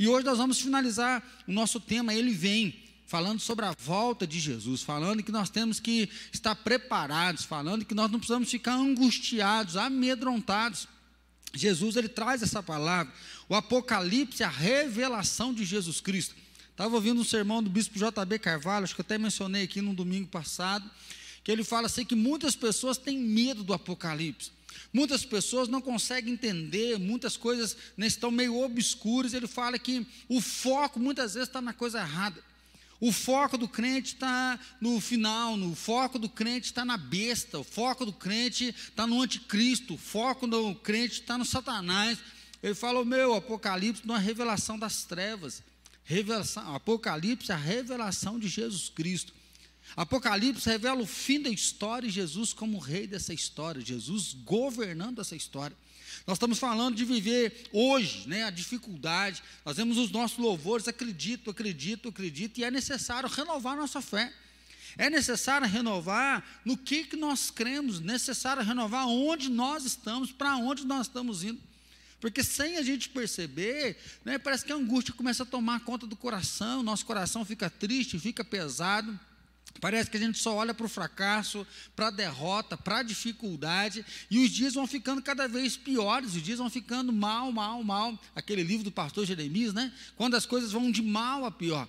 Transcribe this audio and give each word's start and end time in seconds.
E 0.00 0.08
hoje 0.08 0.24
nós 0.24 0.38
vamos 0.38 0.58
finalizar 0.58 1.22
o 1.46 1.52
nosso 1.52 1.78
tema, 1.78 2.14
ele 2.14 2.30
vem, 2.30 2.74
falando 3.06 3.38
sobre 3.38 3.66
a 3.66 3.76
volta 3.78 4.26
de 4.26 4.40
Jesus, 4.40 4.80
falando 4.80 5.22
que 5.22 5.30
nós 5.30 5.50
temos 5.50 5.78
que 5.78 6.08
estar 6.32 6.54
preparados, 6.54 7.44
falando 7.44 7.84
que 7.84 7.94
nós 7.94 8.10
não 8.10 8.18
precisamos 8.18 8.50
ficar 8.50 8.76
angustiados, 8.76 9.76
amedrontados. 9.76 10.88
Jesus 11.52 11.96
ele 11.96 12.08
traz 12.08 12.42
essa 12.42 12.62
palavra, 12.62 13.12
o 13.46 13.54
Apocalipse, 13.54 14.42
a 14.42 14.48
revelação 14.48 15.52
de 15.52 15.66
Jesus 15.66 16.00
Cristo. 16.00 16.34
Estava 16.70 16.94
ouvindo 16.94 17.20
um 17.20 17.24
sermão 17.24 17.62
do 17.62 17.68
bispo 17.68 17.98
JB 17.98 18.38
Carvalho, 18.38 18.84
acho 18.84 18.94
que 18.94 19.02
eu 19.02 19.04
até 19.04 19.18
mencionei 19.18 19.64
aqui 19.64 19.82
no 19.82 19.92
domingo 19.92 20.28
passado, 20.28 20.90
que 21.44 21.52
ele 21.52 21.62
fala 21.62 21.88
assim 21.88 22.06
que 22.06 22.14
muitas 22.14 22.56
pessoas 22.56 22.96
têm 22.96 23.18
medo 23.18 23.62
do 23.62 23.74
Apocalipse. 23.74 24.50
Muitas 24.92 25.24
pessoas 25.24 25.68
não 25.68 25.80
conseguem 25.80 26.34
entender, 26.34 26.98
muitas 26.98 27.36
coisas 27.36 27.76
né, 27.96 28.06
estão 28.06 28.30
meio 28.30 28.58
obscuras. 28.60 29.34
Ele 29.34 29.46
fala 29.46 29.78
que 29.78 30.06
o 30.28 30.40
foco 30.40 30.98
muitas 30.98 31.34
vezes 31.34 31.48
está 31.48 31.60
na 31.60 31.72
coisa 31.72 32.00
errada. 32.00 32.42
O 33.00 33.12
foco 33.12 33.56
do 33.56 33.66
crente 33.66 34.14
está 34.14 34.60
no 34.78 35.00
final, 35.00 35.56
no 35.56 35.74
foco 35.74 36.18
do 36.18 36.28
crente 36.28 36.66
está 36.66 36.84
na 36.84 36.98
besta, 36.98 37.58
o 37.58 37.64
foco 37.64 38.04
do 38.04 38.12
crente 38.12 38.74
está 38.76 39.06
no 39.06 39.22
anticristo, 39.22 39.94
o 39.94 39.98
foco 39.98 40.46
do 40.46 40.74
crente 40.74 41.20
está 41.20 41.38
no 41.38 41.44
Satanás. 41.46 42.18
Ele 42.62 42.74
fala: 42.74 43.00
o 43.00 43.04
meu 43.04 43.34
Apocalipse 43.34 44.06
não 44.06 44.16
é 44.16 44.18
revelação 44.18 44.78
das 44.78 45.04
trevas. 45.04 45.62
Revelação, 46.04 46.74
Apocalipse 46.74 47.50
é 47.50 47.54
a 47.54 47.58
revelação 47.58 48.38
de 48.38 48.48
Jesus 48.48 48.90
Cristo. 48.90 49.32
Apocalipse 49.96 50.68
revela 50.68 51.02
o 51.02 51.06
fim 51.06 51.40
da 51.40 51.50
história 51.50 52.06
e 52.06 52.10
Jesus 52.10 52.52
como 52.52 52.78
rei 52.78 53.06
dessa 53.06 53.34
história, 53.34 53.80
Jesus 53.80 54.34
governando 54.44 55.20
essa 55.20 55.34
história. 55.34 55.76
Nós 56.26 56.36
estamos 56.36 56.58
falando 56.58 56.96
de 56.96 57.04
viver 57.04 57.68
hoje, 57.72 58.28
né, 58.28 58.44
a 58.44 58.50
dificuldade. 58.50 59.42
Nós 59.64 59.76
vemos 59.76 59.98
os 59.98 60.10
nossos 60.10 60.38
louvores, 60.38 60.86
acredito, 60.86 61.50
acredito, 61.50 62.08
acredito, 62.08 62.58
e 62.58 62.64
é 62.64 62.70
necessário 62.70 63.28
renovar 63.28 63.76
nossa 63.76 64.00
fé. 64.00 64.32
É 64.98 65.08
necessário 65.08 65.68
renovar 65.68 66.44
no 66.64 66.76
que, 66.76 67.04
que 67.04 67.16
nós 67.16 67.50
cremos, 67.50 68.00
necessário 68.00 68.62
renovar 68.62 69.06
onde 69.06 69.48
nós 69.48 69.84
estamos, 69.84 70.32
para 70.32 70.56
onde 70.56 70.84
nós 70.84 71.06
estamos 71.06 71.44
indo. 71.44 71.60
Porque 72.20 72.44
sem 72.44 72.76
a 72.76 72.82
gente 72.82 73.08
perceber, 73.08 73.96
né, 74.24 74.36
parece 74.36 74.64
que 74.64 74.72
a 74.72 74.76
angústia 74.76 75.14
começa 75.14 75.42
a 75.42 75.46
tomar 75.46 75.80
conta 75.80 76.06
do 76.06 76.16
coração, 76.16 76.82
nosso 76.82 77.06
coração 77.06 77.44
fica 77.44 77.70
triste, 77.70 78.18
fica 78.18 78.44
pesado. 78.44 79.18
Parece 79.80 80.10
que 80.10 80.16
a 80.16 80.20
gente 80.20 80.38
só 80.38 80.54
olha 80.54 80.74
para 80.74 80.86
o 80.86 80.88
fracasso, 80.88 81.66
para 81.94 82.08
a 82.08 82.10
derrota, 82.10 82.76
para 82.76 82.98
a 82.98 83.02
dificuldade, 83.02 84.04
e 84.30 84.38
os 84.38 84.50
dias 84.50 84.74
vão 84.74 84.86
ficando 84.86 85.22
cada 85.22 85.46
vez 85.46 85.76
piores, 85.76 86.34
os 86.34 86.42
dias 86.42 86.58
vão 86.58 86.68
ficando 86.68 87.12
mal, 87.12 87.50
mal, 87.52 87.82
mal. 87.82 88.18
Aquele 88.34 88.62
livro 88.62 88.84
do 88.84 88.92
pastor 88.92 89.24
Jeremias, 89.24 89.72
né? 89.72 89.92
Quando 90.16 90.34
as 90.34 90.44
coisas 90.44 90.72
vão 90.72 90.90
de 90.90 91.02
mal 91.02 91.44
a 91.44 91.50
pior. 91.50 91.88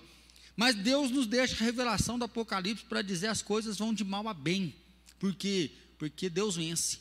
Mas 0.56 0.74
Deus 0.74 1.10
nos 1.10 1.26
deixa 1.26 1.54
a 1.54 1.66
revelação 1.66 2.18
do 2.18 2.24
Apocalipse 2.24 2.84
para 2.84 3.02
dizer 3.02 3.28
as 3.28 3.42
coisas 3.42 3.78
vão 3.78 3.92
de 3.92 4.04
mal 4.04 4.28
a 4.28 4.34
bem. 4.34 4.74
Por 5.18 5.34
quê? 5.34 5.70
Porque 5.98 6.28
Deus 6.28 6.56
vence. 6.56 6.98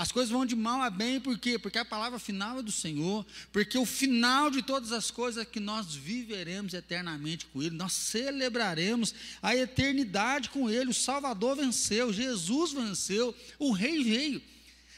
As 0.00 0.10
coisas 0.10 0.30
vão 0.30 0.46
de 0.46 0.56
mal 0.56 0.80
a 0.80 0.88
bem, 0.88 1.20
por 1.20 1.38
quê? 1.38 1.58
Porque 1.58 1.76
a 1.76 1.84
palavra 1.84 2.18
final 2.18 2.58
é 2.58 2.62
do 2.62 2.72
Senhor, 2.72 3.22
porque 3.52 3.76
o 3.76 3.84
final 3.84 4.50
de 4.50 4.62
todas 4.62 4.92
as 4.92 5.10
coisas 5.10 5.42
é 5.42 5.44
que 5.44 5.60
nós 5.60 5.94
viveremos 5.94 6.72
eternamente 6.72 7.44
com 7.44 7.62
Ele, 7.62 7.76
nós 7.76 7.92
celebraremos 7.92 9.14
a 9.42 9.54
eternidade 9.54 10.48
com 10.48 10.70
Ele. 10.70 10.88
O 10.88 10.94
Salvador 10.94 11.54
venceu, 11.54 12.14
Jesus 12.14 12.72
venceu, 12.72 13.36
o 13.58 13.72
Rei 13.72 14.02
veio. 14.02 14.40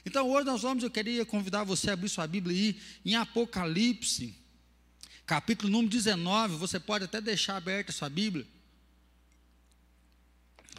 Então 0.06 0.31
hoje 0.31 0.47
nós 0.47 0.62
vamos, 0.62 0.84
eu 0.84 0.91
queria 0.91 1.27
convidar 1.27 1.64
você 1.64 1.91
a 1.91 1.94
abrir 1.94 2.09
sua 2.09 2.28
Bíblia 2.28 2.56
aí 2.56 2.81
em 3.05 3.16
Apocalipse, 3.16 4.33
capítulo 5.27 5.69
número 5.69 5.91
19, 5.91 6.55
você 6.55 6.78
pode 6.78 7.06
até 7.06 7.20
deixar 7.20 7.56
aberta 7.56 7.91
a 7.91 7.92
sua 7.92 8.09
Bíblia. 8.09 8.47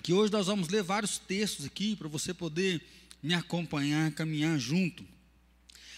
Que 0.02 0.14
hoje 0.14 0.32
nós 0.32 0.48
vamos 0.48 0.70
ler 0.70 0.82
vários 0.82 1.18
textos 1.18 1.66
aqui 1.66 1.94
para 1.98 2.08
você 2.08 2.34
poder 2.34 2.82
me 3.24 3.34
acompanhar, 3.34 4.12
caminhar 4.12 4.60
junto. 4.60 5.08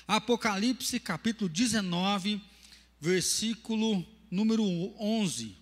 Apocalipse 0.07 0.99
capítulo 0.99 1.49
19, 1.49 2.39
versículo 3.01 4.05
número 4.29 4.63
11. 4.99 5.57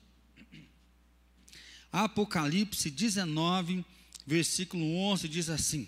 Apocalipse 1.89 2.91
19, 2.91 3.85
versículo 4.27 4.83
11 4.83 5.29
diz 5.29 5.49
assim: 5.49 5.87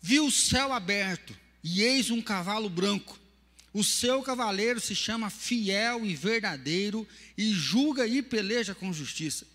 Vi 0.00 0.20
o 0.20 0.30
céu 0.30 0.72
aberto, 0.72 1.36
e 1.64 1.82
eis 1.82 2.10
um 2.10 2.22
cavalo 2.22 2.70
branco. 2.70 3.18
O 3.72 3.82
seu 3.82 4.22
cavaleiro 4.22 4.80
se 4.80 4.94
chama 4.94 5.28
Fiel 5.28 6.06
e 6.06 6.14
Verdadeiro, 6.14 7.06
e 7.36 7.52
julga 7.52 8.06
e 8.06 8.22
peleja 8.22 8.74
com 8.74 8.92
justiça. 8.92 9.46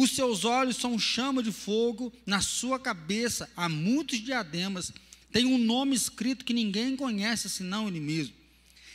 Os 0.00 0.12
seus 0.12 0.44
olhos 0.44 0.76
são 0.76 0.96
chama 0.96 1.42
de 1.42 1.50
fogo, 1.50 2.12
na 2.24 2.40
sua 2.40 2.78
cabeça 2.78 3.50
há 3.56 3.68
muitos 3.68 4.20
diademas, 4.20 4.92
tem 5.32 5.44
um 5.44 5.58
nome 5.58 5.96
escrito 5.96 6.44
que 6.44 6.54
ninguém 6.54 6.94
conhece 6.94 7.48
senão 7.48 7.88
ele 7.88 7.98
mesmo. 7.98 8.32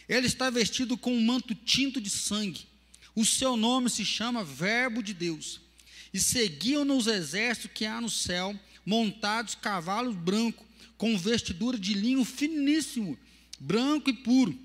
Ele 0.07 0.27
está 0.27 0.49
vestido 0.49 0.95
com 0.95 1.13
um 1.13 1.21
manto 1.21 1.53
tinto 1.53 1.99
de 1.99 2.09
sangue. 2.09 2.65
O 3.13 3.25
seu 3.25 3.57
nome 3.57 3.89
se 3.89 4.05
chama 4.05 4.45
Verbo 4.45 5.03
de 5.03 5.13
Deus. 5.13 5.59
E 6.13 6.21
seguiam-no 6.21 6.95
os 6.95 7.07
exércitos 7.07 7.71
que 7.73 7.85
há 7.85 7.99
no 7.99 8.09
céu, 8.09 8.57
montados 8.85 9.55
cavalos 9.55 10.15
brancos, 10.15 10.65
com 10.97 11.17
vestidura 11.17 11.77
de 11.77 11.93
linho 11.93 12.23
finíssimo, 12.23 13.19
branco 13.59 14.09
e 14.09 14.13
puro. 14.13 14.57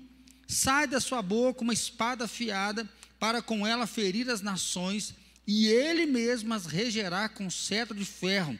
Sai 0.47 0.87
da 0.87 1.01
sua 1.01 1.21
boca 1.21 1.63
uma 1.63 1.73
espada 1.73 2.23
afiada, 2.23 2.89
para 3.19 3.41
com 3.41 3.67
ela 3.67 3.85
ferir 3.85 4.29
as 4.29 4.39
nações 4.39 5.13
e 5.51 5.65
ele 5.65 6.05
mesmo 6.05 6.53
as 6.53 6.67
regerá 6.67 7.27
com 7.27 7.49
cetro 7.49 7.97
de 7.97 8.05
ferro, 8.05 8.55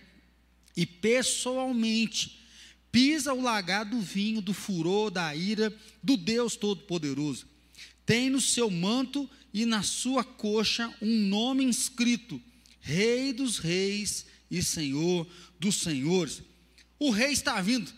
e 0.76 0.88
pessoalmente 0.88 2.40
pisa 2.92 3.32
o 3.32 3.44
lagar 3.44 3.86
do 3.86 4.02
vinho, 4.02 4.42
do 4.42 4.56
furor, 4.56 5.12
da 5.12 5.36
ira 5.36 5.72
do 6.02 6.18
Deus 6.18 6.56
Todo-Poderoso. 6.56 7.46
Tem 8.08 8.32
no 8.32 8.42
seu 8.42 8.72
manto 8.72 9.30
e 9.54 9.68
na 9.68 9.84
sua 9.84 10.24
coxa 10.24 10.92
um 11.00 11.28
nome 11.28 11.64
inscrito: 11.64 12.42
Rei 12.82 13.34
dos 13.34 13.60
Reis 13.60 14.26
e 14.50 14.64
Senhor 14.64 15.28
dos 15.60 15.76
Senhores. 15.82 16.42
O 16.98 17.12
rei 17.12 17.34
está 17.34 17.62
vindo. 17.62 17.94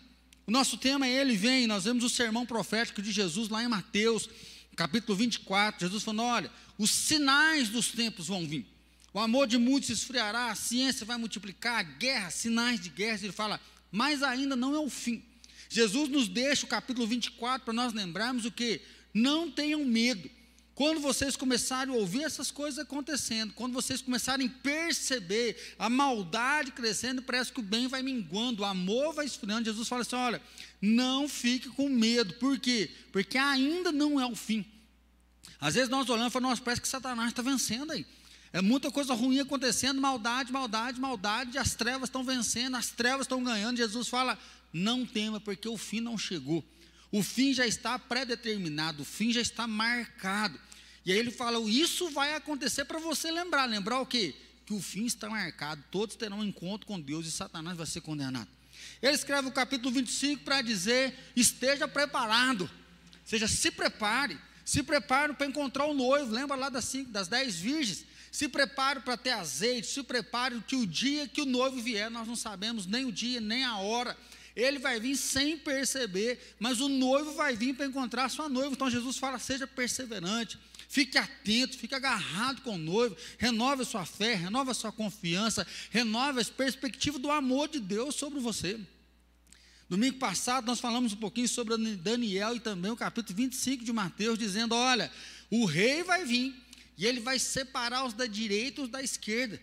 O 0.46 0.52
nosso 0.52 0.78
tema 0.78 1.08
é 1.08 1.22
Ele 1.22 1.38
Vem. 1.38 1.66
Nós 1.66 1.86
vemos 1.86 2.04
o 2.04 2.10
sermão 2.10 2.46
profético 2.46 3.02
de 3.02 3.14
Jesus 3.14 3.48
lá 3.48 3.64
em 3.64 3.70
Mateus, 3.70 4.28
capítulo 4.76 5.18
24. 5.18 5.80
Jesus 5.80 6.04
falando: 6.04 6.24
Olha, 6.24 6.52
os 6.78 6.92
sinais 6.92 7.70
dos 7.70 7.88
tempos 7.92 8.28
vão 8.28 8.46
vir. 8.46 8.71
O 9.14 9.20
amor 9.20 9.48
de 9.48 9.58
muitos 9.58 9.88
se 9.88 9.94
esfriará, 9.94 10.52
a 10.52 10.56
ciência 10.56 11.06
vai 11.06 11.18
multiplicar, 11.18 11.80
a 11.80 11.84
guerra, 11.84 12.30
sinais 12.30 12.80
de 12.80 12.90
guerra. 12.90 13.20
Ele 13.24 13.32
fala, 13.32 13.60
mas 13.92 14.24
ainda 14.24 14.56
não 14.56 14.74
é 14.74 14.80
o 14.80 14.90
fim. 14.90 15.24
Jesus 15.70 16.10
nos 16.10 16.28
deixa 16.28 16.66
o 16.66 16.70
capítulo 16.70 17.06
24 17.08 17.66
para 17.66 17.74
nós 17.74 17.94
lembrarmos 17.94 18.46
o 18.46 18.52
que? 18.52 18.82
Não 19.14 19.52
tenham 19.52 19.84
medo. 19.84 20.30
Quando 20.74 21.00
vocês 21.00 21.36
começarem 21.36 21.94
a 21.94 21.98
ouvir 21.98 22.24
essas 22.24 22.50
coisas 22.50 22.80
acontecendo, 22.80 23.54
quando 23.54 23.74
vocês 23.74 24.02
começarem 24.02 24.48
a 24.48 24.62
perceber 24.64 25.76
a 25.78 25.90
maldade 25.90 26.72
crescendo, 26.72 27.22
parece 27.22 27.52
que 27.52 27.60
o 27.60 27.64
bem 27.64 27.88
vai 27.88 28.02
minguando, 28.02 28.64
o 28.64 28.66
amor 28.66 29.14
vai 29.14 29.26
esfriando. 29.26 29.66
Jesus 29.66 29.88
fala 29.88 30.02
assim: 30.02 30.16
olha, 30.16 30.42
não 30.82 31.28
fique 31.28 31.70
com 31.70 31.88
medo. 31.90 32.34
Por 32.36 32.58
quê? 32.58 32.90
Porque 33.12 33.38
ainda 33.38 33.92
não 33.92 34.20
é 34.20 34.26
o 34.26 34.36
fim. 34.36 34.66
Às 35.60 35.76
vezes 35.76 35.90
nós 35.90 36.10
olhamos 36.10 36.32
e 36.32 36.34
falamos, 36.34 36.60
parece 36.60 36.82
que 36.82 36.88
Satanás 36.88 37.30
está 37.30 37.42
vencendo 37.42 37.92
aí. 37.92 38.06
É 38.54 38.62
muita 38.62 38.92
coisa 38.92 39.14
ruim 39.14 39.40
acontecendo, 39.40 40.02
maldade, 40.02 40.52
maldade, 40.52 41.00
maldade, 41.00 41.58
as 41.58 41.74
trevas 41.74 42.10
estão 42.10 42.24
vencendo, 42.24 42.76
as 42.76 42.90
trevas 42.90 43.22
estão 43.22 43.42
ganhando. 43.44 43.78
Jesus 43.78 44.08
fala: 44.10 44.38
não 44.74 45.06
tema, 45.06 45.40
porque 45.40 45.68
o 45.68 45.78
fim 45.78 46.02
não 46.02 46.18
chegou. 46.18 46.64
O 47.12 47.24
fim 47.24 47.54
já 47.54 47.66
está 47.66 47.98
pré-determinado, 47.98 49.04
o 49.04 49.06
fim 49.06 49.32
já 49.32 49.42
está 49.42 49.68
marcado. 49.68 50.60
E 51.06 51.12
aí 51.12 51.18
ele 51.18 51.32
fala: 51.32 51.60
isso 51.70 52.10
vai 52.10 52.36
acontecer 52.36 52.86
para 52.86 53.00
você 53.00 53.32
lembrar. 53.32 53.66
Lembrar 53.66 54.02
o 54.02 54.06
quê? 54.06 54.36
Que 54.66 54.74
o 54.74 54.82
fim 54.82 55.06
está 55.06 55.30
marcado, 55.30 55.84
todos 55.90 56.16
terão 56.16 56.40
um 56.40 56.44
encontro 56.44 56.86
com 56.86 57.00
Deus 57.00 57.26
e 57.26 57.32
Satanás 57.32 57.78
vai 57.78 57.86
ser 57.86 58.02
condenado. 58.02 58.50
Ele 59.02 59.14
escreve 59.14 59.48
o 59.48 59.52
capítulo 59.52 59.94
25 59.94 60.44
para 60.44 60.62
dizer: 60.62 61.18
esteja 61.36 61.88
preparado, 61.88 62.70
seja, 63.24 63.48
se 63.48 63.72
prepare, 63.72 64.38
se 64.66 64.84
prepare 64.84 65.34
para 65.34 65.48
encontrar 65.48 65.86
o 65.86 65.94
noivo. 65.94 66.32
Lembra 66.32 66.58
lá 66.58 66.70
das, 66.70 66.86
cinco, 66.86 67.12
das 67.12 67.30
dez 67.30 67.56
virgens? 67.56 68.11
Se 68.32 68.48
prepare 68.48 69.02
para 69.02 69.18
ter 69.18 69.32
azeite, 69.32 69.88
se 69.88 70.02
prepare 70.02 70.62
que 70.62 70.78
o 70.78 70.88
dia 70.88 71.28
que 71.28 71.42
o 71.42 71.46
noivo 71.46 71.82
vier, 71.82 72.10
nós 72.10 72.26
não 72.26 72.36
sabemos 72.36 72.86
nem 72.86 73.04
o 73.04 73.12
dia, 73.12 73.42
nem 73.42 73.66
a 73.66 73.78
hora. 73.78 74.18
Ele 74.56 74.80
vai 74.80 75.00
vir 75.00 75.18
sem 75.18 75.58
perceber, 75.58 76.56
mas 76.58 76.80
o 76.80 76.88
noivo 76.88 77.34
vai 77.34 77.56
vir 77.56 77.76
para 77.76 77.86
encontrar 77.86 78.26
a 78.26 78.30
sua 78.30 78.48
noiva. 78.48 78.74
Então 78.74 78.90
Jesus 78.90 79.18
fala: 79.18 79.38
seja 79.38 79.68
perseverante, 79.68 80.58
fique 80.88 81.18
atento, 81.18 81.78
fique 81.78 81.94
agarrado 81.94 82.62
com 82.62 82.76
o 82.76 82.78
noivo, 82.78 83.18
renove 83.38 83.82
a 83.82 83.86
sua 83.86 84.06
fé, 84.06 84.34
renove 84.34 84.72
a 84.72 84.74
sua 84.74 84.94
confiança, 84.94 85.68
renove 85.90 86.40
as 86.40 86.50
perspectivas 86.50 87.22
do 87.22 87.30
amor 87.30 87.68
de 87.68 87.80
Deus 87.80 88.16
sobre 88.16 88.40
você. 88.40 88.80
Domingo 89.90 90.20
passado 90.20 90.66
nós 90.66 90.80
falamos 90.80 91.12
um 91.12 91.18
pouquinho 91.18 91.50
sobre 91.50 91.76
Daniel 91.98 92.56
e 92.56 92.62
também 92.62 92.92
o 92.92 92.96
capítulo 92.96 93.36
25 93.36 93.84
de 93.84 93.92
Mateus, 93.92 94.40
dizendo: 94.40 94.74
olha, 94.74 95.12
O 95.50 95.66
rei 95.66 96.02
vai 96.02 96.24
vir 96.24 96.56
e 96.98 97.06
ele 97.06 97.20
vai 97.20 97.40
separar 97.40 98.06
os 98.06 98.14
da 98.14 98.26
direita 98.26 98.82
e 98.82 98.84
os 98.84 98.90
da 98.90 99.02
esquerda. 99.02 99.62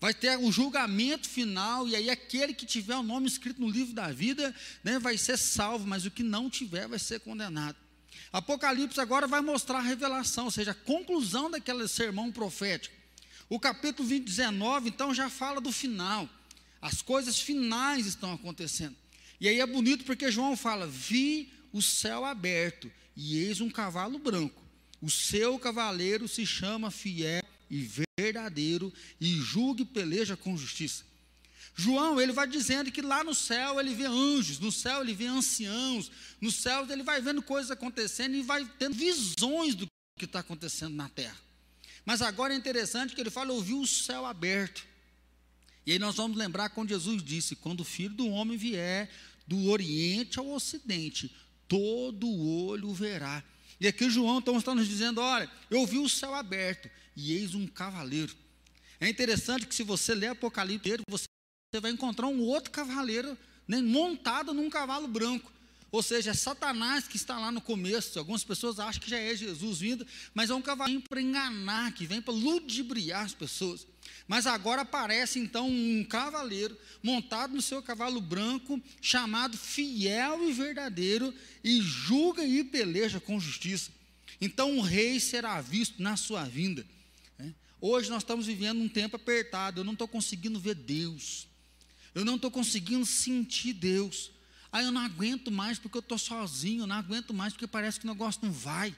Vai 0.00 0.12
ter 0.12 0.38
o 0.38 0.52
julgamento 0.52 1.28
final, 1.28 1.88
e 1.88 1.96
aí 1.96 2.10
aquele 2.10 2.52
que 2.52 2.66
tiver 2.66 2.96
o 2.96 3.02
nome 3.02 3.26
escrito 3.26 3.60
no 3.60 3.70
livro 3.70 3.94
da 3.94 4.08
vida 4.12 4.54
né, 4.82 4.98
vai 4.98 5.16
ser 5.16 5.38
salvo, 5.38 5.86
mas 5.86 6.04
o 6.04 6.10
que 6.10 6.22
não 6.22 6.50
tiver 6.50 6.86
vai 6.86 6.98
ser 6.98 7.20
condenado. 7.20 7.76
Apocalipse 8.32 9.00
agora 9.00 9.26
vai 9.26 9.40
mostrar 9.40 9.78
a 9.78 9.82
revelação, 9.82 10.46
ou 10.46 10.50
seja, 10.50 10.72
a 10.72 10.74
conclusão 10.74 11.50
daquele 11.50 11.86
sermão 11.88 12.32
profético. 12.32 12.94
O 13.48 13.60
capítulo 13.60 14.08
20, 14.08 14.24
19, 14.24 14.88
então, 14.88 15.14
já 15.14 15.30
fala 15.30 15.60
do 15.60 15.70
final. 15.70 16.28
As 16.82 17.00
coisas 17.00 17.38
finais 17.38 18.06
estão 18.06 18.32
acontecendo. 18.32 18.96
E 19.40 19.48
aí 19.48 19.60
é 19.60 19.66
bonito 19.66 20.04
porque 20.04 20.30
João 20.30 20.56
fala: 20.56 20.86
Vi 20.86 21.52
o 21.72 21.80
céu 21.80 22.24
aberto, 22.24 22.90
e 23.16 23.38
eis 23.38 23.60
um 23.60 23.70
cavalo 23.70 24.18
branco. 24.18 24.63
O 25.04 25.10
seu 25.10 25.58
cavaleiro 25.58 26.26
se 26.26 26.46
chama 26.46 26.90
Fiel 26.90 27.44
e 27.68 27.86
Verdadeiro, 28.18 28.90
e 29.20 29.34
julga 29.34 29.82
e 29.82 29.84
peleja 29.84 30.34
com 30.34 30.56
justiça. 30.56 31.04
João, 31.76 32.18
ele 32.18 32.32
vai 32.32 32.48
dizendo 32.48 32.90
que 32.90 33.02
lá 33.02 33.22
no 33.22 33.34
céu 33.34 33.78
ele 33.78 33.94
vê 33.94 34.06
anjos, 34.06 34.58
no 34.58 34.72
céu 34.72 35.02
ele 35.02 35.12
vê 35.12 35.26
anciãos, 35.26 36.10
no 36.40 36.50
céu 36.50 36.86
ele 36.88 37.02
vai 37.02 37.20
vendo 37.20 37.42
coisas 37.42 37.70
acontecendo 37.70 38.34
e 38.34 38.42
vai 38.42 38.64
tendo 38.78 38.94
visões 38.94 39.74
do 39.74 39.86
que 40.18 40.24
está 40.24 40.38
acontecendo 40.38 40.94
na 40.94 41.10
terra. 41.10 41.36
Mas 42.06 42.22
agora 42.22 42.54
é 42.54 42.56
interessante 42.56 43.14
que 43.14 43.20
ele 43.20 43.28
fala: 43.28 43.52
ouviu 43.52 43.80
o 43.80 43.86
céu 43.86 44.24
aberto. 44.24 44.86
E 45.84 45.92
aí 45.92 45.98
nós 45.98 46.14
vamos 46.14 46.38
lembrar 46.38 46.70
quando 46.70 46.88
Jesus 46.88 47.22
disse: 47.22 47.54
quando 47.54 47.80
o 47.80 47.84
filho 47.84 48.14
do 48.14 48.28
homem 48.30 48.56
vier 48.56 49.10
do 49.46 49.68
oriente 49.68 50.38
ao 50.38 50.50
ocidente, 50.50 51.30
todo 51.68 52.26
olho 52.26 52.94
verá. 52.94 53.44
E 53.80 53.86
aqui 53.86 54.08
João 54.08 54.38
então 54.38 54.56
está 54.56 54.74
nos 54.74 54.88
dizendo: 54.88 55.20
olha, 55.20 55.50
eu 55.70 55.86
vi 55.86 55.98
o 55.98 56.08
céu 56.08 56.34
aberto 56.34 56.88
e 57.16 57.32
eis 57.32 57.54
um 57.54 57.66
cavaleiro. 57.66 58.34
É 59.00 59.08
interessante 59.08 59.66
que 59.66 59.74
se 59.74 59.82
você 59.82 60.14
ler 60.14 60.28
Apocalipse, 60.28 61.02
você 61.08 61.80
vai 61.80 61.90
encontrar 61.90 62.28
um 62.28 62.40
outro 62.40 62.70
cavaleiro 62.70 63.36
né, 63.66 63.80
montado 63.80 64.54
num 64.54 64.70
cavalo 64.70 65.08
branco. 65.08 65.52
Ou 65.90 66.02
seja, 66.02 66.32
é 66.32 66.34
Satanás 66.34 67.06
que 67.06 67.16
está 67.16 67.38
lá 67.38 67.52
no 67.52 67.60
começo. 67.60 68.18
Algumas 68.18 68.42
pessoas 68.42 68.80
acham 68.80 69.00
que 69.00 69.10
já 69.10 69.18
é 69.18 69.34
Jesus 69.36 69.78
vindo, 69.78 70.06
mas 70.32 70.50
é 70.50 70.54
um 70.54 70.62
cavalinho 70.62 71.00
para 71.00 71.20
enganar, 71.20 71.92
que 71.92 72.06
vem 72.06 72.20
para 72.20 72.34
ludibriar 72.34 73.24
as 73.24 73.34
pessoas. 73.34 73.86
Mas 74.26 74.46
agora 74.46 74.82
aparece 74.82 75.38
então 75.38 75.68
um 75.68 76.04
cavaleiro 76.04 76.76
montado 77.02 77.54
no 77.54 77.60
seu 77.60 77.82
cavalo 77.82 78.20
branco, 78.20 78.80
chamado 79.00 79.56
fiel 79.56 80.48
e 80.48 80.52
verdadeiro, 80.52 81.34
e 81.62 81.80
julga 81.82 82.44
e 82.44 82.64
peleja 82.64 83.20
com 83.20 83.38
justiça. 83.38 83.90
Então 84.40 84.78
o 84.78 84.80
rei 84.80 85.20
será 85.20 85.60
visto 85.60 86.02
na 86.02 86.16
sua 86.16 86.44
vinda. 86.44 86.86
Né? 87.38 87.54
Hoje 87.80 88.08
nós 88.08 88.22
estamos 88.22 88.46
vivendo 88.46 88.80
um 88.80 88.88
tempo 88.88 89.16
apertado, 89.16 89.80
eu 89.80 89.84
não 89.84 89.92
estou 89.92 90.08
conseguindo 90.08 90.58
ver 90.58 90.74
Deus, 90.74 91.46
eu 92.14 92.24
não 92.24 92.36
estou 92.36 92.50
conseguindo 92.50 93.04
sentir 93.04 93.74
Deus. 93.74 94.30
Ah, 94.72 94.82
eu 94.82 94.90
não 94.90 95.02
aguento 95.02 95.52
mais 95.52 95.78
porque 95.78 95.98
eu 95.98 96.00
estou 96.00 96.18
sozinho, 96.18 96.82
eu 96.82 96.86
não 96.86 96.96
aguento 96.96 97.32
mais 97.32 97.52
porque 97.52 97.66
parece 97.66 98.00
que 98.00 98.06
o 98.06 98.10
negócio 98.10 98.40
não 98.42 98.50
vai. 98.50 98.96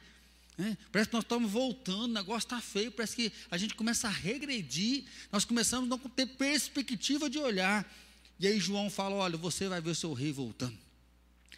Né? 0.57 0.77
Parece 0.91 1.11
que 1.11 1.15
nós 1.17 1.25
estamos 1.25 1.51
voltando, 1.51 2.05
o 2.05 2.15
negócio 2.15 2.47
está 2.47 2.61
feio, 2.61 2.91
parece 2.91 3.15
que 3.15 3.33
a 3.51 3.59
gente 3.59 3.75
começa 3.75 4.09
a 4.09 4.11
regredir, 4.11 5.05
nós 5.31 5.45
começamos 5.45 5.87
a 5.87 5.89
não 5.91 5.99
ter 5.99 6.27
perspectiva 6.27 7.29
de 7.29 7.39
olhar. 7.39 7.91
E 8.39 8.47
aí 8.47 8.59
João 8.59 8.89
fala: 8.89 9.17
olha, 9.17 9.37
você 9.37 9.69
vai 9.69 9.81
ver 9.81 9.91
o 9.91 9.95
seu 9.95 10.13
rei 10.13 10.33
voltando. 10.33 10.77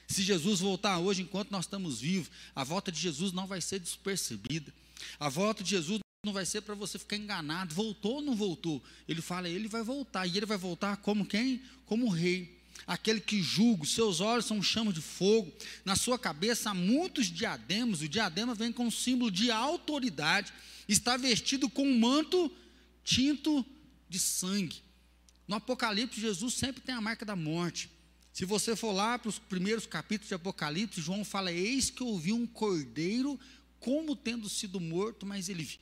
Se 0.09 0.23
Jesus 0.23 0.61
voltar 0.61 0.99
hoje, 0.99 1.23
enquanto 1.23 1.51
nós 1.51 1.67
estamos 1.67 2.01
vivos, 2.01 2.31
a 2.55 2.65
volta 2.65 2.91
de 2.91 2.99
Jesus 2.99 3.33
não 3.33 3.47
vai 3.47 3.61
ser 3.61 3.79
despercebida. 3.79 4.73
A 5.21 5.29
volta 5.29 5.63
de 5.63 5.71
Jesus 5.71 6.01
não 6.25 6.33
vai 6.33 6.47
ser 6.47 6.63
para 6.63 6.75
você 6.75 6.99
ficar 6.99 7.17
enganado. 7.17 7.75
Voltou 7.75 8.17
ou 8.17 8.23
não 8.23 8.35
voltou? 8.35 8.83
Ele 9.07 9.21
fala, 9.21 9.49
ele 9.49 9.69
vai 9.69 9.83
voltar. 9.83 10.27
E 10.27 10.37
ele 10.37 10.47
vai 10.47 10.57
voltar 10.57 10.97
como 10.97 11.27
quem? 11.27 11.63
Como 11.85 12.09
rei 12.09 12.58
aquele 12.87 13.21
que 13.21 13.43
julga, 13.43 13.85
seus 13.85 14.21
olhos 14.21 14.47
são 14.47 14.59
um 14.59 14.63
chama 14.63 14.93
de 14.93 15.01
fogo, 15.01 15.53
na 15.85 15.97
sua 15.97 16.19
cabeça 16.19 16.71
há 16.71 16.75
muitos 16.75 17.27
diademas, 17.27 18.01
o 18.01 18.09
diadema 18.09 18.55
vem 18.55 18.73
com 18.73 18.87
um 18.87 18.91
símbolo 18.91 19.31
de 19.31 19.51
autoridade, 19.51 20.53
está 20.89 21.17
vestido 21.17 21.69
com 21.69 21.83
um 21.83 21.99
manto 21.99 22.51
tinto 23.05 23.65
de 24.09 24.19
sangue. 24.19 24.83
No 25.47 25.57
Apocalipse, 25.57 26.21
Jesus 26.21 26.55
sempre 26.55 26.83
tem 26.83 26.95
a 26.95 27.01
marca 27.01 27.25
da 27.25 27.35
morte. 27.35 27.91
Se 28.33 28.45
você 28.45 28.77
for 28.77 28.93
lá 28.93 29.19
para 29.19 29.31
os 29.31 29.39
primeiros 29.39 29.87
capítulos 29.87 30.29
de 30.29 30.35
Apocalipse, 30.35 31.01
João 31.01 31.25
fala: 31.25 31.51
Eis 31.51 31.91
que 31.91 32.03
ouvi 32.03 32.33
um 32.33 32.47
cordeiro 32.47 33.41
como 33.81 34.15
tendo 34.15 34.49
sido 34.49 34.79
morto, 34.79 35.27
mas 35.27 35.49
ele 35.49 35.65
viu. 35.65 35.79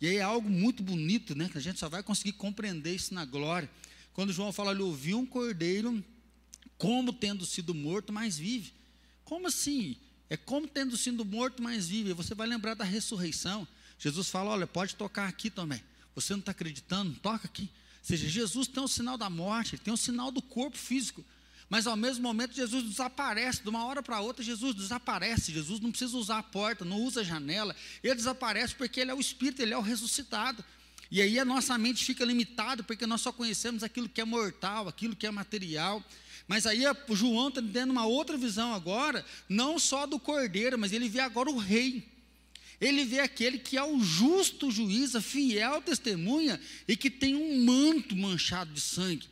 E 0.00 0.06
aí 0.06 0.16
é 0.16 0.22
algo 0.22 0.48
muito 0.48 0.82
bonito, 0.82 1.34
né? 1.34 1.48
Que 1.48 1.58
a 1.58 1.60
gente 1.60 1.78
só 1.78 1.88
vai 1.88 2.02
conseguir 2.02 2.32
compreender 2.32 2.94
isso 2.94 3.14
na 3.14 3.24
glória. 3.24 3.70
Quando 4.16 4.32
João 4.32 4.50
fala, 4.50 4.72
ele 4.72 4.80
ouviu 4.80 5.18
um 5.18 5.26
cordeiro 5.26 6.02
como 6.78 7.12
tendo 7.12 7.44
sido 7.44 7.74
morto, 7.74 8.14
mas 8.14 8.38
vive. 8.38 8.72
Como 9.26 9.46
assim? 9.46 9.94
É 10.30 10.38
como 10.38 10.66
tendo 10.66 10.96
sido 10.96 11.22
morto, 11.22 11.62
mas 11.62 11.88
vive. 11.88 12.14
Você 12.14 12.34
vai 12.34 12.46
lembrar 12.46 12.72
da 12.72 12.82
ressurreição. 12.82 13.68
Jesus 13.98 14.30
fala: 14.30 14.52
olha, 14.52 14.66
pode 14.66 14.96
tocar 14.96 15.28
aqui 15.28 15.50
também. 15.50 15.82
Você 16.14 16.32
não 16.32 16.40
está 16.40 16.52
acreditando? 16.52 17.12
Toca 17.20 17.46
aqui. 17.46 17.64
Ou 17.64 18.04
seja, 18.04 18.26
Jesus 18.26 18.66
tem 18.66 18.82
o 18.82 18.88
sinal 18.88 19.18
da 19.18 19.28
morte, 19.28 19.74
ele 19.74 19.82
tem 19.82 19.92
o 19.92 19.98
sinal 19.98 20.32
do 20.32 20.40
corpo 20.40 20.78
físico. 20.78 21.22
Mas 21.68 21.86
ao 21.86 21.94
mesmo 21.94 22.22
momento, 22.22 22.54
Jesus 22.54 22.84
desaparece, 22.84 23.62
de 23.62 23.68
uma 23.68 23.84
hora 23.84 24.02
para 24.02 24.22
outra, 24.22 24.42
Jesus 24.42 24.74
desaparece. 24.74 25.52
Jesus 25.52 25.78
não 25.78 25.90
precisa 25.90 26.16
usar 26.16 26.38
a 26.38 26.42
porta, 26.42 26.86
não 26.86 27.02
usa 27.02 27.20
a 27.20 27.24
janela, 27.24 27.76
ele 28.02 28.14
desaparece 28.14 28.74
porque 28.74 28.98
ele 28.98 29.10
é 29.10 29.14
o 29.14 29.20
Espírito, 29.20 29.60
ele 29.60 29.74
é 29.74 29.76
o 29.76 29.82
ressuscitado. 29.82 30.64
E 31.10 31.22
aí 31.22 31.38
a 31.38 31.44
nossa 31.44 31.76
mente 31.78 32.04
fica 32.04 32.24
limitada, 32.24 32.82
porque 32.82 33.06
nós 33.06 33.20
só 33.20 33.32
conhecemos 33.32 33.82
aquilo 33.82 34.08
que 34.08 34.20
é 34.20 34.24
mortal, 34.24 34.88
aquilo 34.88 35.14
que 35.14 35.26
é 35.26 35.30
material. 35.30 36.04
Mas 36.48 36.66
aí 36.66 36.82
João 37.10 37.48
está 37.48 37.62
tendo 37.62 37.90
uma 37.90 38.06
outra 38.06 38.36
visão 38.36 38.74
agora, 38.74 39.24
não 39.48 39.78
só 39.78 40.06
do 40.06 40.18
cordeiro, 40.18 40.78
mas 40.78 40.92
ele 40.92 41.08
vê 41.08 41.20
agora 41.20 41.50
o 41.50 41.58
rei. 41.58 42.08
Ele 42.80 43.04
vê 43.04 43.20
aquele 43.20 43.58
que 43.58 43.76
é 43.76 43.82
o 43.82 43.98
justo 44.00 44.70
juiz, 44.70 45.14
a 45.14 45.20
fiel 45.20 45.80
testemunha 45.80 46.60
e 46.86 46.96
que 46.96 47.10
tem 47.10 47.34
um 47.34 47.64
manto 47.64 48.14
manchado 48.14 48.72
de 48.72 48.80
sangue. 48.80 49.28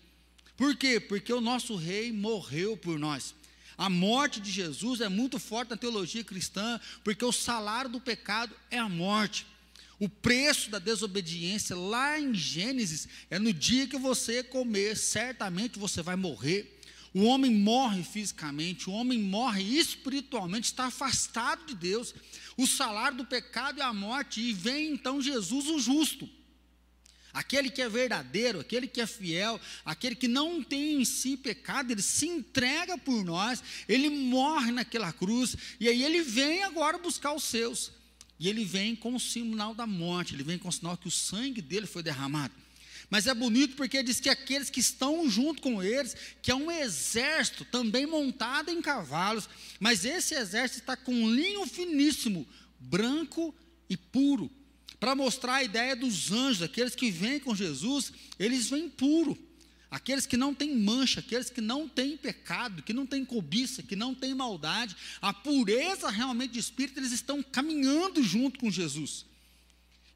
Por 0.56 0.76
quê? 0.76 0.98
Porque 0.98 1.32
o 1.32 1.40
nosso 1.40 1.76
rei 1.76 2.12
morreu 2.12 2.76
por 2.76 2.98
nós. 2.98 3.34
A 3.76 3.90
morte 3.90 4.40
de 4.40 4.50
Jesus 4.50 5.00
é 5.00 5.08
muito 5.08 5.38
forte 5.38 5.70
na 5.70 5.76
teologia 5.76 6.22
cristã, 6.22 6.80
porque 7.02 7.24
o 7.24 7.32
salário 7.32 7.90
do 7.90 8.00
pecado 8.00 8.54
é 8.70 8.78
a 8.78 8.88
morte. 8.88 9.46
O 9.98 10.08
preço 10.08 10.70
da 10.70 10.78
desobediência 10.78 11.76
lá 11.76 12.18
em 12.18 12.34
Gênesis 12.34 13.08
é 13.30 13.38
no 13.38 13.52
dia 13.52 13.86
que 13.86 13.96
você 13.96 14.42
comer, 14.42 14.96
certamente 14.96 15.78
você 15.78 16.02
vai 16.02 16.16
morrer. 16.16 16.80
O 17.12 17.22
homem 17.24 17.52
morre 17.52 18.02
fisicamente, 18.02 18.90
o 18.90 18.92
homem 18.92 19.20
morre 19.20 19.62
espiritualmente, 19.62 20.66
está 20.66 20.86
afastado 20.86 21.64
de 21.66 21.74
Deus. 21.76 22.12
O 22.56 22.66
salário 22.66 23.18
do 23.18 23.24
pecado 23.24 23.80
é 23.80 23.84
a 23.84 23.92
morte, 23.92 24.40
e 24.40 24.52
vem 24.52 24.92
então 24.92 25.22
Jesus, 25.22 25.68
o 25.68 25.78
justo. 25.78 26.28
Aquele 27.32 27.70
que 27.70 27.80
é 27.80 27.88
verdadeiro, 27.88 28.58
aquele 28.58 28.88
que 28.88 29.00
é 29.00 29.06
fiel, 29.06 29.60
aquele 29.84 30.16
que 30.16 30.26
não 30.26 30.62
tem 30.62 31.00
em 31.00 31.04
si 31.04 31.36
pecado, 31.36 31.92
ele 31.92 32.02
se 32.02 32.26
entrega 32.26 32.98
por 32.98 33.24
nós, 33.24 33.62
ele 33.88 34.08
morre 34.10 34.72
naquela 34.72 35.12
cruz, 35.12 35.56
e 35.78 35.88
aí 35.88 36.02
ele 36.02 36.20
vem 36.20 36.64
agora 36.64 36.98
buscar 36.98 37.32
os 37.32 37.44
seus. 37.44 37.92
E 38.38 38.48
ele 38.48 38.64
vem 38.64 38.96
com 38.96 39.14
o 39.14 39.20
sinal 39.20 39.74
da 39.74 39.86
morte, 39.86 40.34
ele 40.34 40.42
vem 40.42 40.58
com 40.58 40.68
o 40.68 40.72
sinal 40.72 40.96
que 40.96 41.08
o 41.08 41.10
sangue 41.10 41.62
dele 41.62 41.86
foi 41.86 42.02
derramado. 42.02 42.52
Mas 43.10 43.26
é 43.26 43.34
bonito 43.34 43.76
porque 43.76 44.02
diz 44.02 44.18
que 44.18 44.28
aqueles 44.28 44.70
que 44.70 44.80
estão 44.80 45.28
junto 45.28 45.62
com 45.62 45.82
eles, 45.82 46.16
que 46.42 46.50
é 46.50 46.54
um 46.54 46.70
exército 46.70 47.64
também 47.64 48.06
montado 48.06 48.70
em 48.70 48.80
cavalos, 48.80 49.48
mas 49.78 50.04
esse 50.04 50.34
exército 50.34 50.80
está 50.80 50.96
com 50.96 51.30
linho 51.30 51.66
finíssimo, 51.66 52.46
branco 52.80 53.54
e 53.88 53.96
puro, 53.96 54.50
para 54.98 55.14
mostrar 55.14 55.56
a 55.56 55.64
ideia 55.64 55.94
dos 55.94 56.32
anjos, 56.32 56.62
aqueles 56.62 56.94
que 56.94 57.10
vêm 57.10 57.38
com 57.38 57.54
Jesus, 57.54 58.12
eles 58.38 58.70
vêm 58.70 58.88
puro 58.88 59.38
aqueles 59.94 60.26
que 60.26 60.36
não 60.36 60.52
têm 60.52 60.76
mancha, 60.76 61.20
aqueles 61.20 61.48
que 61.48 61.60
não 61.60 61.88
têm 61.88 62.16
pecado, 62.16 62.82
que 62.82 62.92
não 62.92 63.06
têm 63.06 63.24
cobiça, 63.24 63.80
que 63.80 63.94
não 63.94 64.12
têm 64.12 64.34
maldade, 64.34 64.96
a 65.22 65.32
pureza 65.32 66.10
realmente 66.10 66.54
de 66.54 66.58
espírito, 66.58 66.98
eles 66.98 67.12
estão 67.12 67.40
caminhando 67.44 68.20
junto 68.20 68.58
com 68.58 68.68
Jesus. 68.72 69.24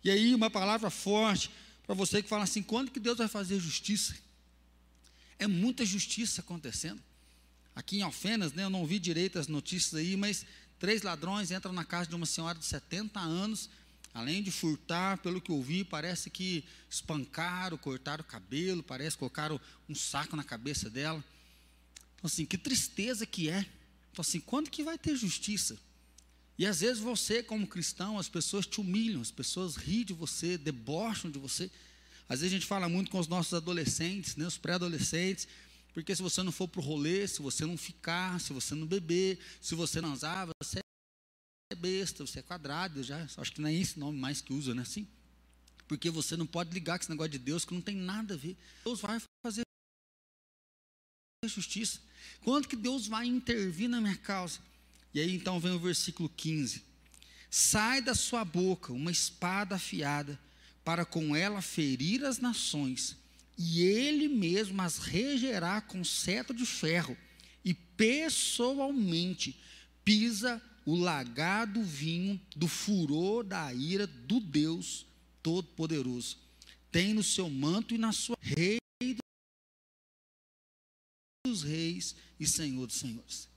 E 0.02 0.10
aí, 0.10 0.34
uma 0.34 0.50
palavra 0.50 0.90
forte 0.90 1.48
para 1.86 1.94
você 1.94 2.20
que 2.20 2.28
fala 2.28 2.42
assim: 2.42 2.60
quando 2.60 2.90
que 2.90 2.98
Deus 2.98 3.18
vai 3.18 3.28
fazer 3.28 3.60
justiça? 3.60 4.16
É 5.38 5.46
muita 5.46 5.86
justiça 5.86 6.40
acontecendo. 6.40 7.00
Aqui 7.72 7.98
em 7.98 8.02
Alfenas, 8.02 8.52
né, 8.52 8.64
eu 8.64 8.70
não 8.70 8.84
vi 8.84 8.98
direito 8.98 9.38
as 9.38 9.46
notícias 9.46 9.94
aí, 9.94 10.16
mas 10.16 10.44
três 10.80 11.02
ladrões 11.02 11.52
entram 11.52 11.72
na 11.72 11.84
casa 11.84 12.08
de 12.08 12.16
uma 12.16 12.26
senhora 12.26 12.58
de 12.58 12.64
70 12.64 13.20
anos 13.20 13.70
Além 14.14 14.42
de 14.42 14.50
furtar, 14.50 15.18
pelo 15.18 15.40
que 15.40 15.50
eu 15.50 15.62
vi, 15.62 15.84
parece 15.84 16.30
que 16.30 16.64
espancaram, 16.90 17.76
cortaram 17.76 18.22
o 18.22 18.26
cabelo, 18.26 18.82
parece 18.82 19.16
que 19.16 19.20
colocaram 19.20 19.60
um 19.88 19.94
saco 19.94 20.34
na 20.34 20.42
cabeça 20.42 20.90
dela. 20.90 21.22
Então, 22.16 22.26
assim, 22.26 22.44
que 22.44 22.58
tristeza 22.58 23.24
que 23.24 23.48
é. 23.48 23.64
Então, 24.10 24.22
assim, 24.22 24.40
quando 24.40 24.70
que 24.70 24.82
vai 24.82 24.98
ter 24.98 25.14
justiça? 25.14 25.78
E 26.58 26.66
às 26.66 26.80
vezes 26.80 26.98
você, 26.98 27.42
como 27.42 27.66
cristão, 27.66 28.18
as 28.18 28.28
pessoas 28.28 28.66
te 28.66 28.80
humilham, 28.80 29.20
as 29.20 29.30
pessoas 29.30 29.76
riem 29.76 30.04
de 30.04 30.12
você, 30.12 30.58
debocham 30.58 31.30
de 31.30 31.38
você. 31.38 31.70
Às 32.28 32.40
vezes 32.40 32.52
a 32.52 32.56
gente 32.58 32.66
fala 32.66 32.88
muito 32.88 33.10
com 33.12 33.20
os 33.20 33.28
nossos 33.28 33.54
adolescentes, 33.54 34.34
né, 34.34 34.44
os 34.44 34.58
pré-adolescentes, 34.58 35.46
porque 35.94 36.14
se 36.14 36.20
você 36.20 36.42
não 36.42 36.50
for 36.50 36.66
para 36.66 36.80
o 36.80 36.84
rolê, 36.84 37.26
se 37.28 37.40
você 37.40 37.64
não 37.64 37.76
ficar, 37.76 38.40
se 38.40 38.52
você 38.52 38.74
não 38.74 38.86
beber, 38.86 39.38
se 39.60 39.76
você 39.76 40.00
não 40.00 40.12
usar, 40.12 40.48
você 40.60 40.80
besta, 41.78 42.26
você 42.26 42.40
é 42.40 42.42
quadrado, 42.42 43.02
já, 43.02 43.26
acho 43.36 43.52
que 43.52 43.60
não 43.60 43.68
é 43.68 43.74
esse 43.74 43.98
nome 43.98 44.18
mais 44.18 44.40
que 44.40 44.52
usa, 44.52 44.74
né? 44.74 44.82
Assim. 44.82 45.06
Porque 45.86 46.10
você 46.10 46.36
não 46.36 46.46
pode 46.46 46.70
ligar 46.70 46.98
com 46.98 47.02
esse 47.02 47.10
negócio 47.10 47.32
de 47.32 47.38
Deus 47.38 47.64
que 47.64 47.72
não 47.72 47.80
tem 47.80 47.96
nada 47.96 48.34
a 48.34 48.36
ver. 48.36 48.56
Deus 48.84 49.00
vai 49.00 49.18
fazer 49.42 49.62
justiça. 51.46 52.00
Quanto 52.42 52.68
que 52.68 52.76
Deus 52.76 53.06
vai 53.06 53.26
intervir 53.26 53.88
na 53.88 54.00
minha 54.00 54.16
causa? 54.16 54.58
E 55.14 55.20
aí 55.20 55.34
então 55.34 55.58
vem 55.58 55.72
o 55.72 55.78
versículo 55.78 56.28
15: 56.28 56.82
Sai 57.50 58.02
da 58.02 58.14
sua 58.14 58.44
boca 58.44 58.92
uma 58.92 59.10
espada 59.10 59.76
afiada, 59.76 60.38
para 60.84 61.04
com 61.04 61.34
ela 61.34 61.62
ferir 61.62 62.24
as 62.24 62.38
nações, 62.38 63.16
e 63.56 63.82
ele 63.82 64.28
mesmo 64.28 64.80
as 64.82 64.98
regerá 64.98 65.80
com 65.80 66.04
cetro 66.04 66.54
de 66.54 66.66
ferro, 66.66 67.16
e 67.64 67.72
pessoalmente 67.72 69.58
pisa 70.04 70.62
o 70.88 70.96
lagado 70.96 71.82
vinho 71.82 72.40
do 72.56 72.66
furor 72.66 73.44
da 73.44 73.74
ira 73.74 74.06
do 74.06 74.40
Deus 74.40 75.04
Todo-Poderoso. 75.42 76.38
Tem 76.90 77.12
no 77.12 77.22
seu 77.22 77.50
manto 77.50 77.94
e 77.94 77.98
na 77.98 78.10
sua 78.10 78.38
rei 78.40 78.78
dos 81.46 81.62
reis 81.62 82.16
e 82.40 82.46
Senhor 82.46 82.86
dos 82.86 82.96
senhores. 82.96 83.50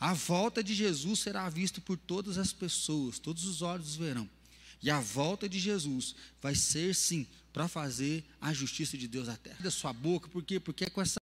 A 0.00 0.12
volta 0.12 0.60
de 0.60 0.74
Jesus 0.74 1.20
será 1.20 1.48
vista 1.48 1.80
por 1.80 1.96
todas 1.96 2.36
as 2.36 2.52
pessoas, 2.52 3.20
todos 3.20 3.44
os 3.44 3.62
olhos 3.62 3.94
verão. 3.94 4.28
E 4.82 4.90
a 4.90 4.98
volta 4.98 5.48
de 5.48 5.60
Jesus 5.60 6.16
vai 6.42 6.56
ser, 6.56 6.96
sim, 6.96 7.28
para 7.52 7.68
fazer 7.68 8.24
a 8.40 8.52
justiça 8.52 8.98
de 8.98 9.06
Deus 9.06 9.28
à 9.28 9.36
terra. 9.36 9.62
Da 9.62 9.70
sua 9.70 9.92
boca, 9.92 10.28
por 10.28 10.42
quê? 10.42 10.58
Porque 10.58 10.86
é 10.86 10.90
com 10.90 11.00
essa 11.00 11.20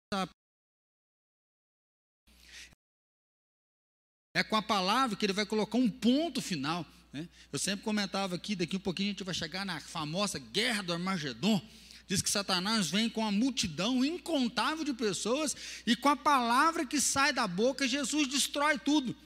É 4.39 4.45
com 4.45 4.55
a 4.55 4.63
palavra 4.63 5.17
que 5.17 5.27
ele 5.27 5.33
vai 5.33 5.45
colocar 5.45 5.79
um 5.79 5.91
ponto 5.91 6.41
final. 6.41 6.87
Né? 7.13 7.29
Eu 7.53 7.59
sempre 7.59 7.85
comentava 7.85 8.37
aqui, 8.37 8.55
daqui 8.55 8.77
um 8.77 8.79
pouquinho 8.79 9.09
a 9.09 9.13
gente 9.13 9.25
vai 9.25 9.35
chegar 9.35 9.67
na 9.67 9.81
famosa 9.81 10.39
guerra 10.39 10.81
do 10.81 10.93
Armagedon. 10.93 11.61
Diz 12.07 12.23
que 12.23 12.31
Satanás 12.31 12.89
vem 12.89 13.11
com 13.11 13.27
a 13.27 13.33
multidão 13.33 14.05
incontável 14.05 14.85
de 14.85 14.93
pessoas 14.93 15.57
e 15.85 15.97
com 15.97 16.09
a 16.09 16.15
palavra 16.15 16.87
que 16.87 17.01
sai 17.01 17.33
da 17.33 17.49
boca, 17.49 17.89
Jesus 17.89 18.29
destrói 18.29 18.79
tudo. 18.79 19.17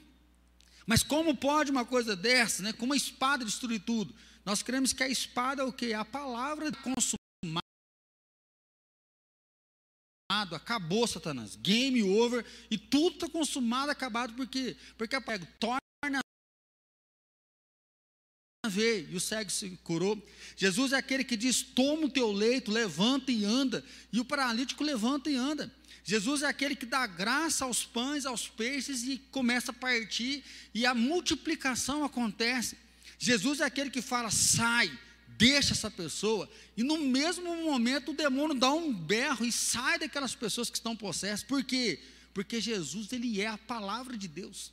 Mas 0.87 1.03
como 1.03 1.35
pode 1.35 1.69
uma 1.69 1.85
coisa 1.85 2.15
dessa, 2.15 2.63
né? 2.63 2.73
Com 2.73 2.85
uma 2.85 2.97
espada 2.97 3.45
destruir 3.45 3.81
tudo? 3.81 4.15
Nós 4.43 4.63
cremos 4.63 4.93
que 4.93 5.03
a 5.03 5.07
espada 5.07 5.61
é 5.61 5.65
o 5.65 5.71
que? 5.71 5.93
A 5.93 6.03
palavra 6.03 6.71
consumada 10.33 10.55
acabou 10.55 11.05
Satanás, 11.05 11.55
game 11.55 12.01
over, 12.01 12.43
e 12.69 12.77
tudo 12.77 13.15
está 13.15 13.29
consumado, 13.29 13.91
acabado? 13.91 14.33
Porque 14.33 15.15
a 15.15 15.21
pego, 15.21 15.45
torna 15.59 15.79
a 18.65 18.69
ver, 18.69 19.09
e 19.11 19.15
o 19.15 19.19
cego 19.19 19.51
se 19.51 19.69
curou. 19.83 20.21
Jesus 20.55 20.91
é 20.91 20.97
aquele 20.97 21.23
que 21.23 21.37
diz: 21.37 21.61
toma 21.61 22.05
o 22.05 22.09
teu 22.09 22.31
leito, 22.31 22.71
levanta 22.71 23.31
e 23.31 23.45
anda, 23.45 23.83
e 24.11 24.19
o 24.19 24.25
paralítico 24.25 24.83
levanta 24.83 25.29
e 25.29 25.35
anda. 25.35 25.71
Jesus 26.03 26.41
é 26.41 26.47
aquele 26.47 26.75
que 26.75 26.85
dá 26.85 27.05
graça 27.05 27.63
aos 27.65 27.85
pães, 27.85 28.25
aos 28.25 28.47
peixes 28.47 29.03
e 29.03 29.17
começa 29.31 29.71
a 29.71 29.73
partir, 29.73 30.43
e 30.73 30.85
a 30.85 30.93
multiplicação 30.93 32.03
acontece. 32.03 32.77
Jesus 33.19 33.59
é 33.59 33.65
aquele 33.65 33.89
que 33.89 34.01
fala: 34.01 34.31
sai, 34.31 34.91
deixa 35.37 35.73
essa 35.73 35.89
pessoa, 35.89 36.49
e 36.75 36.83
no 36.83 36.97
mesmo 36.97 37.55
momento 37.63 38.11
o 38.11 38.15
demônio 38.15 38.55
dá 38.55 38.71
um 38.71 38.93
berro 38.93 39.45
e 39.45 39.51
sai 39.51 39.99
daquelas 39.99 40.35
pessoas 40.35 40.69
que 40.69 40.77
estão 40.77 40.95
possessas. 40.95 41.43
Por 41.43 41.63
quê? 41.63 41.99
Porque 42.33 42.59
Jesus 42.59 43.11
ele 43.11 43.41
é 43.41 43.47
a 43.47 43.57
palavra 43.57 44.17
de 44.17 44.27
Deus. 44.27 44.71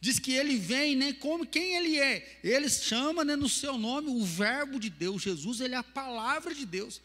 Diz 0.00 0.18
que 0.18 0.32
ele 0.32 0.56
vem, 0.56 0.96
né, 0.96 1.12
como 1.12 1.46
quem 1.46 1.76
ele 1.76 1.98
é? 1.98 2.40
Ele 2.42 2.68
chama 2.68 3.24
né, 3.24 3.36
no 3.36 3.48
seu 3.48 3.76
nome 3.76 4.08
o 4.08 4.24
verbo 4.24 4.80
de 4.80 4.88
Deus. 4.88 5.22
Jesus 5.22 5.60
ele 5.60 5.74
é 5.74 5.78
a 5.78 5.82
palavra 5.82 6.54
de 6.54 6.64
Deus. 6.64 7.00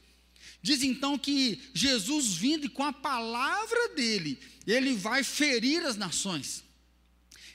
Diz 0.61 0.81
então 0.81 1.17
que 1.17 1.61
Jesus 1.73 2.33
vindo 2.35 2.65
e 2.65 2.69
com 2.69 2.83
a 2.83 2.93
palavra 2.93 3.89
dele, 3.95 4.39
ele 4.65 4.95
vai 4.95 5.23
ferir 5.23 5.85
as 5.85 5.97
nações 5.97 6.64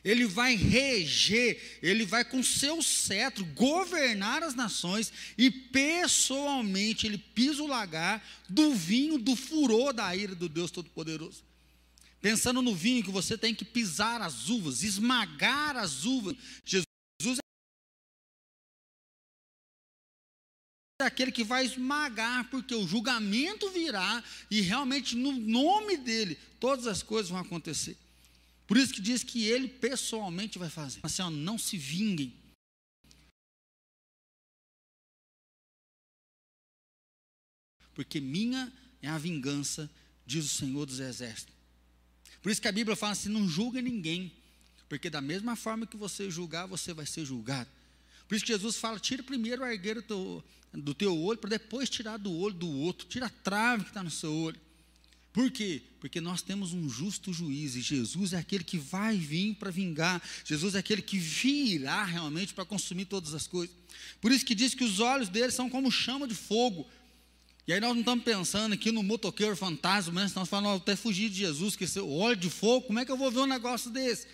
ele 0.04 0.24
vai 0.24 0.54
reger, 0.54 1.78
ele 1.82 2.04
vai 2.04 2.24
com 2.24 2.42
seu 2.42 2.82
cetro 2.82 3.44
governar 3.44 4.42
as 4.42 4.54
nações 4.54 5.12
e 5.36 5.50
pessoalmente 5.50 7.06
ele 7.06 7.18
pisa 7.18 7.62
o 7.62 7.66
lagar 7.66 8.24
do 8.48 8.74
vinho 8.74 9.18
do 9.18 9.36
furor 9.36 9.92
da 9.92 10.14
ira 10.14 10.34
do 10.34 10.48
Deus 10.48 10.70
Todo-Poderoso. 10.70 11.44
Pensando 12.20 12.60
no 12.60 12.74
vinho 12.74 13.02
que 13.02 13.10
você 13.10 13.36
tem 13.36 13.54
que 13.54 13.64
pisar 13.64 14.20
as 14.20 14.48
uvas, 14.48 14.82
esmagar 14.82 15.76
as 15.76 16.04
uvas. 16.04 16.36
Jesus 16.64 16.84
é 21.00 21.04
aquele 21.04 21.32
que 21.32 21.42
vai 21.42 21.64
esmagar, 21.64 22.50
porque 22.50 22.74
o 22.74 22.86
julgamento 22.86 23.70
virá 23.70 24.22
e 24.50 24.60
realmente 24.60 25.16
no 25.16 25.32
nome 25.32 25.96
dele 25.96 26.38
todas 26.58 26.86
as 26.86 27.02
coisas 27.02 27.30
vão 27.30 27.40
acontecer. 27.40 27.96
Por 28.70 28.76
isso 28.76 28.94
que 28.94 29.00
diz 29.00 29.24
que 29.24 29.46
ele 29.46 29.66
pessoalmente 29.66 30.56
vai 30.56 30.70
fazer. 30.70 31.00
Assim, 31.02 31.22
ó, 31.22 31.28
não 31.28 31.58
se 31.58 31.76
vinguem. 31.76 32.32
Porque 37.92 38.20
minha 38.20 38.72
é 39.02 39.08
a 39.08 39.18
vingança, 39.18 39.90
diz 40.24 40.44
o 40.44 40.48
Senhor 40.48 40.86
dos 40.86 41.00
Exércitos. 41.00 41.52
Por 42.40 42.52
isso 42.52 42.62
que 42.62 42.68
a 42.68 42.72
Bíblia 42.72 42.94
fala 42.94 43.10
assim: 43.10 43.28
não 43.28 43.48
julga 43.48 43.82
ninguém. 43.82 44.32
Porque 44.88 45.10
da 45.10 45.20
mesma 45.20 45.56
forma 45.56 45.84
que 45.84 45.96
você 45.96 46.30
julgar, 46.30 46.66
você 46.66 46.94
vai 46.94 47.06
ser 47.06 47.24
julgado. 47.24 47.68
Por 48.28 48.36
isso 48.36 48.44
que 48.44 48.52
Jesus 48.52 48.76
fala: 48.76 49.00
tira 49.00 49.24
primeiro 49.24 49.64
a 49.64 49.66
argueira 49.66 50.00
do 50.00 50.44
do 50.72 50.94
teu 50.94 51.20
olho, 51.20 51.40
para 51.40 51.50
depois 51.50 51.90
tirar 51.90 52.18
do 52.18 52.32
olho 52.32 52.54
do 52.54 52.70
outro. 52.70 53.08
Tira 53.08 53.26
a 53.26 53.30
trave 53.30 53.82
que 53.82 53.90
está 53.90 54.04
no 54.04 54.12
seu 54.12 54.32
olho. 54.32 54.60
Por 55.32 55.50
quê? 55.50 55.82
Porque 56.00 56.20
nós 56.20 56.42
temos 56.42 56.72
um 56.72 56.88
justo 56.88 57.32
juiz 57.32 57.76
e 57.76 57.80
Jesus 57.80 58.32
é 58.32 58.38
aquele 58.38 58.64
que 58.64 58.76
vai 58.76 59.16
vir 59.16 59.54
para 59.54 59.70
vingar. 59.70 60.20
Jesus 60.44 60.74
é 60.74 60.78
aquele 60.78 61.02
que 61.02 61.18
virá 61.18 62.04
realmente 62.04 62.52
para 62.52 62.64
consumir 62.64 63.04
todas 63.04 63.32
as 63.32 63.46
coisas. 63.46 63.74
Por 64.20 64.32
isso 64.32 64.44
que 64.44 64.54
diz 64.54 64.74
que 64.74 64.82
os 64.82 64.98
olhos 64.98 65.28
dele 65.28 65.52
são 65.52 65.70
como 65.70 65.90
chama 65.90 66.26
de 66.26 66.34
fogo. 66.34 66.86
E 67.66 67.72
aí 67.72 67.80
nós 67.80 67.92
não 67.92 68.00
estamos 68.00 68.24
pensando 68.24 68.72
aqui 68.72 68.90
no 68.90 69.02
motoqueiro 69.02 69.56
fantasma, 69.56 70.12
mas 70.12 70.30
estamos 70.30 70.48
falando 70.48 70.78
até 70.78 70.96
fugir 70.96 71.30
de 71.30 71.36
Jesus, 71.36 71.76
que 71.76 71.84
esse 71.84 72.00
olho 72.00 72.34
de 72.34 72.50
fogo, 72.50 72.86
como 72.86 72.98
é 72.98 73.04
que 73.04 73.12
eu 73.12 73.16
vou 73.16 73.30
ver 73.30 73.40
um 73.40 73.46
negócio 73.46 73.90
desse? 73.90 74.26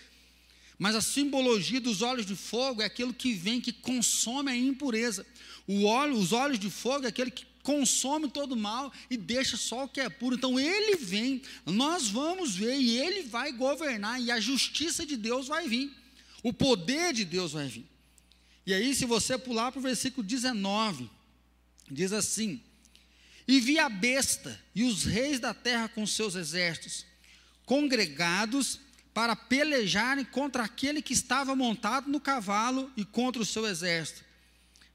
Mas 0.79 0.95
a 0.95 1.01
simbologia 1.03 1.81
dos 1.81 2.01
olhos 2.01 2.25
de 2.25 2.37
fogo 2.37 2.81
é 2.81 2.87
aquilo 2.87 3.13
que 3.13 3.35
vem, 3.35 3.61
que 3.61 3.73
consome 3.73 4.51
a 4.51 4.57
impureza. 4.57 5.27
O 5.67 5.85
óleo, 5.85 6.17
os 6.17 6.33
olhos 6.33 6.59
de 6.59 6.71
fogo 6.71 7.05
é 7.05 7.09
aquele 7.09 7.31
que 7.31 7.45
consome 7.67 8.31
todo 8.31 8.53
o 8.53 8.57
mal 8.57 8.93
e 9.11 9.17
deixa 9.17 9.57
só 9.57 9.85
o 9.85 9.89
que 9.89 10.01
é 10.01 10.09
puro. 10.09 10.37
Então 10.37 10.59
ele 10.59 10.97
vem, 10.99 11.43
nós 11.67 12.09
vamos 12.09 12.55
ver 12.55 12.79
e 12.79 12.97
ele 12.97 13.25
vai 13.25 13.51
governar 13.51 14.23
e 14.23 14.31
a 14.31 14.39
justiça 14.39 15.05
de 15.05 15.17
Deus 15.17 15.49
vai 15.49 15.69
vir. 15.69 15.93
O 16.45 16.53
poder 16.53 17.13
de 17.13 17.25
Deus 17.25 17.55
vai 17.55 17.67
vir. 17.67 17.85
E 18.65 18.73
aí, 18.73 18.95
se 18.95 19.05
você 19.05 19.37
pular 19.37 19.73
para 19.73 19.81
o 19.81 19.83
versículo 19.83 20.25
19, 20.25 21.11
diz 21.91 22.13
assim: 22.13 22.63
E 23.49 23.59
vi 23.59 23.81
a 23.81 23.89
besta 23.89 24.61
e 24.73 24.85
os 24.85 25.03
reis 25.03 25.41
da 25.41 25.53
terra 25.53 25.89
com 25.89 26.07
seus 26.07 26.37
exércitos, 26.37 27.05
congregados 27.65 28.79
para 29.13 29.35
pelejarem 29.35 30.25
contra 30.25 30.63
aquele 30.63 31.03
que 31.03 31.15
estava 31.15 31.57
montado 31.57 32.09
no 32.09 32.21
cavalo 32.21 32.93
e 32.97 33.05
contra 33.05 33.43
o 33.43 33.47
seu 33.47 33.67
exército. 33.67 34.25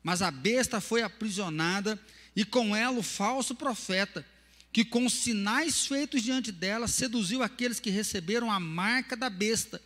Mas 0.01 0.21
a 0.21 0.31
besta 0.31 0.79
foi 0.79 1.01
aprisionada 1.01 1.99
e 2.35 2.45
com 2.45 2.75
ela 2.75 2.97
o 2.97 3.03
falso 3.03 3.53
profeta, 3.55 4.25
que 4.71 4.85
com 4.85 5.09
sinais 5.09 5.85
feitos 5.85 6.23
diante 6.23 6.51
dela 6.51 6.87
seduziu 6.87 7.43
aqueles 7.43 7.79
que 7.79 7.89
receberam 7.89 8.49
a 8.49 8.59
marca 8.59 9.17
da 9.17 9.29
besta 9.29 9.81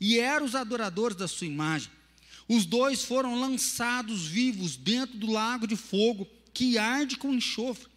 e 0.00 0.18
eram 0.18 0.46
os 0.46 0.54
adoradores 0.54 1.16
da 1.16 1.26
sua 1.26 1.46
imagem. 1.46 1.90
Os 2.48 2.64
dois 2.64 3.04
foram 3.04 3.38
lançados 3.38 4.26
vivos 4.26 4.76
dentro 4.76 5.18
do 5.18 5.30
lago 5.30 5.66
de 5.66 5.76
fogo 5.76 6.26
que 6.54 6.78
arde 6.78 7.16
com 7.16 7.34
enxofre. 7.34 7.88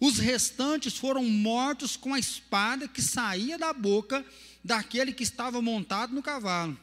Os 0.00 0.18
restantes 0.18 0.96
foram 0.96 1.24
mortos 1.24 1.96
com 1.96 2.12
a 2.12 2.18
espada 2.18 2.88
que 2.88 3.00
saía 3.00 3.56
da 3.56 3.72
boca 3.72 4.24
daquele 4.64 5.12
que 5.12 5.22
estava 5.22 5.62
montado 5.62 6.12
no 6.12 6.22
cavalo. 6.22 6.76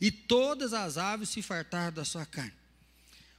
E 0.00 0.10
todas 0.10 0.72
as 0.72 0.98
aves 0.98 1.28
se 1.28 1.42
fartaram 1.42 1.92
da 1.92 2.04
sua 2.04 2.26
carne. 2.26 2.63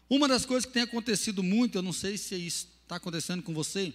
Uma 0.10 0.28
das 0.28 0.46
coisas 0.46 0.66
que 0.66 0.74
tem 0.74 0.84
acontecido 0.84 1.42
muito, 1.42 1.78
eu 1.78 1.82
não 1.82 1.94
sei 1.94 2.18
se 2.18 2.36
isso 2.36 2.68
está 2.84 2.98
acontecendo 2.98 3.42
com 3.42 3.54
você, 3.54 3.94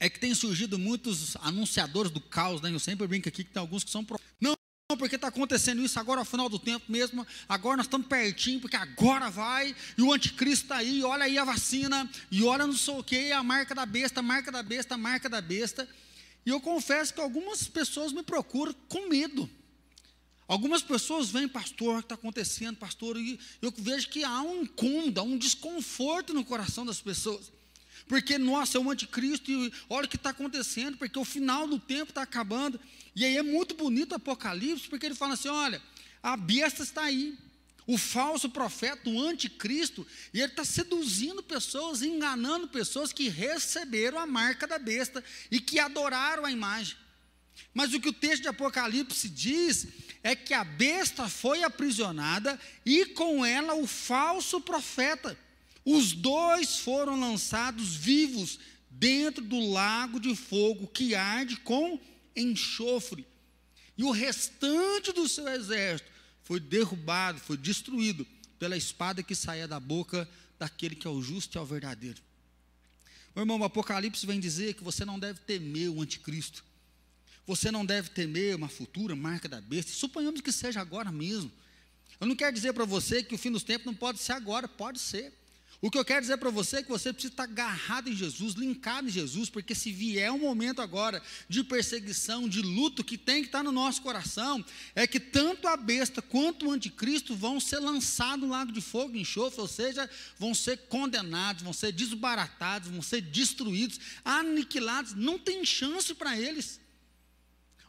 é 0.00 0.08
que 0.08 0.18
tem 0.18 0.34
surgido 0.34 0.78
muitos 0.78 1.36
anunciadores 1.36 2.10
do 2.10 2.20
caos, 2.20 2.60
né? 2.60 2.70
Eu 2.70 2.78
sempre 2.78 3.06
brinco 3.06 3.28
aqui 3.28 3.44
que 3.44 3.50
tem 3.50 3.60
alguns 3.60 3.84
que 3.84 3.90
são. 3.90 4.04
Pro... 4.04 4.18
Não, 4.40 4.56
porque 4.96 5.16
está 5.16 5.28
acontecendo 5.28 5.82
isso 5.82 6.00
agora 6.00 6.20
ao 6.20 6.24
final 6.24 6.48
do 6.48 6.58
tempo 6.58 6.90
mesmo, 6.90 7.26
agora 7.46 7.76
nós 7.76 7.86
estamos 7.86 8.06
pertinho, 8.06 8.60
porque 8.60 8.76
agora 8.76 9.28
vai, 9.28 9.76
e 9.98 10.02
o 10.02 10.12
anticristo 10.12 10.64
está 10.64 10.76
aí, 10.78 11.02
olha 11.02 11.24
aí 11.24 11.36
a 11.36 11.44
vacina, 11.44 12.08
e 12.30 12.42
olha 12.42 12.66
não 12.66 12.76
sei 12.76 12.94
o 12.94 13.04
que, 13.04 13.30
a 13.32 13.42
marca 13.42 13.74
da 13.74 13.84
besta, 13.84 14.20
a 14.20 14.22
marca 14.22 14.50
da 14.50 14.62
besta, 14.62 14.94
a 14.94 14.98
marca 14.98 15.28
da 15.28 15.42
besta. 15.42 15.86
E 16.46 16.50
eu 16.50 16.60
confesso 16.60 17.12
que 17.12 17.20
algumas 17.20 17.68
pessoas 17.68 18.12
me 18.12 18.22
procuram 18.22 18.72
com 18.88 19.08
medo. 19.08 19.50
Algumas 20.48 20.80
pessoas 20.80 21.28
vêm, 21.28 21.46
pastor, 21.46 21.96
o 21.96 21.98
que 21.98 22.06
está 22.06 22.14
acontecendo, 22.14 22.78
pastor, 22.78 23.18
e 23.18 23.38
eu 23.60 23.70
vejo 23.76 24.08
que 24.08 24.24
há 24.24 24.40
um 24.40 24.62
incômodo, 24.62 25.20
há 25.20 25.22
um 25.22 25.36
desconforto 25.36 26.32
no 26.32 26.42
coração 26.42 26.86
das 26.86 27.02
pessoas. 27.02 27.52
Porque, 28.08 28.38
nossa, 28.38 28.78
é 28.78 28.80
o 28.80 28.90
anticristo, 28.90 29.50
e 29.50 29.70
olha 29.90 30.06
o 30.06 30.08
que 30.08 30.16
está 30.16 30.30
acontecendo, 30.30 30.96
porque 30.96 31.18
o 31.18 31.24
final 31.24 31.66
do 31.66 31.78
tempo 31.78 32.10
está 32.10 32.22
acabando. 32.22 32.80
E 33.14 33.26
aí 33.26 33.36
é 33.36 33.42
muito 33.42 33.74
bonito 33.74 34.12
o 34.12 34.14
Apocalipse, 34.14 34.88
porque 34.88 35.04
ele 35.04 35.14
fala 35.14 35.34
assim: 35.34 35.48
olha, 35.48 35.82
a 36.22 36.34
besta 36.34 36.82
está 36.82 37.02
aí, 37.02 37.36
o 37.86 37.98
falso 37.98 38.48
profeta, 38.48 39.10
o 39.10 39.20
anticristo, 39.20 40.06
e 40.32 40.40
ele 40.40 40.50
está 40.50 40.64
seduzindo 40.64 41.42
pessoas, 41.42 42.00
enganando 42.00 42.68
pessoas 42.68 43.12
que 43.12 43.28
receberam 43.28 44.18
a 44.18 44.26
marca 44.26 44.66
da 44.66 44.78
besta 44.78 45.22
e 45.50 45.60
que 45.60 45.78
adoraram 45.78 46.46
a 46.46 46.50
imagem. 46.50 46.96
Mas 47.74 47.94
o 47.94 48.00
que 48.00 48.08
o 48.08 48.12
texto 48.12 48.42
de 48.42 48.48
Apocalipse 48.48 49.28
diz 49.28 49.86
é 50.22 50.34
que 50.34 50.52
a 50.52 50.64
besta 50.64 51.28
foi 51.28 51.62
aprisionada 51.62 52.58
e 52.84 53.06
com 53.06 53.44
ela 53.44 53.74
o 53.74 53.86
falso 53.86 54.60
profeta. 54.60 55.38
Os 55.84 56.12
dois 56.12 56.80
foram 56.80 57.18
lançados 57.18 57.94
vivos 57.94 58.58
dentro 58.90 59.44
do 59.44 59.70
lago 59.70 60.18
de 60.18 60.34
fogo 60.34 60.86
que 60.86 61.14
arde 61.14 61.56
com 61.58 62.00
enxofre. 62.34 63.26
E 63.96 64.04
o 64.04 64.10
restante 64.10 65.12
do 65.12 65.28
seu 65.28 65.48
exército 65.48 66.10
foi 66.44 66.60
derrubado, 66.60 67.40
foi 67.40 67.56
destruído 67.56 68.26
pela 68.58 68.76
espada 68.76 69.22
que 69.22 69.34
saía 69.34 69.68
da 69.68 69.78
boca 69.78 70.28
daquele 70.58 70.94
que 70.94 71.06
é 71.06 71.10
o 71.10 71.22
justo 71.22 71.56
e 71.56 71.58
é 71.58 71.60
o 71.60 71.66
verdadeiro. 71.66 72.20
Meu 73.34 73.42
irmão, 73.42 73.60
o 73.60 73.64
Apocalipse 73.64 74.26
vem 74.26 74.40
dizer 74.40 74.74
que 74.74 74.82
você 74.82 75.04
não 75.04 75.18
deve 75.18 75.40
temer 75.40 75.90
o 75.90 76.02
anticristo. 76.02 76.64
Você 77.48 77.70
não 77.70 77.82
deve 77.82 78.10
temer 78.10 78.54
uma 78.54 78.68
futura 78.68 79.16
marca 79.16 79.48
da 79.48 79.58
besta. 79.58 79.90
Suponhamos 79.90 80.42
que 80.42 80.52
seja 80.52 80.82
agora 80.82 81.10
mesmo. 81.10 81.50
Eu 82.20 82.26
não 82.26 82.36
quero 82.36 82.52
dizer 82.52 82.74
para 82.74 82.84
você 82.84 83.22
que 83.22 83.34
o 83.34 83.38
fim 83.38 83.50
dos 83.50 83.62
tempos 83.62 83.86
não 83.86 83.94
pode 83.94 84.18
ser 84.18 84.32
agora, 84.32 84.68
pode 84.68 84.98
ser. 84.98 85.32
O 85.80 85.90
que 85.90 85.96
eu 85.96 86.04
quero 86.04 86.20
dizer 86.20 86.36
para 86.36 86.50
você 86.50 86.76
é 86.76 86.82
que 86.82 86.90
você 86.90 87.10
precisa 87.10 87.32
estar 87.32 87.44
agarrado 87.44 88.10
em 88.10 88.14
Jesus, 88.14 88.52
linkado 88.52 89.08
em 89.08 89.10
Jesus, 89.10 89.48
porque 89.48 89.74
se 89.74 89.90
vier 89.90 90.30
um 90.30 90.38
momento 90.38 90.82
agora 90.82 91.22
de 91.48 91.64
perseguição, 91.64 92.46
de 92.46 92.60
luto 92.60 93.02
que 93.02 93.16
tem 93.16 93.40
que 93.40 93.48
estar 93.48 93.62
no 93.62 93.72
nosso 93.72 94.02
coração, 94.02 94.62
é 94.94 95.06
que 95.06 95.18
tanto 95.18 95.66
a 95.68 95.76
besta 95.76 96.20
quanto 96.20 96.66
o 96.66 96.70
anticristo 96.70 97.34
vão 97.34 97.58
ser 97.58 97.78
lançados 97.78 98.44
no 98.44 98.50
lago 98.50 98.72
de 98.72 98.82
fogo 98.82 99.16
e 99.16 99.22
enxofre, 99.22 99.62
ou 99.62 99.68
seja, 99.68 100.10
vão 100.38 100.54
ser 100.54 100.76
condenados, 100.88 101.62
vão 101.62 101.72
ser 101.72 101.92
desbaratados, 101.92 102.90
vão 102.90 103.00
ser 103.00 103.22
destruídos, 103.22 103.98
aniquilados, 104.22 105.14
não 105.14 105.38
tem 105.38 105.64
chance 105.64 106.12
para 106.12 106.38
eles. 106.38 106.78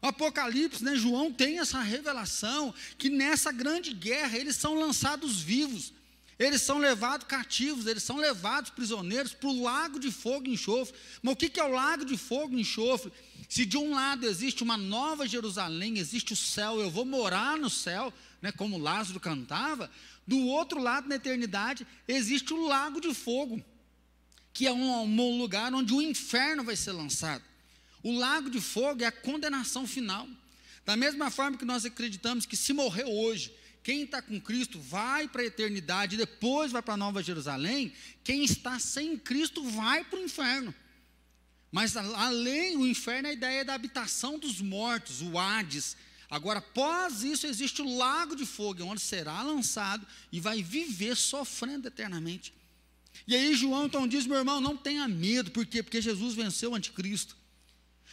O 0.02 0.08
Apocalipse, 0.08 0.84
né, 0.84 0.96
João 0.96 1.32
tem 1.32 1.60
essa 1.60 1.82
revelação 1.82 2.74
que 2.98 3.10
nessa 3.10 3.52
grande 3.52 3.94
guerra 3.94 4.38
eles 4.38 4.56
são 4.56 4.80
lançados 4.80 5.42
vivos, 5.42 5.94
eles 6.38 6.62
são 6.62 6.78
levados 6.78 7.28
cativos, 7.28 7.86
eles 7.86 8.02
são 8.02 8.16
levados 8.16 8.70
prisioneiros 8.70 9.34
para 9.34 9.50
o 9.50 9.62
lago 9.62 10.00
de 10.00 10.10
fogo 10.10 10.48
e 10.48 10.54
enxofre. 10.54 10.98
Mas 11.22 11.34
o 11.34 11.36
que 11.36 11.60
é 11.60 11.64
o 11.64 11.72
lago 11.72 12.06
de 12.06 12.18
fogo 12.18 12.56
e 12.56 12.62
enxofre? 12.62 13.12
Se 13.50 13.66
de 13.66 13.78
um 13.78 13.94
lado 13.94 14.26
existe 14.26 14.64
uma 14.64 14.78
nova 14.78 15.28
Jerusalém, 15.28 15.98
existe 15.98 16.32
o 16.32 16.38
céu, 16.38 16.80
eu 16.80 16.90
vou 16.90 17.04
morar 17.04 17.58
no 17.58 17.70
céu, 17.70 18.14
né, 18.42 18.54
como 18.54 18.78
Lázaro 18.78 19.20
cantava, 19.20 19.92
do 20.26 20.40
outro 20.46 20.80
lado, 20.80 21.10
na 21.10 21.16
eternidade, 21.16 21.86
existe 22.08 22.54
o 22.54 22.68
lago 22.68 23.02
de 23.02 23.14
fogo, 23.14 23.62
que 24.54 24.66
é 24.66 24.72
um, 24.72 25.02
um 25.02 25.38
lugar 25.40 25.74
onde 25.74 25.94
o 25.94 26.02
inferno 26.02 26.64
vai 26.64 26.76
ser 26.76 26.92
lançado. 26.94 27.44
O 28.02 28.18
lago 28.18 28.50
de 28.50 28.62
fogo 28.62 29.04
é 29.04 29.08
a 29.08 29.12
condenação 29.12 29.86
final. 29.86 30.28
Da 30.86 30.96
mesma 30.96 31.30
forma 31.30 31.58
que 31.58 31.66
nós 31.66 31.86
acreditamos 31.86 32.46
que 32.46 32.56
se 32.56 32.74
morrer 32.74 33.06
hoje, 33.06 33.54
quem 33.84 34.04
está 34.04 34.22
com 34.22 34.40
Cristo 34.40 34.80
vai 34.80 35.28
para 35.28 35.42
a 35.42 35.46
eternidade, 35.46 36.18
depois 36.18 36.72
vai 36.72 36.82
para 36.82 36.96
a 36.96 36.98
Nova 36.98 37.24
Jerusalém, 37.24 37.94
quem 38.24 38.44
está 38.44 38.80
sem 38.80 39.18
Cristo 39.18 39.64
vai 39.64 40.04
para 40.04 40.20
o 40.20 40.24
inferno. 40.24 40.74
Mas 41.72 41.96
além, 41.96 42.78
o 42.78 42.88
inferno 42.88 43.28
é 43.28 43.32
a 43.32 43.34
ideia 43.34 43.64
da 43.64 43.74
habitação 43.74 44.40
dos 44.40 44.60
mortos, 44.62 45.22
o 45.22 45.38
Hades. 45.38 45.96
Agora, 46.30 46.60
após 46.60 47.24
isso, 47.24 47.48
existe 47.48 47.82
o 47.82 47.98
lago 47.98 48.36
de 48.36 48.46
fogo, 48.46 48.84
onde 48.84 49.02
será 49.02 49.42
lançado 49.42 50.06
e 50.32 50.40
vai 50.40 50.62
viver 50.62 51.16
sofrendo 51.16 51.88
eternamente. 51.88 52.54
E 53.28 53.36
aí 53.36 53.56
João 53.56 53.86
então 53.86 54.08
diz, 54.08 54.26
meu 54.26 54.38
irmão, 54.38 54.62
não 54.62 54.78
tenha 54.78 55.08
medo, 55.08 55.52
por 55.52 55.66
quê? 55.66 55.84
Porque 55.84 56.02
Jesus 56.02 56.36
venceu 56.36 56.72
o 56.72 56.76
anticristo. 56.76 57.39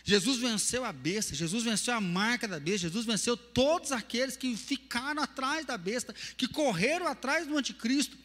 Jesus 0.08 0.38
venceu 0.38 0.84
a 0.84 0.92
besta, 0.92 1.34
Jesus 1.34 1.64
venceu 1.64 1.92
a 1.92 2.00
marca 2.00 2.46
da 2.46 2.60
besta, 2.60 2.82
Jesus 2.82 3.04
venceu 3.04 3.36
todos 3.36 3.90
aqueles 3.90 4.36
que 4.36 4.56
ficaram 4.56 5.20
atrás 5.20 5.66
da 5.66 5.76
besta, 5.76 6.14
que 6.36 6.46
correram 6.46 7.08
atrás 7.08 7.44
do 7.44 7.58
anticristo. 7.58 8.16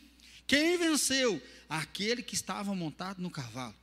Quem 0.46 0.78
venceu? 0.78 1.42
Aquele 1.68 2.22
que 2.22 2.36
estava 2.36 2.76
montado 2.76 3.20
no 3.20 3.32
cavalo, 3.32 3.74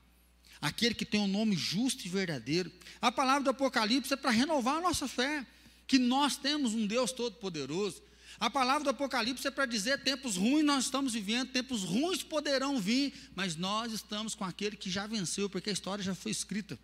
aquele 0.60 0.94
que 0.94 1.04
tem 1.04 1.18
um 1.18 1.26
nome 1.26 1.56
justo 1.56 2.06
e 2.06 2.08
verdadeiro. 2.08 2.70
A 3.00 3.10
palavra 3.10 3.42
do 3.42 3.50
Apocalipse 3.50 4.14
é 4.14 4.16
para 4.16 4.30
renovar 4.30 4.76
a 4.76 4.80
nossa 4.80 5.08
fé, 5.08 5.44
que 5.84 5.98
nós 5.98 6.36
temos 6.36 6.74
um 6.74 6.86
Deus 6.86 7.10
todo-poderoso. 7.10 8.00
A 8.38 8.48
palavra 8.48 8.84
do 8.84 8.90
Apocalipse 8.90 9.48
é 9.48 9.50
para 9.50 9.66
dizer: 9.66 10.04
tempos 10.04 10.36
ruins 10.36 10.64
nós 10.64 10.84
estamos 10.84 11.14
vivendo, 11.14 11.50
tempos 11.50 11.82
ruins 11.82 12.22
poderão 12.22 12.78
vir, 12.78 13.12
mas 13.34 13.56
nós 13.56 13.92
estamos 13.92 14.36
com 14.36 14.44
aquele 14.44 14.76
que 14.76 14.88
já 14.88 15.04
venceu, 15.08 15.50
porque 15.50 15.70
a 15.70 15.72
história 15.72 16.04
já 16.04 16.14
foi 16.14 16.30
escrita. 16.30 16.78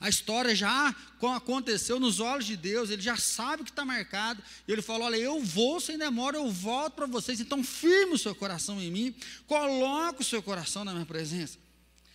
A 0.00 0.08
história 0.08 0.54
já 0.54 0.94
aconteceu 1.34 1.98
nos 1.98 2.20
olhos 2.20 2.46
de 2.46 2.56
Deus, 2.56 2.90
ele 2.90 3.02
já 3.02 3.16
sabe 3.16 3.64
que 3.64 3.70
está 3.70 3.84
marcado. 3.84 4.42
Ele 4.66 4.80
falou: 4.80 5.06
Olha, 5.06 5.16
eu 5.16 5.42
vou 5.42 5.80
sem 5.80 5.98
demora, 5.98 6.36
eu 6.36 6.50
volto 6.50 6.94
para 6.94 7.06
vocês. 7.06 7.40
Então, 7.40 7.64
firme 7.64 8.14
o 8.14 8.18
seu 8.18 8.34
coração 8.34 8.80
em 8.80 8.90
mim, 8.90 9.14
coloque 9.46 10.22
o 10.22 10.24
seu 10.24 10.42
coração 10.42 10.84
na 10.84 10.92
minha 10.92 11.06
presença. 11.06 11.58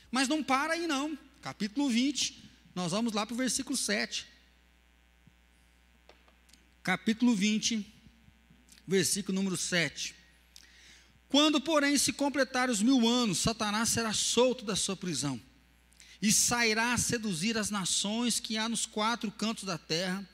Mas 0.10 0.28
não 0.28 0.41
para 0.41 0.74
aí, 0.74 0.88
não. 0.88 1.17
Capítulo 1.41 1.89
20, 1.89 2.52
nós 2.74 2.91
vamos 2.91 3.12
lá 3.12 3.26
para 3.26 3.34
o 3.34 3.38
versículo 3.38 3.76
7. 3.76 4.26
Capítulo 6.82 7.36
20, 7.36 7.86
versículo 8.88 9.36
número 9.36 9.58
7. 9.58 10.15
Quando, 11.28 11.60
porém, 11.60 11.98
se 11.98 12.13
completar 12.13 12.69
os 12.69 12.82
mil 12.82 13.08
anos, 13.08 13.39
Satanás 13.39 13.89
será 13.89 14.13
solto 14.13 14.63
da 14.63 14.76
sua 14.76 14.96
prisão 14.96 15.41
e 16.24 16.32
sairá 16.32 16.94
a 16.94 16.98
seduzir 16.98 17.58
as 17.58 17.70
nações 17.70 18.40
que 18.40 18.58
há 18.58 18.70
nos 18.70 18.86
quatro 18.86 19.30
cantos 19.30 19.66
da 19.66 19.78
terra, 19.78 20.26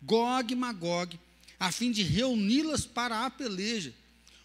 Gog 0.00 0.50
e 0.50 0.56
Magog, 0.56 1.20
a 1.60 1.70
fim 1.70 1.92
de 1.92 2.02
reuni-las 2.02 2.86
para 2.86 3.26
a 3.26 3.30
peleja. 3.30 3.92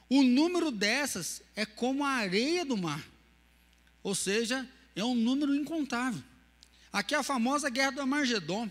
O 0.10 0.24
número 0.24 0.72
dessas 0.72 1.42
é 1.56 1.66
como 1.66 2.04
a 2.04 2.10
areia 2.10 2.66
do 2.66 2.76
mar, 2.76 3.02
ou 4.04 4.14
seja, 4.14 4.70
é 4.94 5.02
um 5.02 5.16
número 5.16 5.56
incontável. 5.56 6.22
Aqui 6.92 7.16
é 7.16 7.20
a 7.20 7.24
famosa 7.24 7.70
guerra 7.70 7.92
do 7.92 8.02
Amargedon. 8.02 8.70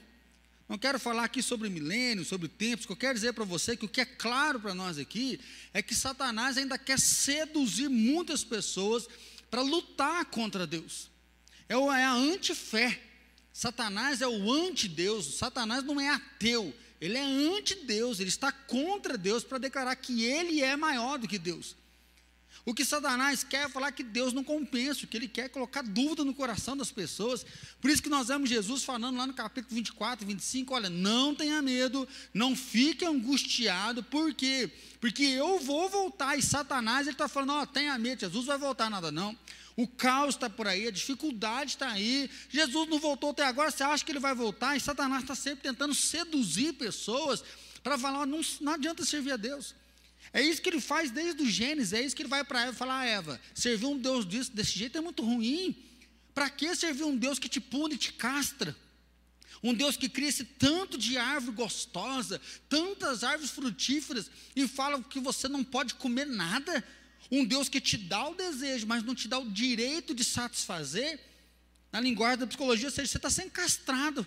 Não 0.69 0.77
quero 0.77 1.01
falar 1.01 1.25
aqui 1.25 1.43
sobre 1.43 1.71
milênios, 1.71 2.29
sobre 2.29 2.47
tempos, 2.47 2.85
que 2.85 2.93
eu 2.93 2.97
quero 2.97 3.15
dizer 3.15 3.33
para 3.33 3.45
você 3.45 3.75
que 3.75 3.87
o 3.87 3.89
que 3.89 4.03
é 4.03 4.05
claro 4.05 4.61
para 4.61 4.75
nós 4.75 4.99
aqui 4.99 5.41
é 5.73 5.81
que 5.81 5.95
Satanás 5.95 6.59
ainda 6.59 6.77
quer 6.77 7.01
seduzir 7.01 7.89
muitas 7.89 8.45
pessoas 8.45 9.09
para 9.51 9.63
lutar 9.63 10.27
contra 10.27 10.67
Deus 10.67 11.09
é, 11.69 11.75
é 11.75 12.05
a 12.05 12.13
antifé. 12.13 13.01
Satanás 13.53 14.21
é 14.21 14.29
o 14.29 14.53
antideus. 14.53 15.37
Satanás 15.37 15.85
não 15.85 16.01
é 16.01 16.09
ateu, 16.09 16.73
ele 17.01 17.17
é 17.17 17.23
antideus, 17.23 18.21
ele 18.21 18.29
está 18.29 18.51
contra 18.51 19.17
Deus 19.17 19.45
para 19.45 19.59
declarar 19.59 19.95
que 19.97 20.25
ele 20.25 20.63
é 20.63 20.77
maior 20.77 21.19
do 21.19 21.29
que 21.29 21.39
Deus. 21.39 21.77
O 22.69 22.75
que 22.75 22.85
Satanás 22.85 23.43
quer 23.43 23.65
é 23.65 23.69
falar 23.69 23.93
que 23.93 24.03
Deus 24.03 24.35
não 24.35 24.45
compensa, 24.45 25.07
que 25.07 25.17
ele 25.17 25.27
quer 25.27 25.47
é 25.47 25.49
colocar 25.49 25.81
dúvida 25.83 26.23
no 26.23 26.35
coração 26.35 26.77
das 26.77 26.91
pessoas. 26.91 27.47
Por 27.81 27.91
isso 27.91 28.03
que 28.03 28.11
nós 28.11 28.29
vemos 28.29 28.51
Jesus 28.51 28.85
falando 28.85 29.17
lá 29.17 29.27
no 29.27 29.33
capítulo 29.33 29.75
24, 29.75 30.27
25, 30.27 30.75
olha, 30.75 30.91
não 30.91 31.35
tenha 31.35 31.63
medo, 31.63 32.07
não 32.35 32.55
fique 32.55 33.07
angustiado, 33.07 34.03
por 34.03 34.35
quê? 34.35 34.71
Porque 35.01 35.23
eu 35.23 35.59
vou 35.61 35.89
voltar, 35.89 36.39
e 36.39 36.43
Satanás 36.43 37.07
ele 37.07 37.15
está 37.15 37.27
falando, 37.27 37.55
ó, 37.55 37.65
tenha 37.65 37.97
medo, 37.97 38.21
Jesus 38.21 38.45
vai 38.45 38.59
voltar 38.59 38.91
nada 38.91 39.11
não. 39.11 39.35
O 39.79 39.87
caos 39.87 40.35
está 40.35 40.51
por 40.51 40.67
aí, 40.67 40.89
a 40.89 40.91
dificuldade 40.91 41.71
está 41.71 41.93
aí. 41.93 42.29
Jesus 42.49 42.89
não 42.89 42.99
voltou 42.99 43.31
até 43.31 43.45
agora, 43.45 43.71
você 43.71 43.85
acha 43.85 44.05
que 44.05 44.11
ele 44.11 44.19
vai 44.19 44.35
voltar? 44.35 44.77
E 44.77 44.81
Satanás 44.81 45.23
está 45.23 45.37
sempre 45.37 45.63
tentando 45.63 45.95
seduzir 45.95 46.73
pessoas 46.73 47.45
para 47.81 47.97
falar: 47.97 48.27
não, 48.27 48.41
não 48.61 48.73
adianta 48.73 49.05
servir 49.05 49.31
a 49.31 49.37
Deus. 49.37 49.77
É 50.33 50.43
isso 50.43 50.61
que 50.61 50.69
ele 50.69 50.81
faz 50.81 51.13
desde 51.13 51.45
o 51.45 51.49
Gênesis, 51.49 51.93
é 51.93 52.03
isso 52.03 52.17
que 52.17 52.23
ele 52.23 52.29
vai 52.29 52.43
para 52.43 52.63
Eva 52.63 52.73
falar: 52.73 53.07
Eva, 53.07 53.41
servir 53.55 53.87
um 53.87 53.97
Deus 53.97 54.25
desse, 54.25 54.77
jeito 54.77 54.99
é 54.99 55.01
muito 55.01 55.23
ruim. 55.23 55.77
Para 56.35 56.51
que 56.51 56.75
servir 56.75 57.05
um 57.05 57.17
Deus 57.17 57.39
que 57.39 57.49
te 57.49 57.61
pune 57.61 57.95
e 57.95 57.99
te 57.99 58.13
castra? 58.13 58.77
Um 59.63 59.73
Deus 59.73 59.97
que 59.97 60.09
cria 60.09 60.29
esse 60.29 60.43
tanto 60.43 60.99
de 60.99 61.17
árvore 61.17 61.55
gostosa, 61.55 62.41
tantas 62.69 63.23
árvores 63.23 63.53
frutíferas, 63.53 64.29
e 64.57 64.67
fala 64.67 65.01
que 65.05 65.21
você 65.21 65.47
não 65.47 65.63
pode 65.63 65.95
comer 65.95 66.27
nada. 66.27 66.85
Um 67.31 67.45
Deus 67.45 67.69
que 67.69 67.81
te 67.81 67.97
dá 67.97 68.29
o 68.29 68.35
desejo, 68.35 68.87
mas 68.87 69.03
não 69.03 69.15
te 69.15 69.29
dá 69.29 69.39
o 69.39 69.51
direito 69.51 70.15
de 70.15 70.25
satisfazer. 70.25 71.21
Na 71.93 72.01
linguagem 72.01 72.39
da 72.39 72.47
psicologia, 72.47 72.89
ou 72.89 72.93
seja, 72.93 73.09
você 73.09 73.19
está 73.19 73.31
sendo 73.31 73.51
castrado. 73.51 74.27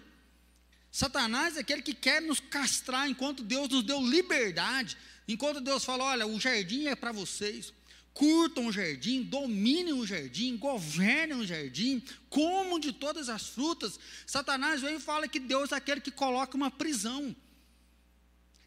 Satanás 0.92 1.56
é 1.56 1.62
aquele 1.62 1.82
que 1.82 1.94
quer 1.94 2.22
nos 2.22 2.40
castrar, 2.40 3.10
enquanto 3.10 3.44
Deus 3.44 3.70
nos 3.70 3.84
deu 3.84 4.02
liberdade, 4.02 4.98
enquanto 5.28 5.62
Deus 5.62 5.86
fala: 5.86 6.04
olha, 6.04 6.28
o 6.28 6.40
jardim 6.40 6.88
é 6.88 6.96
para 6.96 7.12
vocês, 7.12 7.74
curtam 8.14 8.68
o 8.68 8.72
jardim, 8.72 9.24
dominem 9.24 9.94
o 9.94 10.06
jardim, 10.06 10.58
governem 10.58 11.38
o 11.38 11.46
jardim, 11.46 12.04
comam 12.30 12.80
de 12.80 12.92
todas 12.92 13.30
as 13.30 13.48
frutas. 13.48 14.00
Satanás 14.26 14.82
vem 14.82 14.96
e 14.96 15.00
fala 15.00 15.28
que 15.28 15.40
Deus 15.40 15.72
é 15.72 15.76
aquele 15.76 16.02
que 16.02 16.12
coloca 16.12 16.58
uma 16.58 16.70
prisão. 16.70 17.34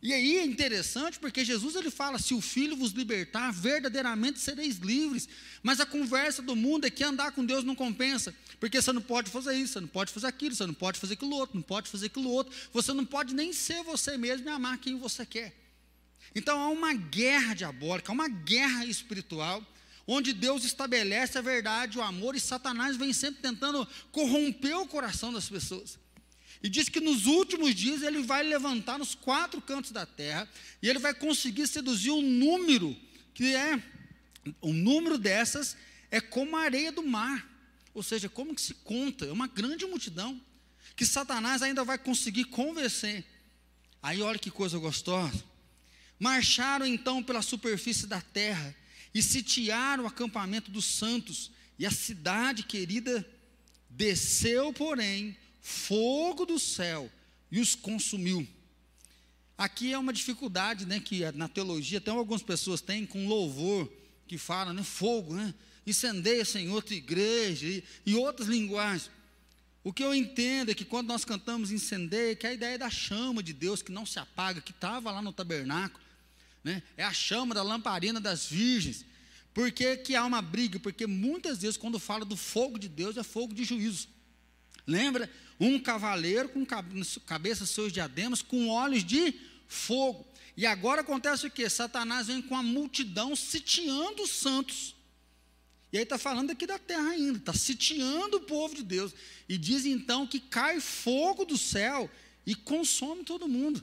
E 0.05 0.13
aí 0.13 0.37
é 0.37 0.45
interessante 0.45 1.19
porque 1.19 1.43
Jesus 1.43 1.75
ele 1.77 1.91
fala: 1.91 2.19
se 2.19 2.35
o 2.35 2.41
Filho 2.43 2.77
vos 2.77 2.93
libertar, 2.93 3.51
verdadeiramente 3.51 4.39
sereis 4.39 4.77
livres. 4.77 5.27
Mas 5.63 5.81
a 5.81 5.87
conversa 5.87 6.43
do 6.43 6.55
mundo 6.55 6.87
é 6.87 6.91
que 6.91 7.03
andar 7.03 7.33
com 7.33 7.43
Deus 7.43 7.65
não 7.65 7.75
compensa, 7.75 8.35
porque 8.61 8.83
você 8.83 8.93
não 8.93 9.01
pode 9.01 9.31
fazer 9.31 9.55
isso, 9.55 9.73
você 9.73 9.81
não 9.81 9.89
pode 9.89 10.13
fazer 10.13 10.27
aquilo, 10.27 10.55
você 10.55 10.67
não 10.67 10.75
pode 10.75 11.01
fazer 11.01 11.15
aquilo 11.15 11.35
outro, 11.35 11.57
não 11.57 11.63
pode 11.63 11.89
fazer 11.89 12.07
aquilo 12.07 12.29
outro, 12.29 12.55
você 12.71 12.93
não 12.93 13.07
pode 13.07 13.35
nem 13.35 13.51
ser 13.55 13.83
você 13.83 14.19
mesmo 14.19 14.47
e 14.47 14.51
amar 14.51 14.77
quem 14.77 14.99
você 14.99 15.25
quer. 15.25 15.57
Então 16.35 16.61
há 16.61 16.69
uma 16.69 16.93
guerra 16.93 17.55
diabólica, 17.55 18.13
há 18.13 18.15
uma 18.15 18.29
guerra 18.29 18.85
espiritual, 18.85 19.67
onde 20.07 20.35
Deus 20.35 20.65
estabelece 20.65 21.39
a 21.39 21.41
verdade, 21.41 21.97
o 21.97 22.03
amor, 22.03 22.37
e 22.37 22.41
Satanás 22.41 22.95
vem 22.95 23.15
sempre 23.15 23.41
tentando 23.41 23.89
corromper 24.13 24.77
o 24.77 24.87
coração 24.87 25.33
das 25.33 25.49
pessoas. 25.49 25.99
E 26.65 26.69
diz 26.71 26.89
que 26.89 26.99
nos 26.99 27.27
últimos 27.27 27.75
dias 27.75 28.01
ele 28.01 28.23
vai 28.23 28.43
levantar 28.43 28.99
nos 28.99 29.15
quatro 29.15 29.61
cantos 29.61 29.91
da 29.91 30.07
terra 30.07 30.49
e 30.81 30.89
ele 30.89 30.99
vai 30.99 31.13
conseguir 31.13 31.67
seduzir 31.67 32.11
um 32.11 32.23
número 32.23 32.97
que 33.35 33.55
é 33.55 33.83
o 34.63 34.73
número 34.73 35.19
dessas 35.19 35.77
é 36.11 36.23
como 36.23 36.57
a 36.57 36.63
areia 36.63 36.91
do 36.91 37.03
mar. 37.03 37.47
Ou 37.93 38.03
seja, 38.03 38.31
como 38.31 38.55
que 38.55 38.63
se 38.63 38.73
conta? 38.73 39.27
É 39.27 39.33
uma 39.33 39.47
grande 39.47 39.85
multidão 39.85 40.41
que 40.97 41.05
Satanás 41.05 41.61
ainda 41.61 41.85
vai 41.85 41.99
conseguir 41.99 42.45
convencer. 42.45 43.27
Aí 44.03 44.23
olha 44.23 44.39
que 44.39 44.51
coisa 44.51 44.79
gostosa. 44.79 45.45
Marcharam 46.19 46.87
então 46.87 47.23
pela 47.23 47.43
superfície 47.43 48.07
da 48.07 48.23
terra 48.23 48.75
e 49.13 49.23
sitiaram 49.23 50.05
o 50.05 50.07
acampamento 50.07 50.71
dos 50.71 50.87
santos, 50.87 51.51
e 51.79 51.85
a 51.85 51.91
cidade 51.91 52.63
querida 52.63 53.29
desceu, 53.91 54.73
porém, 54.73 55.37
fogo 55.65 56.45
do 56.45 56.59
céu 56.59 57.11
e 57.51 57.59
os 57.59 57.75
consumiu. 57.75 58.47
Aqui 59.57 59.95
é 59.95 59.99
uma 59.99 60.13
dificuldade, 60.13 60.85
né, 60.85 61.01
que 61.01 61.25
na 61.33 61.49
teologia 61.49 61.97
até 61.97 62.11
algumas 62.11 62.43
pessoas 62.43 62.83
têm 62.83 63.07
com 63.07 63.27
louvor 63.27 63.91
que 64.29 64.37
fala, 64.37 64.75
né, 64.75 64.83
fogo, 64.83 65.33
né, 65.35 65.55
incendeia-se 65.87 66.59
em 66.59 66.69
outra 66.69 66.95
igreja 66.95 67.67
e, 67.67 67.83
e, 68.05 68.15
outras 68.15 68.47
linguagens. 68.47 69.11
O 69.83 69.91
que 69.91 70.05
eu 70.05 70.15
entendo 70.15 70.71
é 70.71 70.75
que 70.75 70.85
quando 70.85 71.09
nós 71.09 71.25
cantamos 71.25 71.71
incendeia, 71.71 72.37
que 72.37 72.47
é 72.47 72.51
a 72.51 72.55
ideia 72.55 72.79
da 72.79 72.91
chama 72.91 73.43
de 73.43 73.55
Deus 73.55 73.81
que 73.81 73.91
não 73.91 74.05
se 74.05 74.19
apaga, 74.19 74.61
que 74.61 74.71
estava 74.71 75.11
lá 75.11 75.23
no 75.23 75.33
tabernáculo, 75.33 76.05
né, 76.63 76.83
é 76.95 77.05
a 77.05 77.13
chama 77.13 77.55
da 77.55 77.63
lamparina 77.63 78.21
das 78.21 78.45
virgens. 78.47 79.03
Por 79.55 79.73
que, 79.73 79.97
que 79.97 80.15
há 80.15 80.27
uma 80.27 80.43
briga? 80.43 80.79
Porque 80.79 81.07
muitas 81.07 81.63
vezes 81.63 81.79
quando 81.79 81.99
fala 81.99 82.23
do 82.23 82.37
fogo 82.37 82.79
de 82.79 82.89
Deus 82.89 83.17
é 83.17 83.23
fogo 83.23 83.55
de 83.55 83.65
juízo. 83.65 84.13
Lembra? 84.87 85.31
Um 85.59 85.79
cavaleiro 85.79 86.49
com 86.49 86.67
cabeça 87.27 87.65
seus 87.65 87.93
diademas, 87.93 88.43
com 88.43 88.69
olhos 88.69 89.05
de 89.05 89.35
fogo. 89.69 90.27
E 90.57 90.67
agora 90.67 91.01
acontece 91.01 91.47
o 91.47 91.51
que? 91.51 91.69
Satanás 91.69 92.27
vem 92.29 92.43
com 92.43 92.57
a 92.57 92.63
multidão 92.63 93.35
sitiando 93.35 94.23
os 94.23 94.31
santos. 94.31 94.95
E 95.93 95.97
aí 95.97 96.03
está 96.03 96.19
falando 96.19 96.51
aqui 96.51 96.67
da 96.67 96.79
terra 96.79 97.11
ainda, 97.11 97.39
está 97.39 97.53
sitiando 97.53 98.39
o 98.39 98.41
povo 98.41 98.75
de 98.75 98.83
Deus. 98.83 99.15
E 99.49 99.57
diz 99.57 99.87
então 99.87 100.27
que 100.27 100.41
cai 100.41 100.81
fogo 100.81 101.45
do 101.45 101.57
céu 101.57 102.11
e 102.45 102.55
consome 102.55 103.25
todo 103.25 103.49
mundo. 103.49 103.83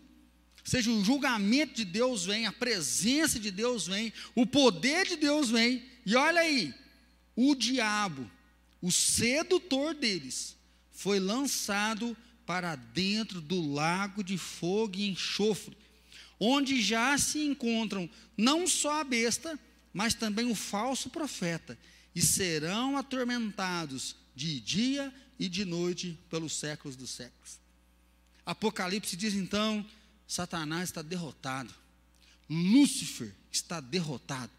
Ou 0.64 0.70
seja, 0.70 0.92
o 0.92 1.04
julgamento 1.04 1.74
de 1.74 1.86
Deus 1.86 2.26
vem, 2.26 2.46
a 2.46 2.52
presença 2.52 3.40
de 3.40 3.50
Deus 3.50 3.88
vem, 3.88 4.14
o 4.36 4.46
poder 4.46 5.08
de 5.08 5.16
Deus 5.16 5.50
vem. 5.50 5.84
E 6.06 6.16
olha 6.16 6.42
aí, 6.42 6.74
o 7.36 7.56
diabo, 7.56 8.30
o 8.82 8.92
sedutor 8.92 9.94
deles, 9.94 10.56
foi 11.02 11.20
lançado 11.20 12.16
para 12.46 12.76
dentro 12.76 13.42
do 13.42 13.74
lago 13.74 14.24
de 14.24 14.38
fogo 14.38 14.98
e 14.98 15.10
enxofre, 15.10 15.76
onde 16.40 16.80
já 16.80 17.18
se 17.18 17.40
encontram 17.40 18.08
não 18.38 18.68
só 18.68 19.02
a 19.02 19.04
besta, 19.04 19.60
mas 19.92 20.14
também 20.14 20.46
o 20.46 20.54
falso 20.54 21.10
profeta, 21.10 21.76
e 22.14 22.22
serão 22.22 22.98
atormentados 22.98 24.16
de 24.36 24.60
dia 24.60 25.12
e 25.40 25.50
de 25.50 25.66
noite 25.66 26.20
pelos 26.30 26.54
séculos 26.54 26.96
dos 26.96 27.10
séculos. 27.10 27.60
Apocalipse 28.46 29.16
diz 29.16 29.34
então: 29.34 29.84
Satanás 30.28 30.90
está 30.90 31.02
derrotado, 31.02 31.74
Lúcifer 32.48 33.34
está 33.52 33.80
derrotado. 33.80 34.52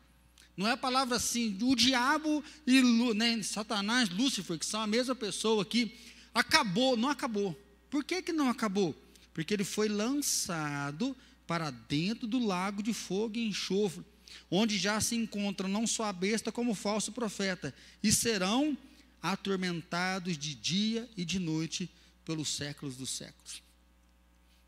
Não 0.57 0.66
é 0.66 0.72
a 0.72 0.76
palavra 0.76 1.16
assim, 1.16 1.57
o 1.62 1.76
diabo 1.76 2.44
e 2.66 2.83
né, 3.14 3.42
Satanás, 3.44 4.11
Lúcifer, 4.11 4.59
que 4.59 4.66
são 4.66 4.83
a 4.83 4.87
mesma 4.87 5.14
pessoa 5.14 5.62
aqui, 5.62 5.96
acabou, 6.34 6.96
não 6.96 7.08
acabou. 7.08 7.58
Por 7.90 8.04
que, 8.04 8.22
que 8.22 8.32
não 8.32 8.48
acabou? 8.48 8.94
Porque 9.34 9.54
ele 9.54 9.64
foi 9.64 9.88
lançado 9.88 11.16
para 11.46 11.70
dentro 11.70 12.26
do 12.26 12.38
lago 12.38 12.82
de 12.82 12.94
fogo 12.94 13.36
e 13.36 13.46
enxofre, 13.46 14.04
onde 14.50 14.78
já 14.78 15.00
se 15.00 15.14
encontram 15.14 15.68
não 15.68 15.86
só 15.86 16.04
a 16.04 16.12
besta 16.12 16.50
como 16.50 16.72
o 16.72 16.74
falso 16.74 17.12
profeta, 17.12 17.74
e 18.02 18.10
serão 18.10 18.76
atormentados 19.20 20.36
de 20.36 20.54
dia 20.54 21.08
e 21.16 21.24
de 21.24 21.38
noite 21.38 21.90
pelos 22.24 22.48
séculos 22.48 22.96
dos 22.96 23.10
séculos. 23.10 23.62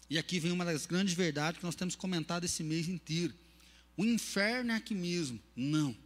E 0.09 0.19
aqui 0.19 0.39
vem 0.39 0.53
uma 0.53 0.65
das 0.65 0.87
grandes 0.87 1.15
verdades 1.15 1.59
que 1.59 1.65
nós 1.65 1.75
temos 1.75 1.97
comentado 1.97 2.45
esse 2.45 2.63
mês 2.63 2.89
inteiro. 2.89 3.35
O 3.97 4.05
inferno 4.05 4.73
é 4.73 4.77
aqui 4.77 4.95
mesmo. 4.95 5.41
Não. 5.57 5.97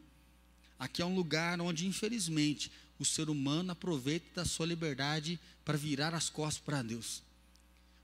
Aqui 0.78 1.02
é 1.02 1.04
um 1.04 1.14
lugar 1.14 1.60
onde, 1.60 1.86
infelizmente, 1.86 2.70
o 2.98 3.04
ser 3.04 3.30
humano 3.30 3.72
aproveita 3.72 4.42
da 4.42 4.44
sua 4.44 4.66
liberdade 4.66 5.38
para 5.64 5.78
virar 5.78 6.14
as 6.14 6.28
costas 6.28 6.62
para 6.62 6.82
Deus. 6.82 7.22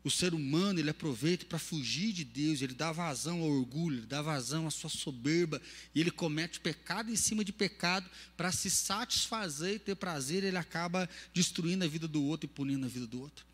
O 0.05 0.11
ser 0.11 0.35
humano, 0.35 0.79
ele 0.79 0.91
aproveita 0.91 1.47
para 1.47 1.59
fugir 1.59 2.13
de 2.13 2.25
Deus, 2.25 2.61
ele 2.61 2.75
dá 2.75 2.93
vazão 2.93 3.41
ao 3.41 3.49
orgulho, 3.49 4.01
ele 4.01 4.07
dá 4.07 4.21
vazão 4.21 4.67
à 4.67 4.71
sua 4.71 4.91
soberba, 4.91 5.61
e 5.95 6.01
ele 6.01 6.11
comete 6.11 6.61
pecado 6.61 7.11
em 7.11 7.17
cima 7.17 7.43
de 7.43 7.53
pecado 7.53 8.09
para 8.37 8.53
se 8.53 8.69
satisfazer 8.69 9.77
e 9.77 9.79
ter 9.79 9.95
prazer, 9.95 10.45
ele 10.45 10.59
acaba 10.59 11.09
destruindo 11.33 11.85
a 11.85 11.89
vida 11.89 12.07
do 12.07 12.23
outro 12.23 12.45
e 12.45 12.53
punindo 12.53 12.85
a 12.85 12.89
vida 12.89 13.07
do 13.07 13.19
outro. 13.19 13.47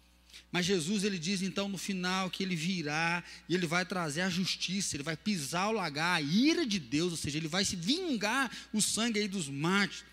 Mas 0.50 0.66
Jesus, 0.66 1.04
ele 1.04 1.20
diz 1.20 1.40
então 1.40 1.68
no 1.68 1.78
final 1.78 2.28
que 2.28 2.42
ele 2.42 2.56
virá 2.56 3.22
e 3.48 3.54
ele 3.54 3.66
vai 3.66 3.84
trazer 3.84 4.22
a 4.22 4.30
justiça, 4.30 4.96
ele 4.96 5.04
vai 5.04 5.16
pisar 5.16 5.68
o 5.68 5.72
lagar, 5.72 6.16
a 6.16 6.20
ira 6.20 6.66
de 6.66 6.80
Deus, 6.80 7.12
ou 7.12 7.16
seja, 7.16 7.38
ele 7.38 7.46
vai 7.46 7.64
se 7.64 7.76
vingar 7.76 8.50
o 8.72 8.82
sangue 8.82 9.20
aí 9.20 9.28
dos 9.28 9.48
mártires. 9.48 10.04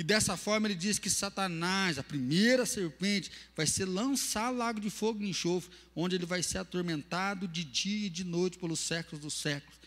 E 0.00 0.02
dessa 0.02 0.34
forma 0.34 0.66
ele 0.66 0.74
diz 0.74 0.98
que 0.98 1.10
Satanás, 1.10 1.98
a 1.98 2.02
primeira 2.02 2.64
serpente, 2.64 3.30
vai 3.54 3.66
ser 3.66 3.84
lançado 3.84 4.46
ao 4.46 4.54
lago 4.54 4.80
de 4.80 4.88
fogo 4.88 5.22
e 5.22 5.28
enxofre, 5.28 5.70
onde 5.94 6.16
ele 6.16 6.24
vai 6.24 6.42
ser 6.42 6.56
atormentado 6.56 7.46
de 7.46 7.62
dia 7.62 8.06
e 8.06 8.08
de 8.08 8.24
noite 8.24 8.56
pelos 8.56 8.80
séculos 8.80 9.20
dos 9.20 9.34
séculos. 9.34 9.78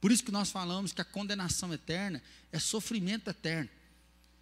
Por 0.00 0.10
isso 0.10 0.24
que 0.24 0.32
nós 0.32 0.50
falamos 0.50 0.92
que 0.92 1.00
a 1.00 1.04
condenação 1.04 1.72
eterna 1.72 2.20
é 2.50 2.58
sofrimento 2.58 3.30
eterno. 3.30 3.70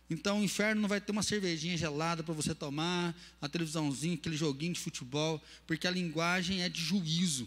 Então 0.09 0.41
o 0.41 0.43
inferno 0.43 0.81
não 0.81 0.89
vai 0.89 1.03
ter 1.03 1.13
uma 1.13 1.23
cervejinha 1.23 1.77
gelada 1.77 2.23
para 2.23 2.33
você 2.33 2.55
tomar, 2.55 3.15
a 3.43 3.47
televisãozinha, 3.47 4.15
aquele 4.15 4.39
joguinho 4.39 4.73
de 4.73 4.81
futebol, 4.81 5.39
porque 5.67 5.87
a 5.87 5.91
linguagem 5.91 6.63
é 6.63 6.69
de 6.71 6.81
juízo. 6.81 7.47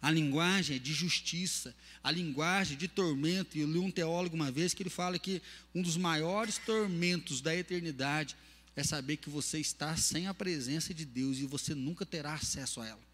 A 0.00 0.10
linguagem 0.10 0.76
é 0.76 0.78
de 0.78 0.92
justiça, 0.92 1.74
a 2.02 2.10
linguagem 2.10 2.76
de 2.76 2.86
tormento. 2.86 3.56
E 3.56 3.60
eu 3.60 3.70
li 3.70 3.78
um 3.78 3.90
teólogo 3.90 4.36
uma 4.36 4.50
vez 4.50 4.74
que 4.74 4.82
ele 4.82 4.90
fala 4.90 5.18
que 5.18 5.42
um 5.74 5.82
dos 5.82 5.96
maiores 5.96 6.58
tormentos 6.58 7.40
da 7.40 7.54
eternidade 7.54 8.36
é 8.76 8.82
saber 8.84 9.16
que 9.16 9.28
você 9.28 9.58
está 9.58 9.96
sem 9.96 10.28
a 10.28 10.34
presença 10.34 10.94
de 10.94 11.04
Deus 11.04 11.38
e 11.38 11.46
você 11.46 11.74
nunca 11.74 12.06
terá 12.06 12.34
acesso 12.34 12.80
a 12.80 12.86
ela. 12.86 13.08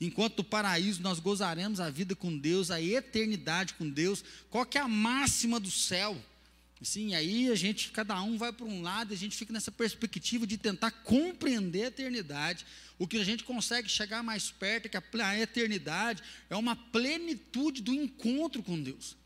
Enquanto 0.00 0.38
no 0.38 0.44
paraíso 0.44 1.02
nós 1.02 1.18
gozaremos 1.18 1.80
a 1.80 1.90
vida 1.90 2.14
com 2.14 2.36
Deus, 2.36 2.70
a 2.70 2.80
eternidade 2.80 3.74
com 3.74 3.88
Deus, 3.88 4.24
qual 4.50 4.64
que 4.64 4.78
é 4.78 4.80
a 4.80 4.88
máxima 4.88 5.58
do 5.60 5.70
céu? 5.70 6.16
Sim, 6.82 7.14
aí 7.14 7.50
a 7.50 7.54
gente, 7.54 7.90
cada 7.90 8.20
um 8.22 8.36
vai 8.36 8.52
para 8.52 8.66
um 8.66 8.82
lado, 8.82 9.12
a 9.12 9.16
gente 9.16 9.34
fica 9.34 9.52
nessa 9.52 9.72
perspectiva 9.72 10.46
de 10.46 10.58
tentar 10.58 10.90
compreender 10.90 11.84
a 11.84 11.88
eternidade. 11.88 12.66
O 12.98 13.06
que 13.06 13.16
a 13.16 13.24
gente 13.24 13.44
consegue 13.44 13.88
chegar 13.88 14.22
mais 14.22 14.50
perto 14.50 14.86
é 14.86 14.88
que 14.88 14.96
a 14.96 15.38
eternidade 15.38 16.22
é 16.50 16.56
uma 16.56 16.76
plenitude 16.76 17.80
do 17.80 17.94
encontro 17.94 18.62
com 18.62 18.80
Deus. 18.80 19.16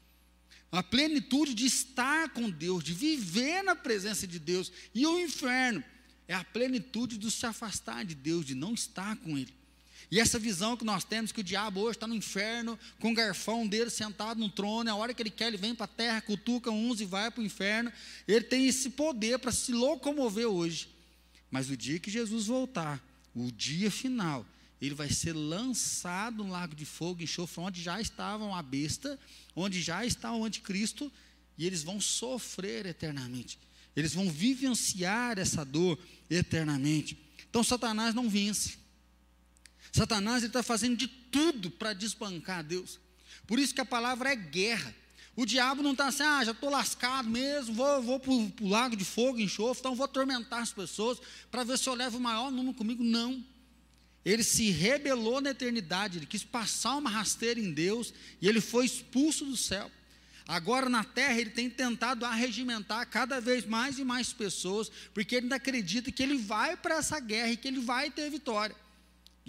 Uma 0.70 0.84
plenitude 0.84 1.52
de 1.52 1.66
estar 1.66 2.28
com 2.30 2.48
Deus, 2.48 2.84
de 2.84 2.94
viver 2.94 3.62
na 3.62 3.74
presença 3.74 4.26
de 4.26 4.38
Deus. 4.38 4.70
E 4.94 5.04
o 5.04 5.18
inferno 5.18 5.82
é 6.28 6.34
a 6.34 6.44
plenitude 6.44 7.18
do 7.18 7.28
se 7.32 7.44
afastar 7.44 8.04
de 8.04 8.14
Deus, 8.14 8.46
de 8.46 8.54
não 8.54 8.74
estar 8.74 9.16
com 9.16 9.36
Ele. 9.36 9.52
E 10.11 10.18
essa 10.18 10.38
visão 10.38 10.77
que 10.77 10.85
nós 10.85 11.05
temos, 11.05 11.31
que 11.31 11.40
o 11.40 11.44
diabo 11.44 11.81
hoje 11.81 11.96
está 11.96 12.07
no 12.07 12.14
inferno, 12.14 12.79
com 12.99 13.12
o 13.12 13.14
garfão 13.14 13.66
dele 13.66 13.90
sentado 13.90 14.40
no 14.40 14.51
trono, 14.51 14.90
a 14.90 14.94
hora 14.94 15.14
que 15.14 15.23
ele 15.23 15.31
quer, 15.31 15.46
ele 15.46 15.57
vem 15.57 15.75
para 15.75 15.85
a 15.85 15.88
terra, 15.88 16.20
cutuca 16.20 16.70
uns 16.70 17.01
e 17.01 17.05
vai 17.05 17.31
para 17.31 17.40
o 17.40 17.44
inferno. 17.44 17.92
Ele 18.27 18.44
tem 18.44 18.66
esse 18.66 18.90
poder 18.90 19.38
para 19.38 19.53
se 19.53 19.73
locomover 19.73 20.46
hoje. 20.46 20.88
Mas 21.49 21.70
o 21.70 21.77
dia 21.77 22.01
que 22.01 22.11
Jesus 22.11 22.46
voltar, 22.46 23.01
o 23.35 23.53
dia 23.53 23.90
final, 23.90 24.44
ele 24.81 24.94
vai 24.94 25.11
ser 25.11 25.33
lançado 25.33 26.42
no 26.42 26.51
lago 26.51 26.75
de 26.75 26.85
fogo 26.85 27.23
enxofre, 27.23 27.61
onde 27.61 27.81
já 27.81 28.01
estavam 28.01 28.55
a 28.55 28.62
besta, 28.62 29.18
onde 29.55 29.81
já 29.81 30.05
está 30.05 30.35
o 30.35 30.44
anticristo, 30.44 31.12
e 31.57 31.66
eles 31.66 31.85
vão 31.85 32.01
sofrer 32.01 32.87
eternamente. 32.87 33.59
Eles 33.94 34.14
vão 34.14 34.29
vivenciar 34.29 35.38
essa 35.38 35.64
dor 35.64 35.99
eternamente. 36.29 37.16
Então 37.49 37.62
Satanás 37.62 38.12
não 38.12 38.29
vence. 38.29 38.80
Satanás 39.92 40.42
está 40.42 40.62
fazendo 40.62 40.96
de 40.96 41.09
tudo 41.09 41.70
para 41.70 41.92
desbancar 41.92 42.62
Deus. 42.62 42.98
Por 43.46 43.59
isso 43.59 43.74
que 43.74 43.81
a 43.81 43.85
palavra 43.85 44.31
é 44.31 44.37
guerra. 44.37 44.94
O 45.37 45.46
diabo 45.46 45.83
não 45.83 45.92
está 45.92 46.09
assim, 46.09 46.22
ah, 46.22 46.44
já 46.44 46.50
estou 46.50 46.70
lascado 46.70 47.29
mesmo, 47.29 47.74
vou, 47.74 48.03
vou 48.03 48.20
para 48.20 48.33
o 48.33 48.68
lago 48.68 48.96
de 48.96 49.05
fogo, 49.05 49.40
enxofre, 49.40 49.81
então 49.81 49.94
vou 49.94 50.05
atormentar 50.05 50.61
as 50.61 50.72
pessoas 50.72 51.18
para 51.50 51.64
ver 51.64 51.79
se 51.79 51.88
eu 51.88 51.94
levo 51.94 52.18
o 52.18 52.20
maior 52.20 52.50
número 52.50 52.74
comigo. 52.74 53.03
Não. 53.03 53.44
Ele 54.24 54.44
se 54.44 54.70
rebelou 54.70 55.40
na 55.40 55.50
eternidade, 55.50 56.18
ele 56.18 56.26
quis 56.26 56.44
passar 56.44 56.96
uma 56.96 57.09
rasteira 57.09 57.59
em 57.59 57.72
Deus 57.72 58.12
e 58.40 58.48
ele 58.48 58.61
foi 58.61 58.85
expulso 58.85 59.44
do 59.44 59.57
céu. 59.57 59.90
Agora 60.46 60.88
na 60.88 61.05
terra 61.05 61.40
ele 61.40 61.50
tem 61.50 61.70
tentado 61.70 62.26
arregimentar 62.26 63.09
cada 63.09 63.40
vez 63.40 63.64
mais 63.64 63.98
e 63.98 64.05
mais 64.05 64.33
pessoas, 64.33 64.90
porque 65.14 65.37
ele 65.37 65.44
ainda 65.44 65.57
acredita 65.57 66.11
que 66.11 66.22
ele 66.22 66.37
vai 66.37 66.76
para 66.76 66.96
essa 66.96 67.18
guerra 67.20 67.53
e 67.53 67.57
que 67.57 67.68
ele 67.68 67.81
vai 67.81 68.11
ter 68.11 68.29
vitória. 68.29 68.76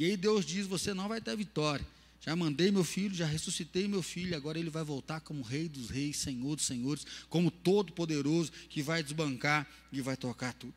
E 0.01 0.05
aí 0.05 0.17
Deus 0.17 0.43
diz: 0.43 0.65
Você 0.65 0.95
não 0.95 1.07
vai 1.07 1.21
ter 1.21 1.37
vitória. 1.37 1.85
Já 2.21 2.35
mandei 2.35 2.71
meu 2.71 2.83
filho, 2.83 3.13
já 3.13 3.27
ressuscitei 3.27 3.87
meu 3.87 4.01
filho, 4.01 4.35
agora 4.35 4.57
ele 4.57 4.71
vai 4.71 4.83
voltar 4.83 5.21
como 5.21 5.43
Rei 5.43 5.69
dos 5.69 5.91
Reis, 5.91 6.17
Senhor 6.17 6.55
dos 6.55 6.65
Senhores, 6.65 7.05
como 7.29 7.51
Todo-Poderoso, 7.51 8.51
que 8.67 8.81
vai 8.81 9.03
desbancar 9.03 9.67
e 9.91 10.01
vai 10.01 10.17
tocar 10.17 10.53
tudo. 10.53 10.73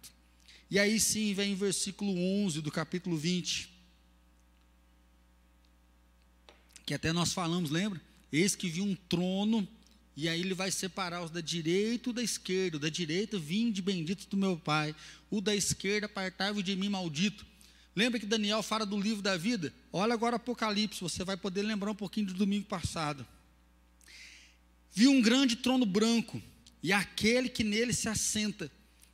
E 0.71 0.79
aí 0.79 1.01
sim 1.01 1.33
vem 1.33 1.55
o 1.55 1.57
versículo 1.57 2.15
11 2.45 2.61
do 2.61 2.71
capítulo 2.71 3.17
20. 3.17 3.71
Que 6.85 6.93
até 6.93 7.11
nós 7.11 7.33
falamos, 7.33 7.71
lembra? 7.71 7.99
Eis 8.31 8.55
que 8.55 8.69
vi 8.69 8.83
um 8.83 8.95
trono, 8.95 9.67
e 10.15 10.29
aí 10.29 10.41
ele 10.41 10.53
vai 10.53 10.71
separar 10.71 11.25
os 11.25 11.31
da 11.31 11.41
direita 11.41 12.11
e 12.11 12.13
da 12.13 12.23
esquerda. 12.23 12.77
O 12.77 12.81
da 12.81 12.91
direita, 12.91 13.39
vinde 13.39 13.81
bendito 13.81 14.29
do 14.29 14.37
meu 14.37 14.59
Pai. 14.59 14.95
O 15.31 15.41
da 15.41 15.57
esquerda, 15.57 16.05
apartai-vos 16.05 16.63
de 16.63 16.77
mim, 16.77 16.91
maldito. 16.91 17.54
Lembra 17.97 18.19
que 18.19 18.27
Daniel 18.27 18.63
fala 18.63 18.85
do 18.85 19.01
livro 19.01 19.23
da 19.23 19.37
vida? 19.37 19.73
Olha 19.93 20.15
agora 20.15 20.37
Apocalipse, 20.37 21.01
você 21.01 21.23
vai 21.23 21.37
poder 21.37 21.63
lembrar 21.63 21.91
um 21.91 21.95
pouquinho 21.95 22.27
do 22.27 22.35
domingo 22.35 22.67
passado. 22.67 23.27
Vi 24.93 25.07
um 25.07 25.23
grande 25.23 25.57
trono 25.57 25.87
branco, 25.87 26.43
e 26.83 26.93
aquele 26.93 27.49
que 27.49 27.63
nele 27.63 27.93
se 27.93 28.09
assenta, 28.09 28.71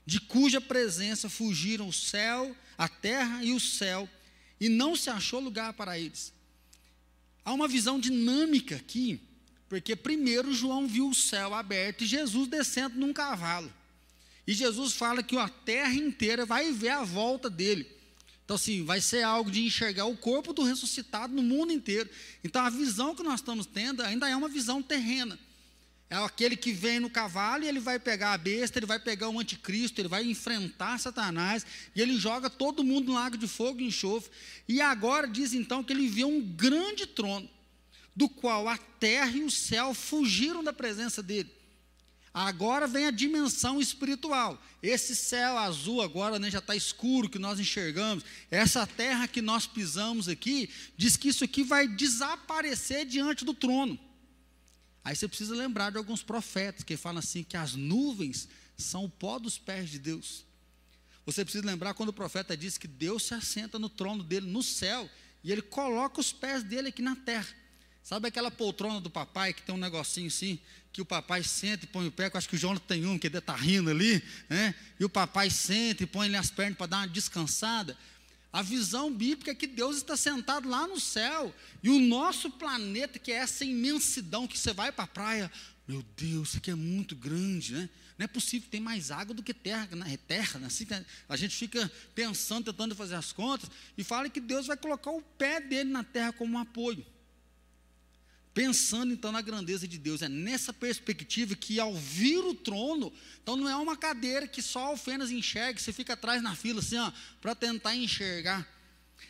de 0.06 0.20
cuja 0.20 0.60
presença 0.60 1.28
fugiram 1.28 1.88
o 1.88 1.92
céu, 1.92 2.56
a 2.76 2.88
terra 2.88 3.44
e 3.44 3.52
o 3.52 3.60
céu, 3.60 4.08
e 4.58 4.68
não 4.68 4.96
se 4.96 5.10
achou 5.10 5.40
lugar 5.40 5.74
para 5.74 5.98
eles. 5.98 6.32
Há 7.44 7.52
uma 7.52 7.68
visão 7.68 8.00
dinâmica 8.00 8.76
aqui, 8.76 9.20
porque 9.68 9.94
primeiro 9.94 10.52
João 10.52 10.86
viu 10.86 11.08
o 11.08 11.14
céu 11.14 11.54
aberto 11.54 12.02
e 12.02 12.06
Jesus 12.06 12.48
descendo 12.48 12.98
num 12.98 13.12
cavalo. 13.12 13.72
E 14.46 14.52
Jesus 14.52 14.94
fala 14.94 15.22
que 15.22 15.36
a 15.36 15.48
terra 15.48 15.94
inteira 15.94 16.44
vai 16.44 16.72
ver 16.72 16.88
a 16.88 17.04
volta 17.04 17.48
dele. 17.48 17.86
Então, 18.50 18.56
assim, 18.56 18.84
vai 18.84 19.00
ser 19.00 19.22
algo 19.22 19.48
de 19.48 19.64
enxergar 19.64 20.06
o 20.06 20.16
corpo 20.16 20.52
do 20.52 20.64
ressuscitado 20.64 21.32
no 21.32 21.40
mundo 21.40 21.72
inteiro. 21.72 22.10
Então, 22.42 22.60
a 22.60 22.68
visão 22.68 23.14
que 23.14 23.22
nós 23.22 23.38
estamos 23.38 23.64
tendo 23.64 24.02
ainda 24.02 24.28
é 24.28 24.34
uma 24.34 24.48
visão 24.48 24.82
terrena. 24.82 25.38
É 26.10 26.16
aquele 26.16 26.56
que 26.56 26.72
vem 26.72 26.98
no 26.98 27.08
cavalo 27.08 27.62
e 27.62 27.68
ele 27.68 27.78
vai 27.78 28.00
pegar 28.00 28.32
a 28.32 28.36
besta, 28.36 28.76
ele 28.76 28.86
vai 28.86 28.98
pegar 28.98 29.28
o 29.28 29.38
anticristo, 29.38 30.00
ele 30.00 30.08
vai 30.08 30.24
enfrentar 30.24 30.98
Satanás, 30.98 31.64
e 31.94 32.02
ele 32.02 32.18
joga 32.18 32.50
todo 32.50 32.82
mundo 32.82 33.06
no 33.06 33.14
lago 33.14 33.38
de 33.38 33.46
fogo 33.46 33.80
e 33.80 33.86
enxofre. 33.86 34.32
E 34.68 34.80
agora 34.80 35.28
diz 35.28 35.52
então 35.52 35.84
que 35.84 35.92
ele 35.92 36.08
viu 36.08 36.26
um 36.26 36.42
grande 36.42 37.06
trono, 37.06 37.48
do 38.16 38.28
qual 38.28 38.66
a 38.66 38.76
terra 38.76 39.30
e 39.30 39.44
o 39.44 39.50
céu 39.52 39.94
fugiram 39.94 40.64
da 40.64 40.72
presença 40.72 41.22
dele. 41.22 41.48
Agora 42.32 42.86
vem 42.86 43.06
a 43.06 43.10
dimensão 43.10 43.80
espiritual. 43.80 44.62
Esse 44.80 45.16
céu 45.16 45.58
azul 45.58 46.00
agora 46.00 46.38
né, 46.38 46.48
já 46.50 46.60
está 46.60 46.76
escuro 46.76 47.28
que 47.28 47.38
nós 47.38 47.58
enxergamos. 47.58 48.24
Essa 48.50 48.86
terra 48.86 49.26
que 49.26 49.42
nós 49.42 49.66
pisamos 49.66 50.28
aqui, 50.28 50.70
diz 50.96 51.16
que 51.16 51.28
isso 51.28 51.42
aqui 51.42 51.64
vai 51.64 51.88
desaparecer 51.88 53.04
diante 53.04 53.44
do 53.44 53.52
trono. 53.52 53.98
Aí 55.02 55.16
você 55.16 55.26
precisa 55.26 55.54
lembrar 55.54 55.90
de 55.90 55.98
alguns 55.98 56.22
profetas 56.22 56.84
que 56.84 56.96
falam 56.96 57.18
assim 57.18 57.42
que 57.42 57.56
as 57.56 57.74
nuvens 57.74 58.48
são 58.76 59.04
o 59.04 59.10
pó 59.10 59.38
dos 59.38 59.58
pés 59.58 59.90
de 59.90 59.98
Deus. 59.98 60.44
Você 61.26 61.44
precisa 61.44 61.66
lembrar 61.66 61.94
quando 61.94 62.10
o 62.10 62.14
profeta 62.14 62.56
diz 62.56 62.78
que 62.78 62.88
Deus 62.88 63.24
se 63.24 63.34
assenta 63.34 63.78
no 63.78 63.88
trono 63.88 64.22
dele 64.22 64.46
no 64.46 64.62
céu 64.62 65.10
e 65.42 65.50
ele 65.50 65.62
coloca 65.62 66.20
os 66.20 66.32
pés 66.32 66.62
dele 66.62 66.88
aqui 66.88 67.02
na 67.02 67.16
terra. 67.16 67.59
Sabe 68.02 68.28
aquela 68.28 68.50
poltrona 68.50 69.00
do 69.00 69.10
papai 69.10 69.52
que 69.52 69.62
tem 69.62 69.74
um 69.74 69.78
negocinho 69.78 70.28
assim, 70.28 70.58
que 70.92 71.00
o 71.00 71.04
papai 71.04 71.42
senta 71.42 71.84
e 71.84 71.88
põe 71.88 72.06
o 72.06 72.10
pé, 72.10 72.28
que 72.28 72.36
eu 72.36 72.38
acho 72.38 72.48
que 72.48 72.56
o 72.56 72.58
João 72.58 72.76
tem 72.76 73.06
um, 73.06 73.18
que 73.18 73.26
ele 73.26 73.38
está 73.38 73.54
rindo 73.54 73.90
ali, 73.90 74.22
né? 74.48 74.74
e 74.98 75.04
o 75.04 75.08
papai 75.08 75.50
senta 75.50 76.02
e 76.02 76.06
põe 76.06 76.34
as 76.34 76.50
pernas 76.50 76.76
para 76.76 76.86
dar 76.86 76.96
uma 76.98 77.08
descansada. 77.08 77.96
A 78.52 78.62
visão 78.62 79.12
bíblica 79.12 79.52
é 79.52 79.54
que 79.54 79.66
Deus 79.66 79.98
está 79.98 80.16
sentado 80.16 80.68
lá 80.68 80.86
no 80.88 80.98
céu, 80.98 81.54
e 81.82 81.88
o 81.88 82.00
nosso 82.00 82.50
planeta, 82.50 83.18
que 83.18 83.30
é 83.30 83.36
essa 83.36 83.64
imensidão, 83.64 84.48
que 84.48 84.58
você 84.58 84.72
vai 84.72 84.90
para 84.90 85.04
a 85.04 85.06
praia, 85.06 85.52
meu 85.86 86.04
Deus, 86.16 86.48
isso 86.48 86.56
aqui 86.58 86.70
é 86.70 86.74
muito 86.74 87.14
grande, 87.14 87.74
né? 87.74 87.88
Não 88.18 88.24
é 88.24 88.26
possível, 88.26 88.68
tem 88.70 88.80
mais 88.80 89.10
água 89.10 89.34
do 89.34 89.42
que 89.42 89.54
terra, 89.54 89.88
né? 89.96 90.12
é 90.12 90.16
terra, 90.16 90.58
né? 90.58 90.66
assim, 90.66 90.86
a 91.28 91.36
gente 91.36 91.56
fica 91.56 91.90
pensando, 92.14 92.70
tentando 92.70 92.94
fazer 92.94 93.14
as 93.14 93.32
contas, 93.32 93.70
e 93.96 94.04
fala 94.04 94.28
que 94.28 94.40
Deus 94.40 94.66
vai 94.66 94.76
colocar 94.76 95.10
o 95.10 95.22
pé 95.22 95.60
dele 95.60 95.90
na 95.90 96.04
terra 96.04 96.32
como 96.32 96.56
um 96.56 96.58
apoio. 96.58 97.06
Pensando 98.60 99.14
então 99.14 99.32
na 99.32 99.40
grandeza 99.40 99.88
de 99.88 99.96
Deus, 99.96 100.20
é 100.20 100.28
nessa 100.28 100.70
perspectiva 100.70 101.56
que 101.56 101.80
ao 101.80 101.94
vir 101.94 102.40
o 102.40 102.52
trono, 102.52 103.10
então 103.42 103.56
não 103.56 103.66
é 103.66 103.74
uma 103.74 103.96
cadeira 103.96 104.46
que 104.46 104.60
só 104.60 104.80
Alfenas 104.80 105.30
enxerga, 105.30 105.80
você 105.80 105.94
fica 105.94 106.12
atrás 106.12 106.42
na 106.42 106.54
fila 106.54 106.80
assim, 106.80 106.98
para 107.40 107.54
tentar 107.54 107.96
enxergar. 107.96 108.68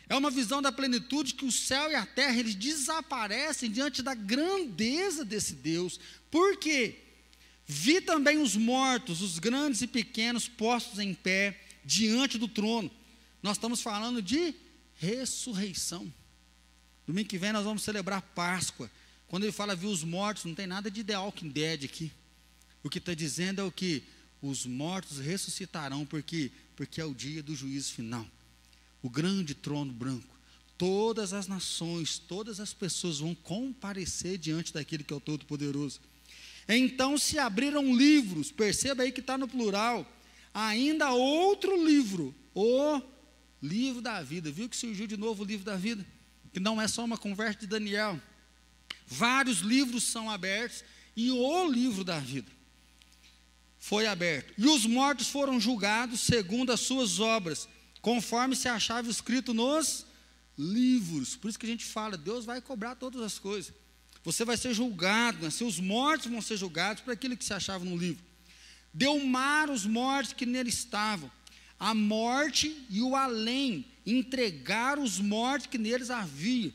É 0.09 0.17
uma 0.17 0.29
visão 0.29 0.61
da 0.61 0.69
plenitude 0.69 1.33
que 1.33 1.45
o 1.45 1.51
céu 1.51 1.89
e 1.89 1.95
a 1.95 2.05
terra 2.05 2.37
eles 2.37 2.55
desaparecem 2.55 3.71
diante 3.71 4.01
da 4.01 4.13
grandeza 4.13 5.23
desse 5.23 5.53
Deus. 5.53 5.97
Por 6.29 6.57
quê? 6.57 6.99
Vi 7.65 8.01
também 8.01 8.37
os 8.37 8.57
mortos, 8.57 9.21
os 9.21 9.39
grandes 9.39 9.81
e 9.81 9.87
pequenos, 9.87 10.49
postos 10.49 10.99
em 10.99 11.13
pé 11.13 11.57
diante 11.85 12.37
do 12.37 12.49
trono. 12.49 12.91
Nós 13.41 13.55
estamos 13.55 13.81
falando 13.81 14.21
de 14.21 14.53
ressurreição. 14.95 16.13
Domingo 17.07 17.29
que 17.29 17.37
vem 17.37 17.53
nós 17.53 17.63
vamos 17.63 17.81
celebrar 17.81 18.21
Páscoa. 18.21 18.91
Quando 19.31 19.43
ele 19.43 19.53
fala 19.53 19.77
viu 19.77 19.89
os 19.89 20.03
mortos, 20.03 20.43
não 20.43 20.53
tem 20.53 20.67
nada 20.67 20.91
de 20.91 21.05
The 21.05 21.17
Walking 21.17 21.47
Dead 21.47 21.85
aqui. 21.85 22.11
O 22.83 22.89
que 22.89 22.97
está 22.97 23.13
dizendo 23.13 23.61
é 23.61 23.63
o 23.63 23.71
que 23.71 24.03
os 24.41 24.65
mortos 24.65 25.19
ressuscitarão, 25.19 26.05
porque 26.05 26.51
porque 26.75 26.99
é 26.99 27.05
o 27.05 27.13
dia 27.13 27.41
do 27.41 27.55
juízo 27.55 27.93
final. 27.93 28.27
O 29.01 29.09
grande 29.09 29.55
trono 29.55 29.93
branco. 29.93 30.35
Todas 30.77 31.31
as 31.31 31.47
nações, 31.47 32.19
todas 32.19 32.59
as 32.59 32.73
pessoas 32.73 33.19
vão 33.19 33.33
comparecer 33.33 34.37
diante 34.37 34.73
daquele 34.73 35.01
que 35.01 35.13
é 35.13 35.15
o 35.15 35.21
Todo-Poderoso. 35.21 36.01
Então 36.67 37.17
se 37.17 37.39
abriram 37.39 37.95
livros, 37.95 38.51
perceba 38.51 39.03
aí 39.03 39.13
que 39.13 39.21
está 39.21 39.37
no 39.37 39.47
plural, 39.47 40.05
ainda 40.53 41.13
outro 41.13 41.81
livro, 41.85 42.35
o 42.53 43.01
livro 43.63 44.01
da 44.01 44.21
vida. 44.21 44.51
Viu 44.51 44.67
que 44.67 44.75
surgiu 44.75 45.07
de 45.07 45.15
novo 45.15 45.43
o 45.43 45.45
livro 45.45 45.65
da 45.65 45.77
vida? 45.77 46.05
Que 46.51 46.59
não 46.59 46.81
é 46.81 46.87
só 46.89 47.05
uma 47.05 47.17
conversa 47.17 47.61
de 47.61 47.67
Daniel 47.67 48.19
Vários 49.13 49.59
livros 49.59 50.05
são 50.05 50.29
abertos 50.29 50.85
e 51.17 51.29
o 51.29 51.69
livro 51.69 52.03
da 52.03 52.17
vida 52.17 52.49
foi 53.77 54.05
aberto. 54.05 54.53
E 54.57 54.67
os 54.67 54.85
mortos 54.85 55.27
foram 55.27 55.59
julgados 55.59 56.21
segundo 56.21 56.71
as 56.71 56.79
suas 56.79 57.19
obras, 57.19 57.67
conforme 57.99 58.55
se 58.55 58.69
achava 58.69 59.09
escrito 59.09 59.53
nos 59.53 60.05
livros. 60.57 61.35
Por 61.35 61.49
isso 61.49 61.59
que 61.59 61.65
a 61.65 61.69
gente 61.69 61.83
fala, 61.83 62.15
Deus 62.15 62.45
vai 62.45 62.61
cobrar 62.61 62.95
todas 62.95 63.21
as 63.21 63.39
coisas. 63.39 63.73
Você 64.23 64.45
vai 64.45 64.55
ser 64.55 64.73
julgado, 64.73 65.43
né? 65.43 65.49
seus 65.49 65.79
mortos 65.79 66.31
vão 66.31 66.41
ser 66.43 66.55
julgados 66.57 67.01
por 67.01 67.11
aquilo 67.11 67.35
que 67.35 67.43
se 67.43 67.53
achava 67.53 67.83
no 67.83 67.97
livro. 67.97 68.23
Deu 68.93 69.19
mar 69.25 69.69
os 69.69 69.85
mortos 69.85 70.31
que 70.31 70.45
nele 70.45 70.69
estavam. 70.69 71.29
A 71.79 71.95
morte 71.95 72.85
e 72.87 73.01
o 73.01 73.15
além 73.15 73.87
entregaram 74.05 75.01
os 75.01 75.19
mortos 75.19 75.65
que 75.65 75.79
neles 75.79 76.11
havia. 76.11 76.71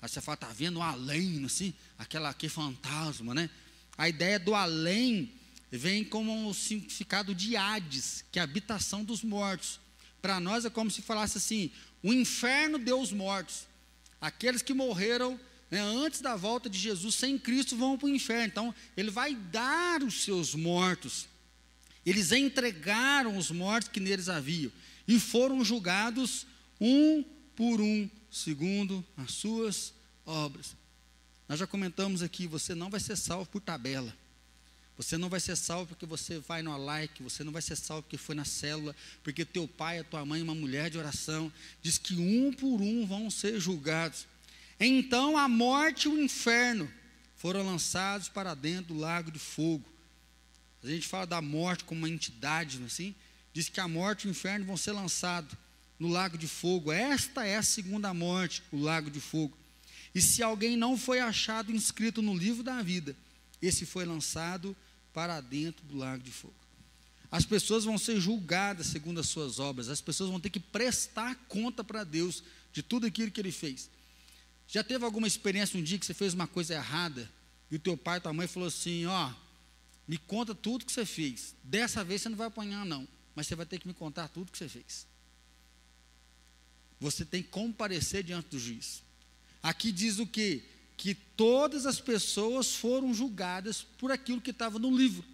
Aí 0.00 0.08
você 0.08 0.20
fala, 0.20 0.34
está 0.34 0.48
vendo 0.48 0.78
o 0.78 0.82
além, 0.82 1.44
assim, 1.44 1.74
aquela 1.98 2.32
que 2.32 2.48
fantasma, 2.48 3.34
né? 3.34 3.50
A 3.96 4.08
ideia 4.08 4.38
do 4.38 4.54
além 4.54 5.32
vem 5.70 6.04
como 6.04 6.48
o 6.48 6.54
significado 6.54 7.34
de 7.34 7.56
Hades, 7.56 8.24
que 8.30 8.38
é 8.38 8.42
a 8.42 8.44
habitação 8.44 9.04
dos 9.04 9.22
mortos. 9.22 9.80
para 10.22 10.40
nós 10.40 10.64
é 10.64 10.70
como 10.70 10.90
se 10.90 11.02
falasse 11.02 11.38
assim: 11.38 11.70
o 12.02 12.12
inferno 12.12 12.78
deu 12.78 13.00
os 13.00 13.12
mortos. 13.12 13.66
Aqueles 14.20 14.62
que 14.62 14.74
morreram 14.74 15.38
né, 15.70 15.80
antes 15.80 16.20
da 16.20 16.36
volta 16.36 16.68
de 16.68 16.78
Jesus 16.78 17.14
sem 17.14 17.38
Cristo 17.38 17.76
vão 17.76 17.98
para 17.98 18.06
o 18.06 18.14
inferno. 18.14 18.46
Então, 18.46 18.74
ele 18.96 19.10
vai 19.10 19.34
dar 19.34 20.02
os 20.02 20.22
seus 20.22 20.54
mortos. 20.54 21.28
Eles 22.04 22.32
entregaram 22.32 23.36
os 23.36 23.50
mortos 23.50 23.90
que 23.90 24.00
neles 24.00 24.28
haviam 24.28 24.72
e 25.06 25.20
foram 25.20 25.64
julgados 25.64 26.46
um 26.80 27.24
por 27.54 27.80
um, 27.80 28.08
segundo 28.30 29.04
as 29.16 29.32
suas 29.32 29.92
obras. 30.24 30.76
Nós 31.48 31.58
já 31.58 31.66
comentamos 31.66 32.22
aqui, 32.22 32.46
você 32.46 32.74
não 32.74 32.90
vai 32.90 33.00
ser 33.00 33.16
salvo 33.16 33.46
por 33.46 33.60
tabela. 33.60 34.14
Você 34.98 35.16
não 35.16 35.28
vai 35.28 35.38
ser 35.38 35.54
salvo 35.54 35.86
porque 35.86 36.04
você 36.04 36.40
vai 36.40 36.60
no 36.60 36.76
like, 36.76 37.22
você 37.22 37.44
não 37.44 37.52
vai 37.52 37.62
ser 37.62 37.76
salvo 37.76 38.02
porque 38.02 38.18
foi 38.18 38.34
na 38.34 38.44
célula, 38.44 38.94
porque 39.22 39.44
teu 39.44 39.68
pai, 39.68 40.00
a 40.00 40.04
tua 40.04 40.24
mãe, 40.26 40.42
uma 40.42 40.56
mulher 40.56 40.90
de 40.90 40.98
oração, 40.98 41.52
diz 41.80 41.96
que 41.98 42.14
um 42.14 42.52
por 42.52 42.82
um 42.82 43.06
vão 43.06 43.30
ser 43.30 43.60
julgados. 43.60 44.26
Então 44.80 45.38
a 45.38 45.48
morte 45.48 46.06
e 46.06 46.08
o 46.08 46.20
inferno 46.20 46.90
foram 47.36 47.64
lançados 47.64 48.28
para 48.28 48.54
dentro 48.54 48.92
do 48.92 48.98
lago 48.98 49.30
de 49.30 49.38
fogo. 49.38 49.88
A 50.82 50.88
gente 50.88 51.06
fala 51.06 51.26
da 51.26 51.40
morte 51.40 51.84
como 51.84 52.00
uma 52.00 52.08
entidade, 52.08 52.78
não 52.78 52.84
é 52.84 52.86
assim? 52.88 53.14
Diz 53.52 53.68
que 53.68 53.80
a 53.80 53.88
morte 53.88 54.24
e 54.24 54.28
o 54.28 54.32
inferno 54.32 54.66
vão 54.66 54.76
ser 54.76 54.92
lançados 54.92 55.56
no 55.98 56.08
lago 56.08 56.38
de 56.38 56.46
fogo. 56.46 56.92
Esta 56.92 57.44
é 57.44 57.56
a 57.56 57.62
segunda 57.62 58.12
morte, 58.14 58.62
o 58.72 58.78
lago 58.78 59.10
de 59.10 59.20
fogo. 59.20 59.56
E 60.14 60.20
se 60.20 60.42
alguém 60.42 60.76
não 60.76 60.96
foi 60.96 61.20
achado 61.20 61.72
inscrito 61.72 62.22
no 62.22 62.36
livro 62.36 62.62
da 62.62 62.82
vida, 62.82 63.16
esse 63.60 63.84
foi 63.84 64.04
lançado 64.04 64.76
para 65.12 65.40
dentro 65.40 65.84
do 65.86 65.96
lago 65.96 66.22
de 66.22 66.30
fogo. 66.30 66.54
As 67.30 67.44
pessoas 67.44 67.84
vão 67.84 67.98
ser 67.98 68.20
julgadas 68.20 68.86
segundo 68.86 69.20
as 69.20 69.28
suas 69.28 69.58
obras, 69.58 69.88
as 69.88 70.00
pessoas 70.00 70.30
vão 70.30 70.40
ter 70.40 70.50
que 70.50 70.60
prestar 70.60 71.34
conta 71.46 71.84
para 71.84 72.04
Deus 72.04 72.42
de 72.72 72.82
tudo 72.82 73.06
aquilo 73.06 73.30
que 73.30 73.40
ele 73.40 73.52
fez. 73.52 73.90
Já 74.66 74.84
teve 74.84 75.04
alguma 75.04 75.26
experiência 75.26 75.78
um 75.78 75.82
dia 75.82 75.98
que 75.98 76.06
você 76.06 76.14
fez 76.14 76.34
uma 76.34 76.46
coisa 76.46 76.74
errada 76.74 77.28
e 77.70 77.76
o 77.76 77.78
teu 77.78 77.96
pai 77.96 78.20
tua 78.20 78.32
mãe 78.32 78.46
falou 78.46 78.68
assim: 78.68 79.04
Ó, 79.06 79.32
me 80.06 80.16
conta 80.16 80.54
tudo 80.54 80.84
que 80.84 80.92
você 80.92 81.04
fez. 81.04 81.54
Dessa 81.62 82.04
vez 82.04 82.22
você 82.22 82.28
não 82.28 82.36
vai 82.36 82.46
apanhar, 82.46 82.84
não, 82.84 83.06
mas 83.34 83.46
você 83.46 83.54
vai 83.54 83.66
ter 83.66 83.78
que 83.78 83.88
me 83.88 83.94
contar 83.94 84.28
tudo 84.28 84.52
que 84.52 84.58
você 84.58 84.68
fez. 84.68 85.06
Você 87.00 87.24
tem 87.24 87.42
que 87.42 87.48
comparecer 87.48 88.22
diante 88.22 88.48
do 88.48 88.58
juiz. 88.58 89.02
Aqui 89.62 89.92
diz 89.92 90.18
o 90.18 90.26
que? 90.26 90.62
que 90.98 91.14
todas 91.14 91.86
as 91.86 92.00
pessoas 92.00 92.74
foram 92.74 93.14
julgadas 93.14 93.86
por 93.96 94.10
aquilo 94.10 94.40
que 94.40 94.50
estava 94.50 94.80
no 94.80 94.94
livro. 94.94 95.24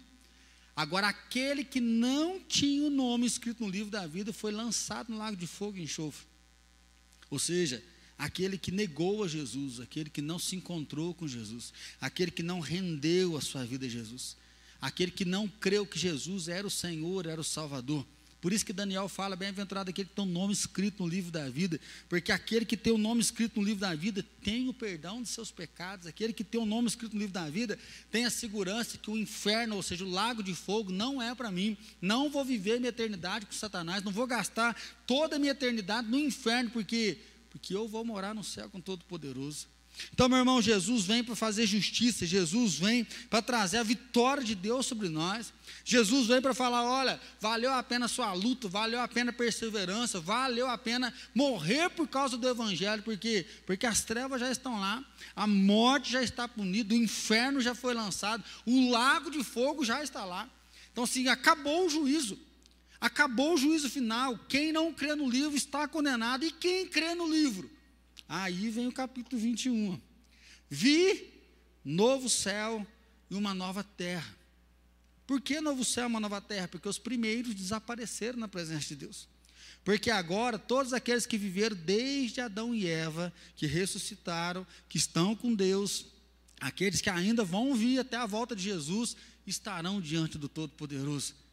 Agora, 0.75 1.07
aquele 1.07 1.63
que 1.65 1.81
não 1.81 2.39
tinha 2.39 2.83
o 2.83 2.89
nome 2.91 3.25
escrito 3.25 3.63
no 3.63 3.69
livro 3.69 3.89
da 3.89 4.05
vida 4.05 4.31
foi 4.31 4.51
lançado 4.51 5.11
no 5.11 5.17
lago 5.17 5.35
de 5.35 5.47
fogo 5.47 5.77
e 5.77 5.81
enxofre. 5.81 6.27
Ou 7.31 7.39
seja, 7.39 7.83
aquele 8.15 8.59
que 8.59 8.71
negou 8.71 9.23
a 9.23 9.27
Jesus, 9.27 9.79
aquele 9.79 10.11
que 10.11 10.21
não 10.21 10.37
se 10.37 10.55
encontrou 10.55 11.15
com 11.15 11.27
Jesus, 11.27 11.73
aquele 11.99 12.29
que 12.29 12.43
não 12.43 12.59
rendeu 12.59 13.35
a 13.35 13.41
sua 13.41 13.65
vida 13.65 13.87
a 13.87 13.89
Jesus, 13.89 14.37
aquele 14.79 15.09
que 15.09 15.25
não 15.25 15.47
creu 15.47 15.83
que 15.83 15.97
Jesus 15.97 16.47
era 16.47 16.67
o 16.67 16.71
Senhor, 16.71 17.25
era 17.25 17.41
o 17.41 17.43
Salvador. 17.43 18.05
Por 18.45 18.53
isso 18.53 18.63
que 18.63 18.73
Daniel 18.73 19.09
fala, 19.09 19.35
bem-aventurado 19.35 19.89
aquele 19.89 20.07
que 20.07 20.13
tem 20.13 20.23
o 20.23 20.27
um 20.27 20.31
nome 20.31 20.53
escrito 20.53 21.01
no 21.01 21.09
livro 21.09 21.31
da 21.31 21.49
vida, 21.49 21.81
porque 22.07 22.31
aquele 22.31 22.63
que 22.63 22.77
tem 22.77 22.93
o 22.93 22.95
um 22.95 22.99
nome 22.99 23.19
escrito 23.19 23.59
no 23.59 23.65
livro 23.65 23.81
da 23.81 23.95
vida 23.95 24.23
tem 24.43 24.69
o 24.69 24.73
perdão 24.73 25.19
de 25.19 25.29
seus 25.29 25.49
pecados, 25.49 26.05
aquele 26.05 26.31
que 26.31 26.43
tem 26.43 26.61
o 26.61 26.63
um 26.63 26.65
nome 26.67 26.87
escrito 26.87 27.13
no 27.13 27.19
livro 27.19 27.33
da 27.33 27.49
vida 27.49 27.79
tem 28.11 28.23
a 28.23 28.29
segurança 28.29 28.99
que 28.99 29.09
o 29.09 29.17
inferno, 29.17 29.75
ou 29.77 29.81
seja, 29.81 30.05
o 30.05 30.07
lago 30.07 30.43
de 30.43 30.53
fogo, 30.53 30.91
não 30.91 31.19
é 31.19 31.33
para 31.33 31.49
mim, 31.49 31.75
não 31.99 32.29
vou 32.29 32.45
viver 32.45 32.79
minha 32.79 32.89
eternidade 32.89 33.47
com 33.47 33.51
Satanás, 33.51 34.03
não 34.03 34.11
vou 34.11 34.27
gastar 34.27 34.79
toda 35.07 35.37
a 35.37 35.39
minha 35.39 35.53
eternidade 35.53 36.07
no 36.07 36.19
inferno, 36.19 36.69
porque, 36.69 37.17
porque 37.49 37.73
eu 37.73 37.87
vou 37.87 38.05
morar 38.05 38.35
no 38.35 38.43
céu 38.43 38.69
com 38.69 38.79
Todo-Poderoso. 38.79 39.74
Então, 40.11 40.29
meu 40.29 40.37
irmão, 40.37 40.61
Jesus 40.61 41.05
vem 41.05 41.23
para 41.23 41.35
fazer 41.35 41.65
justiça, 41.65 42.25
Jesus 42.25 42.75
vem 42.75 43.05
para 43.29 43.41
trazer 43.41 43.77
a 43.77 43.83
vitória 43.83 44.43
de 44.43 44.55
Deus 44.55 44.85
sobre 44.85 45.09
nós. 45.09 45.53
Jesus 45.83 46.27
vem 46.27 46.41
para 46.41 46.53
falar: 46.53 46.83
olha, 46.83 47.19
valeu 47.39 47.71
a 47.73 47.81
pena 47.83 48.05
a 48.05 48.09
sua 48.09 48.33
luta, 48.33 48.67
valeu 48.67 48.99
a 48.99 49.07
pena 49.07 49.31
a 49.31 49.33
perseverança, 49.33 50.19
valeu 50.19 50.67
a 50.67 50.77
pena 50.77 51.13
morrer 51.33 51.89
por 51.89 52.07
causa 52.07 52.37
do 52.37 52.47
Evangelho, 52.47 53.03
porque, 53.03 53.45
porque 53.65 53.85
as 53.85 54.03
trevas 54.03 54.39
já 54.39 54.51
estão 54.51 54.79
lá, 54.79 55.03
a 55.35 55.47
morte 55.47 56.11
já 56.11 56.21
está 56.21 56.47
punida, 56.47 56.93
o 56.93 56.97
inferno 56.97 57.61
já 57.61 57.75
foi 57.75 57.93
lançado, 57.93 58.43
o 58.65 58.89
lago 58.91 59.29
de 59.29 59.43
fogo 59.43 59.83
já 59.83 60.03
está 60.03 60.25
lá. 60.25 60.49
Então, 60.91 61.03
assim, 61.03 61.27
acabou 61.27 61.85
o 61.85 61.89
juízo, 61.89 62.39
acabou 62.99 63.53
o 63.53 63.57
juízo 63.57 63.89
final. 63.89 64.39
Quem 64.47 64.71
não 64.71 64.93
crê 64.93 65.15
no 65.15 65.29
livro 65.29 65.57
está 65.57 65.87
condenado, 65.87 66.45
e 66.45 66.51
quem 66.51 66.87
crê 66.87 67.15
no 67.15 67.29
livro 67.29 67.74
Aí 68.27 68.69
vem 68.69 68.87
o 68.87 68.91
capítulo 68.91 69.41
21. 69.41 69.99
Vi 70.69 71.31
novo 71.83 72.29
céu 72.29 72.85
e 73.29 73.35
uma 73.35 73.53
nova 73.53 73.83
terra. 73.83 74.35
Por 75.27 75.41
que 75.41 75.61
novo 75.61 75.85
céu 75.85 76.05
e 76.05 76.07
uma 76.07 76.19
nova 76.19 76.41
terra? 76.41 76.67
Porque 76.67 76.89
os 76.89 76.97
primeiros 76.97 77.53
desapareceram 77.53 78.39
na 78.39 78.47
presença 78.47 78.87
de 78.87 78.95
Deus. 78.95 79.27
Porque 79.83 80.09
agora 80.09 80.57
todos 80.57 80.93
aqueles 80.93 81.25
que 81.25 81.37
viveram 81.37 81.75
desde 81.75 82.41
Adão 82.41 82.73
e 82.73 82.87
Eva, 82.87 83.31
que 83.55 83.67
ressuscitaram, 83.67 84.65
que 84.89 84.97
estão 84.97 85.35
com 85.35 85.53
Deus, 85.53 86.07
aqueles 86.59 87.01
que 87.01 87.09
ainda 87.09 87.43
vão 87.43 87.75
vir 87.75 87.99
até 87.99 88.17
a 88.17 88.25
volta 88.25 88.55
de 88.55 88.63
Jesus, 88.63 89.15
estarão 89.45 90.01
diante 90.01 90.37
do 90.37 90.49
Todo-Poderoso 90.49 91.44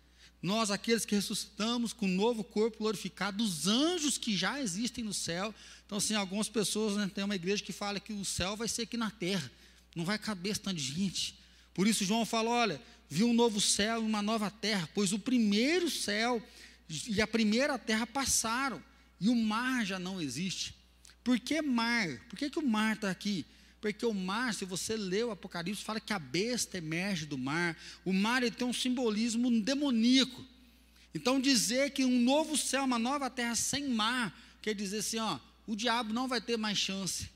nós, 0.42 0.72
aqueles 0.72 1.04
que 1.04 1.14
ressuscitamos 1.14 1.92
com 1.92 2.06
um 2.06 2.14
novo 2.14 2.42
corpo 2.42 2.78
glorificado, 2.78 3.44
os 3.44 3.68
anjos 3.68 4.18
que 4.18 4.36
já 4.36 4.60
existem 4.60 5.04
no 5.04 5.14
céu. 5.14 5.54
Então, 5.86 5.98
assim, 5.98 6.14
algumas 6.14 6.48
pessoas, 6.48 6.96
né, 6.96 7.08
tem 7.14 7.22
uma 7.22 7.36
igreja 7.36 7.62
que 7.62 7.72
fala 7.72 8.00
que 8.00 8.12
o 8.12 8.24
céu 8.24 8.56
vai 8.56 8.66
ser 8.66 8.82
aqui 8.82 8.96
na 8.96 9.10
terra, 9.10 9.48
não 9.94 10.04
vai 10.04 10.18
caber 10.18 10.58
tanto 10.58 10.76
de 10.76 10.82
gente. 10.82 11.38
Por 11.72 11.86
isso, 11.86 12.04
João 12.04 12.26
fala: 12.26 12.50
olha, 12.50 12.82
viu 13.08 13.28
um 13.28 13.32
novo 13.32 13.60
céu 13.60 14.02
e 14.02 14.04
uma 14.04 14.20
nova 14.20 14.50
terra, 14.50 14.88
pois 14.92 15.12
o 15.12 15.18
primeiro 15.18 15.88
céu 15.88 16.42
e 17.06 17.22
a 17.22 17.26
primeira 17.26 17.78
terra 17.78 18.06
passaram, 18.06 18.82
e 19.20 19.28
o 19.28 19.36
mar 19.36 19.86
já 19.86 19.98
não 19.98 20.20
existe. 20.20 20.74
Por 21.22 21.38
que 21.38 21.62
mar? 21.62 22.08
Por 22.28 22.36
que, 22.36 22.50
que 22.50 22.58
o 22.58 22.66
mar 22.66 22.96
está 22.96 23.10
aqui? 23.10 23.46
Porque 23.82 24.06
o 24.06 24.14
mar, 24.14 24.54
se 24.54 24.64
você 24.64 24.96
lê 24.96 25.24
o 25.24 25.32
Apocalipse, 25.32 25.82
fala 25.82 25.98
que 25.98 26.12
a 26.12 26.18
besta 26.18 26.78
emerge 26.78 27.26
do 27.26 27.36
mar. 27.36 27.76
O 28.04 28.12
mar 28.12 28.40
tem 28.48 28.64
um 28.64 28.72
simbolismo 28.72 29.50
demoníaco. 29.60 30.44
Então, 31.12 31.40
dizer 31.40 31.90
que 31.90 32.04
um 32.04 32.20
novo 32.20 32.56
céu, 32.56 32.84
uma 32.84 32.98
nova 32.98 33.28
terra 33.28 33.56
sem 33.56 33.88
mar, 33.88 34.32
quer 34.62 34.72
dizer 34.72 34.98
assim: 34.98 35.18
ó, 35.18 35.40
o 35.66 35.74
diabo 35.74 36.14
não 36.14 36.28
vai 36.28 36.40
ter 36.40 36.56
mais 36.56 36.78
chance. 36.78 37.28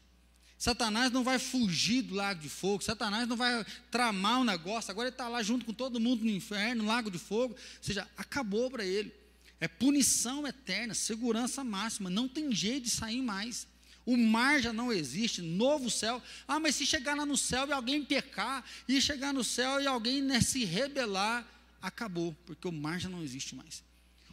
Satanás 0.56 1.10
não 1.10 1.24
vai 1.24 1.40
fugir 1.40 2.02
do 2.02 2.14
lago 2.14 2.40
de 2.40 2.48
fogo, 2.48 2.82
Satanás 2.82 3.26
não 3.26 3.36
vai 3.36 3.66
tramar 3.90 4.38
o 4.38 4.42
um 4.42 4.44
negócio, 4.44 4.90
agora 4.90 5.08
ele 5.08 5.14
está 5.14 5.28
lá 5.28 5.42
junto 5.42 5.66
com 5.66 5.72
todo 5.74 6.00
mundo 6.00 6.24
no 6.24 6.30
inferno, 6.30 6.84
no 6.84 6.88
lago 6.88 7.10
de 7.10 7.18
fogo, 7.18 7.54
ou 7.54 7.82
seja, 7.82 8.08
acabou 8.16 8.70
para 8.70 8.84
ele. 8.84 9.12
É 9.60 9.66
punição 9.66 10.46
eterna, 10.46 10.94
segurança 10.94 11.64
máxima, 11.64 12.08
não 12.08 12.28
tem 12.28 12.54
jeito 12.54 12.84
de 12.84 12.90
sair 12.90 13.20
mais 13.20 13.66
o 14.06 14.16
mar 14.16 14.62
já 14.62 14.72
não 14.72 14.92
existe, 14.92 15.42
novo 15.42 15.90
céu. 15.90 16.22
Ah, 16.46 16.60
mas 16.60 16.76
se 16.76 16.86
chegar 16.86 17.16
lá 17.16 17.26
no 17.26 17.36
céu 17.36 17.66
e 17.66 17.72
alguém 17.72 18.04
pecar, 18.04 18.64
e 18.88 19.00
chegar 19.00 19.34
no 19.34 19.42
céu 19.42 19.80
e 19.80 19.86
alguém 19.86 20.22
né, 20.22 20.40
se 20.40 20.64
rebelar, 20.64 21.44
acabou, 21.82 22.34
porque 22.46 22.68
o 22.68 22.72
mar 22.72 23.00
já 23.00 23.08
não 23.08 23.22
existe 23.22 23.54
mais. 23.54 23.82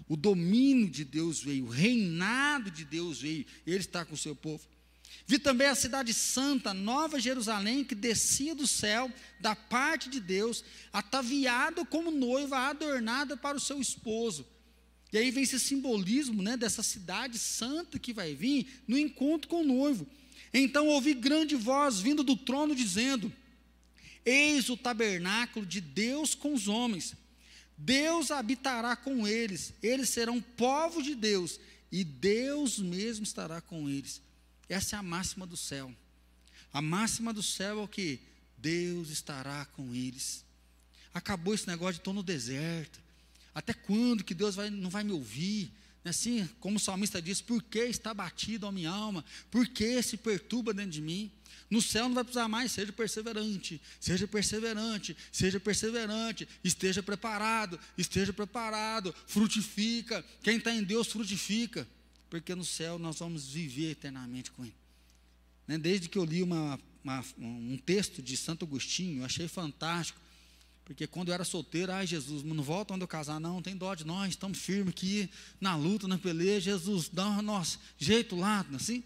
O 0.08 0.16
domínio 0.16 0.90
de 0.90 1.04
Deus 1.04 1.42
veio, 1.42 1.66
o 1.66 1.70
reinado 1.70 2.70
de 2.70 2.86
Deus 2.86 3.22
veio, 3.22 3.46
ele 3.66 3.78
está 3.78 4.06
com 4.06 4.14
o 4.14 4.18
seu 4.18 4.36
povo. 4.36 4.64
Vi 5.26 5.40
também 5.40 5.68
a 5.68 5.76
cidade 5.76 6.14
santa, 6.14 6.74
Nova 6.74 7.20
Jerusalém, 7.20 7.84
que 7.84 7.96
descia 7.96 8.54
do 8.54 8.68
céu, 8.68 9.12
da 9.40 9.56
parte 9.56 10.10
de 10.10 10.20
Deus, 10.20 10.64
ataviada 10.92 11.86
como 11.86 12.12
noiva, 12.12 12.58
adornada 12.58 13.36
para 13.38 13.58
o 13.58 13.62
seu 13.62 13.80
esposo. 13.80 14.46
E 15.14 15.18
aí 15.20 15.30
vem 15.30 15.44
esse 15.44 15.60
simbolismo 15.60 16.42
né, 16.42 16.58
dessa 16.58 16.82
cidade 16.82 17.38
santa 17.38 18.00
que 18.00 18.12
vai 18.12 18.34
vir 18.34 18.82
no 18.88 18.98
encontro 18.98 19.48
com 19.48 19.62
o 19.62 19.66
noivo. 19.66 20.08
Então 20.52 20.88
ouvi 20.88 21.14
grande 21.14 21.56
voz 21.56 22.00
vindo 22.00 22.24
do 22.24 22.36
trono 22.36 22.76
dizendo: 22.76 23.32
Eis 24.26 24.70
o 24.70 24.76
tabernáculo 24.76 25.68
de 25.68 25.80
Deus 25.80 26.34
com 26.34 26.56
os 26.56 26.68
homens. 26.68 27.16
Deus 27.78 28.32
habitará 28.32 28.96
com 28.96 29.28
eles, 29.28 29.74
eles 29.84 30.10
serão 30.10 30.42
povo 30.42 31.02
de 31.02 31.14
Deus, 31.14 31.60
e 31.92 32.04
Deus 32.04 32.80
mesmo 32.80 33.24
estará 33.24 33.62
com 33.62 33.88
eles. 33.88 34.20
Essa 34.68 34.96
é 34.96 35.00
a 35.00 35.04
máxima 35.04 35.46
do 35.46 35.58
céu. 35.58 35.94
A 36.72 36.82
máxima 36.82 37.32
do 37.32 37.44
céu 37.44 37.80
é 37.80 37.84
o 37.84 37.88
que? 37.88 38.20
Deus 38.58 39.10
estará 39.10 39.66
com 39.66 39.94
eles. 39.94 40.44
Acabou 41.14 41.54
esse 41.54 41.68
negócio 41.68 41.96
de 41.96 42.00
estou 42.00 42.14
no 42.14 42.24
deserto. 42.24 43.03
Até 43.54 43.74
quando 43.74 44.24
que 44.24 44.34
Deus 44.34 44.56
vai, 44.56 44.70
não 44.70 44.90
vai 44.90 45.04
me 45.04 45.12
ouvir? 45.12 45.72
Assim, 46.06 46.48
como 46.60 46.78
o 46.78 46.80
salmista 46.80 47.22
diz, 47.22 47.40
por 47.40 47.64
que 47.64 47.80
está 47.80 48.14
batido 48.14 48.68
a 48.68 48.72
minha 48.72 48.90
alma? 48.90 49.24
Por 49.50 49.68
que 49.68 50.02
se 50.02 50.18
perturba 50.18 50.74
dentro 50.74 50.92
de 50.92 51.02
mim? 51.02 51.32
No 51.70 51.82
céu 51.82 52.08
não 52.08 52.16
vai 52.16 52.24
precisar 52.24 52.48
mais, 52.48 52.72
seja 52.72 52.92
perseverante, 52.92 53.82
seja 54.00 54.28
perseverante, 54.28 55.16
seja 55.32 55.60
perseverante, 55.60 56.48
esteja 56.64 57.02
preparado, 57.02 57.80
esteja 57.98 58.34
preparado, 58.34 59.16
frutifica. 59.26 60.24
Quem 60.44 60.58
está 60.58 60.74
em 60.74 60.84
Deus 60.84 61.08
frutifica, 61.08 61.88
porque 62.30 62.54
no 62.54 62.66
céu 62.66 63.00
nós 63.00 63.20
vamos 63.20 63.48
viver 63.48 63.92
eternamente 63.92 64.52
com 64.52 64.66
Ele. 64.66 64.76
Né? 65.68 65.78
Desde 65.78 66.10
que 66.10 66.18
eu 66.18 66.26
li 66.26 66.44
uma, 66.44 66.80
uma, 67.04 67.26
um 67.40 67.80
texto 67.84 68.22
de 68.22 68.36
Santo 68.36 68.66
Agostinho, 68.66 69.22
eu 69.22 69.26
achei 69.26 69.48
fantástico, 69.48 70.20
porque 70.86 71.08
quando 71.08 71.30
eu 71.30 71.34
era 71.34 71.44
solteiro, 71.44 71.92
ai 71.92 72.06
Jesus, 72.06 72.44
não 72.44 72.62
volta 72.62 72.94
onde 72.94 73.04
eu 73.04 73.08
casar, 73.08 73.40
não, 73.40 73.62
tem 73.62 73.76
dó 73.76 73.96
de 73.96 74.06
nós, 74.06 74.30
estamos 74.30 74.58
firmes 74.58 74.90
aqui 74.90 75.30
na 75.60 75.76
luta, 75.76 76.08
na 76.08 76.18
peleja, 76.18 76.72
Jesus, 76.72 77.10
dá 77.10 77.28
o 77.28 77.42
nosso 77.42 77.80
jeito 77.98 78.36
lá, 78.36 78.66
assim. 78.74 79.04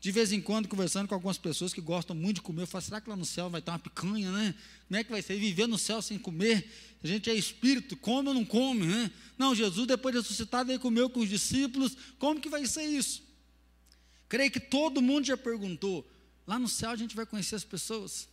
De 0.00 0.10
vez 0.10 0.32
em 0.32 0.40
quando, 0.40 0.66
conversando 0.66 1.06
com 1.06 1.14
algumas 1.14 1.38
pessoas 1.38 1.72
que 1.72 1.80
gostam 1.80 2.16
muito 2.16 2.36
de 2.36 2.42
comer, 2.42 2.62
eu 2.62 2.66
falo, 2.66 2.82
será 2.82 3.00
que 3.00 3.08
lá 3.08 3.14
no 3.14 3.24
céu 3.24 3.48
vai 3.48 3.62
ter 3.62 3.70
uma 3.70 3.78
picanha, 3.78 4.32
né? 4.32 4.52
Como 4.88 4.98
é 4.98 5.04
que 5.04 5.10
vai 5.12 5.22
ser? 5.22 5.38
Viver 5.38 5.68
no 5.68 5.78
céu 5.78 6.02
sem 6.02 6.18
comer? 6.18 6.68
A 7.04 7.06
gente 7.06 7.30
é 7.30 7.34
espírito, 7.34 7.96
come 7.96 8.26
ou 8.26 8.34
não 8.34 8.44
come, 8.44 8.84
né? 8.84 9.12
Não, 9.38 9.54
Jesus, 9.54 9.86
depois 9.86 10.12
de 10.12 10.20
ressuscitado, 10.20 10.66
veio 10.66 10.80
comeu 10.80 11.08
com 11.08 11.20
os 11.20 11.28
discípulos, 11.28 11.96
como 12.18 12.40
que 12.40 12.48
vai 12.48 12.66
ser 12.66 12.82
isso? 12.82 13.22
Creio 14.28 14.50
que 14.50 14.58
todo 14.58 15.00
mundo 15.00 15.24
já 15.24 15.36
perguntou, 15.36 16.04
lá 16.48 16.58
no 16.58 16.66
céu 16.66 16.90
a 16.90 16.96
gente 16.96 17.14
vai 17.14 17.24
conhecer 17.24 17.54
as 17.54 17.64
pessoas? 17.64 18.26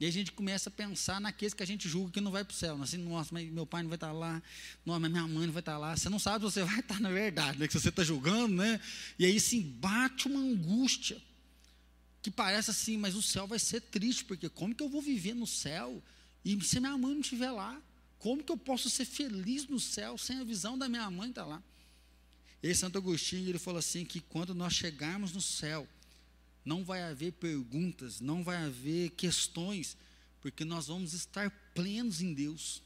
E 0.00 0.06
a 0.06 0.10
gente 0.10 0.32
começa 0.32 0.70
a 0.70 0.72
pensar 0.72 1.20
naqueles 1.20 1.52
que 1.52 1.62
a 1.62 1.66
gente 1.66 1.86
julga 1.86 2.10
que 2.10 2.22
não 2.22 2.30
vai 2.30 2.42
para 2.42 2.54
o 2.54 2.56
céu. 2.56 2.82
Assim, 2.82 2.96
nossa, 2.96 3.28
mas 3.34 3.46
meu 3.50 3.66
pai 3.66 3.82
não 3.82 3.90
vai 3.90 3.96
estar 3.96 4.12
lá, 4.12 4.42
nossa, 4.84 4.98
mas 4.98 5.10
minha 5.10 5.28
mãe 5.28 5.44
não 5.44 5.52
vai 5.52 5.60
estar 5.60 5.76
lá. 5.76 5.94
Você 5.94 6.08
não 6.08 6.18
sabe 6.18 6.38
se 6.46 6.52
você 6.52 6.64
vai 6.64 6.80
estar 6.80 6.98
na 7.00 7.10
verdade, 7.10 7.58
né? 7.58 7.68
Que 7.68 7.78
você 7.78 7.90
está 7.90 8.02
julgando, 8.02 8.54
né? 8.54 8.80
E 9.18 9.26
aí 9.26 9.38
sim 9.38 9.60
bate 9.60 10.26
uma 10.26 10.40
angústia. 10.40 11.20
Que 12.22 12.30
parece 12.30 12.70
assim, 12.70 12.96
mas 12.96 13.14
o 13.14 13.20
céu 13.20 13.46
vai 13.46 13.58
ser 13.58 13.82
triste, 13.82 14.24
porque 14.24 14.48
como 14.48 14.74
que 14.74 14.82
eu 14.82 14.88
vou 14.88 15.02
viver 15.02 15.34
no 15.34 15.46
céu 15.46 16.02
e 16.42 16.58
se 16.64 16.80
minha 16.80 16.96
mãe 16.96 17.12
não 17.12 17.20
estiver 17.20 17.50
lá? 17.50 17.78
Como 18.18 18.42
que 18.42 18.50
eu 18.50 18.56
posso 18.56 18.88
ser 18.88 19.04
feliz 19.04 19.68
no 19.68 19.78
céu 19.78 20.16
sem 20.16 20.38
a 20.38 20.44
visão 20.44 20.78
da 20.78 20.88
minha 20.88 21.10
mãe 21.10 21.28
estar 21.28 21.44
lá? 21.44 21.62
E 22.62 22.74
Santo 22.74 22.96
Agostinho 22.96 23.48
ele 23.48 23.58
falou 23.58 23.78
assim 23.78 24.04
que 24.04 24.20
quando 24.20 24.54
nós 24.54 24.72
chegarmos 24.72 25.32
no 25.32 25.40
céu, 25.42 25.86
não 26.64 26.84
vai 26.84 27.02
haver 27.02 27.32
perguntas, 27.32 28.20
não 28.20 28.42
vai 28.42 28.56
haver 28.56 29.10
questões, 29.10 29.96
porque 30.40 30.64
nós 30.64 30.86
vamos 30.86 31.12
estar 31.12 31.50
plenos 31.74 32.20
em 32.20 32.32
Deus. 32.32 32.82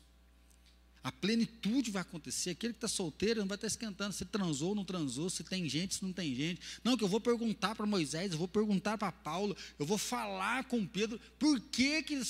A 1.03 1.13
plenitude 1.13 1.91
vai 1.91 2.01
acontecer. 2.01 2.51
Aquele 2.51 2.73
que 2.73 2.79
está 2.79 2.89
solteiro 2.89 3.41
não 3.41 3.47
vai 3.47 3.57
estar 3.57 3.67
esquentando 3.67 4.15
se 4.15 4.25
transou 4.25 4.71
ou 4.71 4.75
não 4.75 4.85
transou, 4.85 5.29
se 5.29 5.45
tem 5.45 5.69
gente, 5.69 5.97
se 5.97 6.03
não 6.03 6.13
tem 6.13 6.35
gente. 6.35 6.61
Não, 6.83 6.97
que 6.97 7.05
eu 7.05 7.09
vou 7.09 7.21
perguntar 7.21 7.75
para 7.75 7.85
Moisés, 7.85 8.33
eu 8.33 8.39
vou 8.39 8.49
perguntar 8.49 8.97
para 8.97 9.13
Paulo, 9.13 9.55
eu 9.79 9.85
vou 9.85 9.99
falar 9.99 10.65
com 10.65 10.87
Pedro, 10.87 11.21
por 11.39 11.61
que, 11.61 12.03
que 12.03 12.23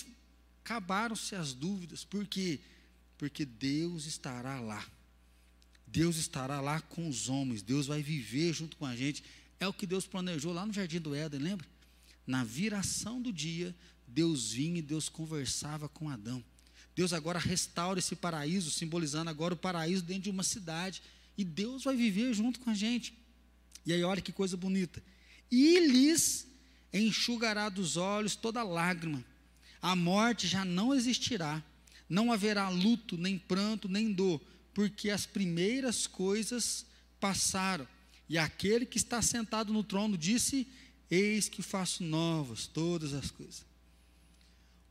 acabaram-se 0.64 1.36
as 1.36 1.53
dúvidas? 1.55 2.05
Por 2.05 2.26
quê? 2.26 2.59
Porque 3.16 3.45
Deus 3.45 4.07
estará 4.07 4.59
lá. 4.59 4.84
Deus 5.86 6.16
estará 6.16 6.61
lá 6.61 6.80
com 6.80 7.09
os 7.09 7.28
homens, 7.28 7.62
Deus 7.62 7.86
vai 7.86 8.03
viver 8.03 8.53
junto 8.53 8.76
com 8.76 8.84
a 8.84 8.97
gente 8.97 9.22
é 9.61 9.66
o 9.66 9.72
que 9.72 9.86
Deus 9.86 10.07
planejou 10.07 10.52
lá 10.52 10.66
no 10.66 10.72
jardim 10.72 11.00
do 11.00 11.14
Éden, 11.14 11.40
lembra? 11.40 11.66
Na 12.26 12.44
viração 12.44 13.20
do 13.20 13.32
dia, 13.32 13.74
Deus 14.07 14.52
vinha 14.52 14.78
e 14.78 14.82
Deus 14.82 15.09
conversava 15.09 15.88
com 15.88 16.09
Adão. 16.09 16.42
Deus 16.94 17.12
agora 17.12 17.38
restaura 17.38 17.98
esse 17.98 18.14
paraíso, 18.14 18.70
simbolizando 18.70 19.28
agora 19.28 19.55
o 19.55 19.57
paraíso 19.57 20.02
dentro 20.02 20.24
de 20.24 20.30
uma 20.30 20.42
cidade. 20.42 21.02
E 21.36 21.44
Deus 21.44 21.84
vai 21.84 21.96
viver 21.96 22.32
junto 22.32 22.61
com 22.61 22.70
a 22.70 22.74
gente. 22.74 23.14
E 23.84 23.92
aí, 23.92 24.02
olha 24.05 24.22
que 24.22 24.32
coisa 24.32 24.57
bonita. 24.57 25.02
E 25.50 25.80
lhes 25.80 26.46
enxugará 26.92 27.68
dos 27.68 27.96
olhos 27.96 28.36
toda 28.36 28.62
lágrima. 28.62 29.24
A 29.82 29.96
morte 29.96 30.46
já 30.46 30.64
não 30.64 30.94
existirá. 30.94 31.62
Não 32.09 32.32
haverá 32.32 32.68
luto, 32.68 33.16
nem 33.16 33.38
pranto, 33.38 33.88
nem 33.88 34.12
dor, 34.12 34.40
porque 34.72 35.11
as 35.11 35.26
primeiras 35.26 36.07
coisas 36.07 36.86
passaram. 37.18 37.88
E 38.29 38.39
aquele 38.39 38.87
que 38.87 38.97
está 38.97 39.20
sentado 39.20 39.72
no 39.72 39.85
trono 39.85 40.16
disse: 40.16 40.66
Eis 41.11 41.49
que 41.49 41.62
faço 41.62 42.03
novas 42.03 42.66
todas 42.66 43.12
as 43.12 43.31
coisas. 43.31 43.64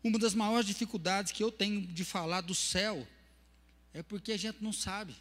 Uma 0.03 0.19
das 0.19 0.33
maiores 0.33 0.67
dificuldades 0.67 1.31
que 1.31 1.43
eu 1.43 1.51
tenho 1.51 1.81
de 1.87 2.03
falar 2.03 2.41
do 2.41 2.53
céu 2.53 3.07
é 3.93 4.03
porque 4.03 4.33
a 4.33 4.37
gente 4.37 4.61
não 4.61 4.73
sabe. 4.73 5.15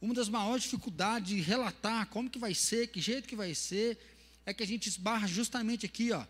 Uma 0.00 0.12
das 0.12 0.28
maiores 0.28 0.64
dificuldades 0.64 1.28
de 1.28 1.40
relatar 1.40 2.06
como 2.08 2.28
que 2.28 2.38
vai 2.38 2.54
ser, 2.54 2.88
que 2.88 3.00
jeito 3.00 3.28
que 3.28 3.36
vai 3.36 3.54
ser, 3.54 3.98
é 4.44 4.52
que 4.52 4.62
a 4.62 4.66
gente 4.66 4.88
esbarra 4.88 5.26
justamente 5.26 5.86
aqui, 5.86 6.12
ó. 6.12 6.24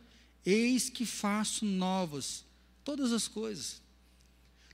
Eis 0.44 0.88
que 0.88 1.04
faço 1.04 1.64
novas 1.64 2.44
todas 2.84 3.10
as 3.12 3.26
coisas. 3.26 3.82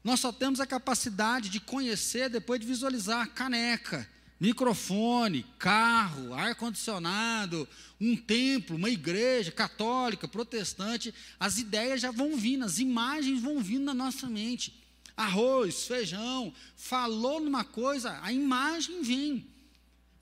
Nós 0.05 0.21
só 0.21 0.33
temos 0.33 0.61
a 0.61 0.67
capacidade 0.67 1.49
de 1.49 1.61
conhecer 1.61 2.29
depois 2.29 2.61
de 2.61 2.67
visualizar 2.67 3.31
caneca, 3.31 4.09
microfone, 4.43 5.47
carro, 5.57 6.35
ar-condicionado, 6.35 7.69
um 8.01 8.17
templo, 8.17 8.75
uma 8.75 8.91
igreja 8.91 9.53
católica, 9.53 10.27
protestante, 10.27 11.15
as 11.39 11.59
ideias 11.59 12.01
já 12.01 12.11
vão 12.11 12.37
vindo, 12.37 12.65
as 12.65 12.81
imagens 12.81 13.41
vão 13.41 13.61
vindo 13.61 13.85
na 13.85 13.95
nossa 13.95 14.29
mente. 14.29 14.75
Arroz, 15.17 15.87
feijão, 15.87 16.53
falou 16.75 17.39
numa 17.39 17.63
coisa, 17.63 18.19
a 18.21 18.33
imagem 18.33 19.01
vem. 19.05 19.47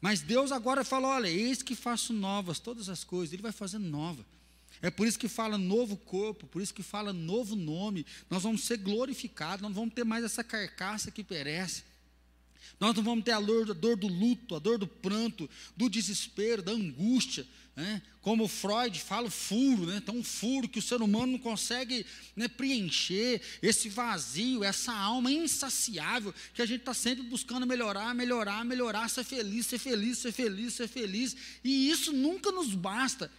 Mas 0.03 0.21
Deus 0.21 0.53
agora 0.53 0.85
falou: 0.85 1.11
olha, 1.11 1.29
eis 1.29 1.63
que 1.63 1.75
faço 1.75 2.13
novas 2.13 2.59
todas 2.59 2.91
as 2.91 3.03
coisas, 3.03 3.33
Ele 3.33 3.41
vai 3.41 3.53
fazendo 3.53 3.89
nova. 3.89 4.23
É 4.83 4.91
por 4.91 5.07
isso 5.07 5.19
que 5.19 5.29
fala 5.29 5.57
novo 5.57 5.97
corpo, 5.97 6.47
por 6.47 6.61
isso 6.61 6.75
que 6.75 6.83
fala 6.83 7.11
novo 7.11 7.57
nome. 7.57 8.05
Nós 8.29 8.43
vamos 8.43 8.65
ser 8.65 8.77
glorificados, 8.77 9.63
não 9.63 9.73
vamos 9.73 9.95
ter 9.95 10.05
mais 10.05 10.25
essa 10.25 10.45
carcaça 10.45 11.11
que 11.11 11.25
perece. 11.25 11.90
Nós 12.79 12.95
não 12.95 13.03
vamos 13.03 13.25
ter 13.25 13.33
a 13.33 13.41
dor, 13.41 13.71
a 13.71 13.75
dor 13.75 13.97
do 13.97 14.07
luto, 14.07 14.55
a 14.55 14.59
dor 14.59 14.79
do 14.79 14.87
pranto, 14.87 15.49
do 15.77 15.89
desespero, 15.89 16.63
da 16.63 16.73
angústia. 16.73 17.47
Né? 17.77 18.03
Como 18.21 18.47
Freud 18.47 19.01
fala, 19.01 19.29
o 19.29 19.31
furo, 19.31 19.87
né? 19.87 19.97
então 19.97 20.17
um 20.17 20.25
furo 20.25 20.69
que 20.69 20.79
o 20.79 20.83
ser 20.83 21.01
humano 21.01 21.33
não 21.33 21.39
consegue 21.39 22.05
né, 22.37 22.49
preencher, 22.49 23.41
esse 23.63 23.89
vazio, 23.89 24.63
essa 24.63 24.93
alma 24.93 25.33
insaciável, 25.33 26.35
que 26.53 26.61
a 26.61 26.67
gente 26.67 26.81
está 26.81 26.93
sempre 26.93 27.23
buscando 27.25 27.67
melhorar, 27.67 28.15
melhorar, 28.15 28.65
melhorar, 28.65 29.09
ser 29.09 29.25
feliz, 29.25 29.67
ser 29.67 29.79
feliz, 29.79 30.19
ser 30.19 30.33
feliz, 30.33 30.75
ser 30.75 30.89
feliz, 30.89 31.37
e 31.65 31.91
isso 31.91 32.13
nunca 32.13 32.53
nos 32.53 32.75
basta. 32.75 33.31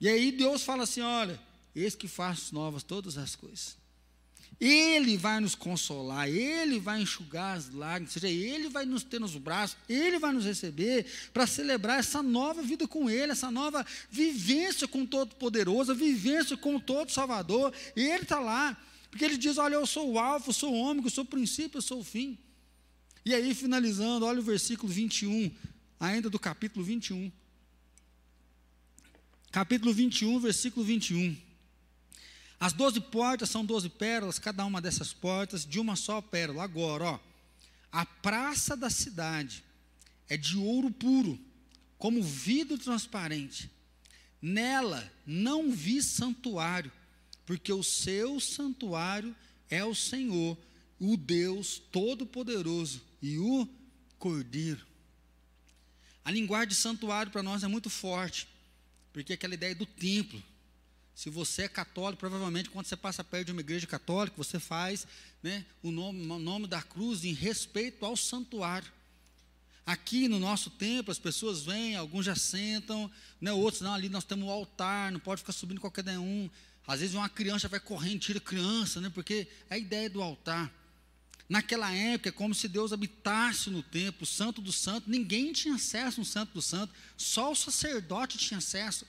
E 0.00 0.08
aí 0.08 0.32
Deus 0.32 0.62
fala 0.62 0.84
assim: 0.84 1.00
olha, 1.00 1.38
eis 1.74 1.94
que 1.94 2.08
faço 2.08 2.54
novas 2.54 2.82
todas 2.82 3.18
as 3.18 3.34
coisas. 3.36 3.76
Ele 4.60 5.16
vai 5.16 5.38
nos 5.38 5.54
consolar, 5.54 6.28
Ele 6.28 6.80
vai 6.80 7.00
enxugar 7.00 7.56
as 7.56 7.72
lágrimas, 7.72 8.16
ou 8.16 8.20
seja, 8.20 8.32
Ele 8.32 8.68
vai 8.68 8.84
nos 8.84 9.04
ter 9.04 9.20
nos 9.20 9.36
braços, 9.36 9.76
Ele 9.88 10.18
vai 10.18 10.32
nos 10.32 10.44
receber 10.44 11.06
para 11.32 11.46
celebrar 11.46 12.00
essa 12.00 12.22
nova 12.22 12.60
vida 12.60 12.88
com 12.88 13.08
Ele, 13.08 13.30
essa 13.30 13.52
nova 13.52 13.86
vivência 14.10 14.88
com 14.88 15.02
o 15.02 15.06
Todo-Poderoso, 15.06 15.94
vivência 15.94 16.56
com 16.56 16.74
o 16.74 16.80
Todo-Salvador. 16.80 17.72
Ele 17.94 18.22
está 18.22 18.40
lá, 18.40 18.76
porque 19.10 19.24
Ele 19.24 19.36
diz: 19.36 19.58
Olha, 19.58 19.74
eu 19.74 19.86
sou 19.86 20.10
o 20.12 20.18
Alfa, 20.18 20.50
eu 20.50 20.54
sou 20.54 20.72
o 20.72 20.76
Ômega, 20.76 21.06
eu 21.06 21.12
sou 21.12 21.22
o 21.22 21.28
princípio, 21.28 21.78
eu 21.78 21.82
sou 21.82 22.00
o 22.00 22.04
fim. 22.04 22.36
E 23.24 23.34
aí, 23.34 23.54
finalizando, 23.54 24.26
olha 24.26 24.40
o 24.40 24.42
versículo 24.42 24.92
21, 24.92 25.52
ainda 26.00 26.28
do 26.28 26.38
capítulo 26.38 26.84
21. 26.84 27.30
Capítulo 29.52 29.92
21, 29.92 30.40
versículo 30.40 30.84
21. 30.84 31.47
As 32.60 32.72
doze 32.72 33.00
portas 33.00 33.50
são 33.50 33.64
doze 33.64 33.88
pérolas, 33.88 34.38
cada 34.38 34.64
uma 34.64 34.80
dessas 34.80 35.12
portas 35.12 35.64
de 35.64 35.78
uma 35.78 35.94
só 35.94 36.20
pérola. 36.20 36.64
Agora, 36.64 37.04
ó, 37.04 37.20
a 37.92 38.04
praça 38.04 38.76
da 38.76 38.90
cidade 38.90 39.62
é 40.28 40.36
de 40.36 40.56
ouro 40.56 40.90
puro, 40.90 41.38
como 41.96 42.22
vidro 42.22 42.76
transparente. 42.76 43.70
Nela 44.42 45.10
não 45.26 45.70
vi 45.70 46.02
santuário, 46.02 46.92
porque 47.46 47.72
o 47.72 47.82
seu 47.82 48.40
santuário 48.40 49.34
é 49.70 49.84
o 49.84 49.94
Senhor, 49.94 50.56
o 50.98 51.16
Deus 51.16 51.80
Todo-Poderoso 51.92 53.02
e 53.22 53.38
o 53.38 53.68
Cordeiro. 54.18 54.86
A 56.24 56.30
linguagem 56.30 56.68
de 56.68 56.74
santuário 56.74 57.32
para 57.32 57.42
nós 57.42 57.62
é 57.62 57.68
muito 57.68 57.88
forte, 57.88 58.48
porque 59.12 59.32
é 59.32 59.34
aquela 59.34 59.54
ideia 59.54 59.74
do 59.74 59.86
templo. 59.86 60.42
Se 61.18 61.30
você 61.30 61.62
é 61.62 61.68
católico, 61.68 62.20
provavelmente 62.20 62.70
quando 62.70 62.86
você 62.86 62.96
passa 62.96 63.24
perto 63.24 63.46
de 63.46 63.50
uma 63.50 63.60
igreja 63.60 63.88
católica, 63.88 64.36
você 64.36 64.60
faz 64.60 65.04
né, 65.42 65.66
o, 65.82 65.90
nome, 65.90 66.24
o 66.24 66.38
nome 66.38 66.68
da 66.68 66.80
cruz 66.80 67.24
em 67.24 67.32
respeito 67.32 68.06
ao 68.06 68.16
santuário. 68.16 68.86
Aqui 69.84 70.28
no 70.28 70.38
nosso 70.38 70.70
templo, 70.70 71.10
as 71.10 71.18
pessoas 71.18 71.64
vêm, 71.64 71.96
alguns 71.96 72.24
já 72.24 72.36
sentam, 72.36 73.10
né, 73.40 73.52
outros 73.52 73.82
não, 73.82 73.94
ali 73.94 74.08
nós 74.08 74.22
temos 74.22 74.46
o 74.46 74.50
altar, 74.52 75.10
não 75.10 75.18
pode 75.18 75.40
ficar 75.40 75.52
subindo 75.52 75.80
qualquer 75.80 76.08
um. 76.20 76.48
Às 76.86 77.00
vezes 77.00 77.16
uma 77.16 77.28
criança 77.28 77.66
vai 77.66 77.80
correndo, 77.80 78.20
tira 78.20 78.38
criança, 78.38 79.00
né, 79.00 79.10
porque 79.12 79.48
é 79.68 79.74
a 79.74 79.78
ideia 79.78 80.08
do 80.08 80.22
altar. 80.22 80.72
Naquela 81.48 81.92
época, 81.92 82.28
é 82.28 82.32
como 82.32 82.54
se 82.54 82.68
Deus 82.68 82.92
habitasse 82.92 83.70
no 83.70 83.82
templo, 83.82 84.22
o 84.22 84.26
santo 84.26 84.62
do 84.62 84.70
santo, 84.70 85.10
ninguém 85.10 85.52
tinha 85.52 85.74
acesso 85.74 86.20
no 86.20 86.24
santo 86.24 86.52
do 86.52 86.62
santo, 86.62 86.94
só 87.16 87.50
o 87.50 87.56
sacerdote 87.56 88.38
tinha 88.38 88.58
acesso. 88.58 89.04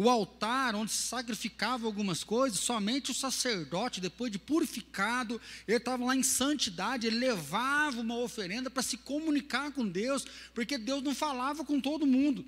O 0.00 0.08
altar 0.08 0.74
onde 0.74 0.90
se 0.90 1.02
sacrificava 1.08 1.84
algumas 1.84 2.24
coisas, 2.24 2.58
somente 2.58 3.10
o 3.10 3.14
sacerdote, 3.14 4.00
depois 4.00 4.32
de 4.32 4.38
purificado, 4.38 5.38
ele 5.68 5.76
estava 5.76 6.02
lá 6.06 6.16
em 6.16 6.22
santidade, 6.22 7.06
ele 7.06 7.18
levava 7.18 8.00
uma 8.00 8.16
oferenda 8.16 8.70
para 8.70 8.82
se 8.82 8.96
comunicar 8.96 9.72
com 9.72 9.86
Deus, 9.86 10.24
porque 10.54 10.78
Deus 10.78 11.02
não 11.02 11.14
falava 11.14 11.66
com 11.66 11.78
todo 11.78 12.06
mundo. 12.06 12.46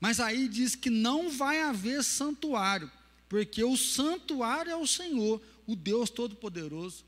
Mas 0.00 0.18
aí 0.18 0.48
diz 0.48 0.74
que 0.74 0.90
não 0.90 1.30
vai 1.30 1.62
haver 1.62 2.02
santuário, 2.02 2.90
porque 3.28 3.62
o 3.62 3.76
santuário 3.76 4.72
é 4.72 4.76
o 4.76 4.84
Senhor, 4.84 5.40
o 5.68 5.76
Deus 5.76 6.10
Todo-Poderoso. 6.10 7.04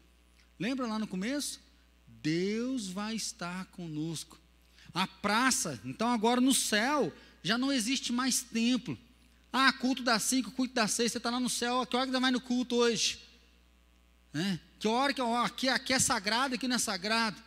Lembra 0.60 0.86
lá 0.86 0.96
no 0.96 1.08
começo? 1.08 1.60
Deus 2.06 2.86
vai 2.86 3.16
estar 3.16 3.64
conosco. 3.72 4.38
A 4.94 5.08
praça, 5.08 5.80
então 5.84 6.08
agora 6.08 6.40
no 6.40 6.54
céu, 6.54 7.12
já 7.42 7.58
não 7.58 7.72
existe 7.72 8.12
mais 8.12 8.42
templo. 8.42 8.96
Ah, 9.58 9.72
culto 9.72 10.02
das 10.02 10.22
cinco, 10.22 10.50
culto 10.50 10.74
das 10.74 10.90
seis, 10.90 11.10
você 11.10 11.16
está 11.16 11.30
lá 11.30 11.40
no 11.40 11.48
céu, 11.48 11.86
que 11.86 11.96
hora 11.96 12.04
que 12.04 12.12
você 12.12 12.20
vai 12.20 12.30
no 12.30 12.42
culto 12.42 12.76
hoje? 12.76 13.18
É? 14.34 14.58
Que 14.78 14.86
hora 14.86 15.14
que 15.14 15.20
aqui, 15.22 15.66
aqui 15.66 15.94
é 15.94 15.98
sagrado, 15.98 16.56
aqui 16.56 16.68
não 16.68 16.76
é 16.76 16.78
sagrado? 16.78 17.42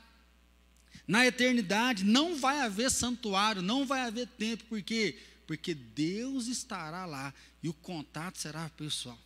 Na 1.07 1.23
eternidade 1.27 2.03
não 2.03 2.35
vai 2.35 2.61
haver 2.61 2.89
santuário, 2.89 3.61
não 3.61 3.85
vai 3.85 4.01
haver 4.01 4.25
templo, 4.25 4.65
por 4.65 4.81
quê? 4.81 5.19
Porque 5.45 5.75
Deus 5.75 6.47
estará 6.47 7.05
lá 7.05 7.31
e 7.61 7.69
o 7.69 7.73
contato 7.73 8.39
será 8.39 8.67
pessoal. 8.69 9.19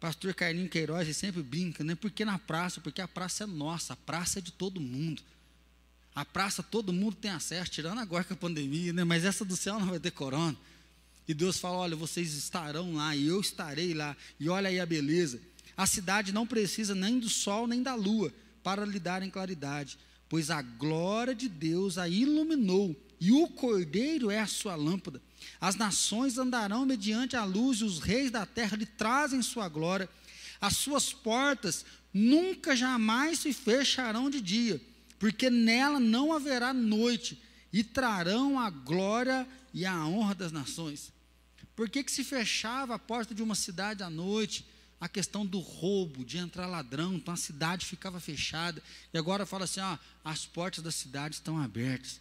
Pastor 0.00 0.34
Carlinho 0.34 0.68
Queiroz 0.68 1.02
ele 1.02 1.14
sempre 1.14 1.44
brinca, 1.44 1.84
né? 1.84 1.94
Porque 1.94 2.24
na 2.24 2.40
praça, 2.40 2.80
porque 2.80 3.00
a 3.00 3.06
praça 3.06 3.44
é 3.44 3.46
nossa, 3.46 3.92
a 3.92 3.96
praça 3.96 4.40
é 4.40 4.42
de 4.42 4.50
todo 4.50 4.80
mundo. 4.80 5.22
A 6.12 6.24
praça 6.24 6.60
todo 6.60 6.92
mundo 6.92 7.14
tem 7.14 7.30
acesso, 7.30 7.70
tirando 7.70 8.00
agora 8.00 8.24
com 8.24 8.34
a 8.34 8.36
pandemia, 8.36 8.92
né? 8.92 9.04
Mas 9.04 9.24
essa 9.24 9.44
do 9.44 9.56
céu 9.56 9.78
não 9.78 9.86
vai 9.86 10.00
ter 10.00 10.10
corona. 10.10 10.58
E 11.30 11.34
Deus 11.34 11.60
fala: 11.60 11.78
olha, 11.78 11.94
vocês 11.94 12.34
estarão 12.34 12.94
lá 12.94 13.14
e 13.14 13.28
eu 13.28 13.40
estarei 13.40 13.94
lá. 13.94 14.16
E 14.40 14.48
olha 14.48 14.68
aí 14.68 14.80
a 14.80 14.84
beleza. 14.84 15.40
A 15.76 15.86
cidade 15.86 16.32
não 16.32 16.44
precisa 16.44 16.92
nem 16.92 17.20
do 17.20 17.28
sol 17.28 17.68
nem 17.68 17.84
da 17.84 17.94
lua 17.94 18.34
para 18.64 18.84
lhe 18.84 18.98
darem 18.98 19.30
claridade, 19.30 19.96
pois 20.28 20.50
a 20.50 20.60
glória 20.60 21.32
de 21.32 21.48
Deus 21.48 21.98
a 21.98 22.08
iluminou 22.08 22.96
e 23.20 23.30
o 23.30 23.46
cordeiro 23.46 24.28
é 24.28 24.40
a 24.40 24.46
sua 24.48 24.74
lâmpada. 24.74 25.22
As 25.60 25.76
nações 25.76 26.36
andarão 26.36 26.84
mediante 26.84 27.36
a 27.36 27.44
luz, 27.44 27.78
e 27.78 27.84
os 27.84 28.00
reis 28.00 28.32
da 28.32 28.44
terra 28.44 28.76
lhe 28.76 28.86
trazem 28.86 29.40
sua 29.40 29.68
glória. 29.68 30.08
As 30.60 30.78
suas 30.78 31.12
portas 31.12 31.84
nunca 32.12 32.74
jamais 32.74 33.38
se 33.38 33.52
fecharão 33.52 34.28
de 34.28 34.40
dia, 34.40 34.80
porque 35.16 35.48
nela 35.48 36.00
não 36.00 36.32
haverá 36.32 36.74
noite, 36.74 37.40
e 37.72 37.84
trarão 37.84 38.58
a 38.58 38.68
glória 38.68 39.46
e 39.72 39.86
a 39.86 40.04
honra 40.04 40.34
das 40.34 40.50
nações. 40.50 41.19
Por 41.80 41.88
que, 41.88 42.04
que 42.04 42.12
se 42.12 42.22
fechava 42.22 42.94
a 42.94 42.98
porta 42.98 43.34
de 43.34 43.42
uma 43.42 43.54
cidade 43.54 44.02
à 44.02 44.10
noite? 44.10 44.66
A 45.00 45.08
questão 45.08 45.46
do 45.46 45.60
roubo, 45.60 46.26
de 46.26 46.36
entrar 46.36 46.66
ladrão, 46.66 47.14
então 47.14 47.32
a 47.32 47.38
cidade 47.38 47.86
ficava 47.86 48.20
fechada. 48.20 48.82
E 49.14 49.16
agora 49.16 49.46
fala 49.46 49.64
assim: 49.64 49.80
ó, 49.80 49.96
as 50.22 50.44
portas 50.44 50.84
da 50.84 50.90
cidade 50.90 51.36
estão 51.36 51.56
abertas. 51.56 52.20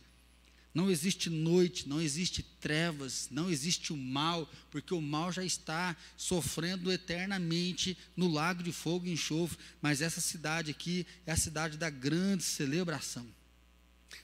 Não 0.74 0.89
existe 0.89 1.30
noite, 1.30 1.89
não 1.89 1.99
existe 1.99 2.41
trevas, 2.41 3.28
não 3.30 3.49
existe 3.49 3.91
o 3.91 3.97
mal, 3.97 4.49
porque 4.72 4.93
o 4.93 5.01
mal 5.01 5.30
já 5.30 5.43
está 5.43 5.93
sofrendo 6.16 6.89
eternamente 6.89 7.97
no 8.16 8.30
lago 8.30 8.64
de 8.64 8.72
fogo 8.72 9.07
e 9.07 9.12
enxofre. 9.12 9.57
Mas 9.82 10.01
essa 10.01 10.22
cidade 10.22 10.72
aqui 10.72 11.05
é 11.26 11.34
a 11.34 11.38
cidade 11.38 11.76
da 11.76 11.89
grande 11.89 12.43
celebração. 12.43 13.28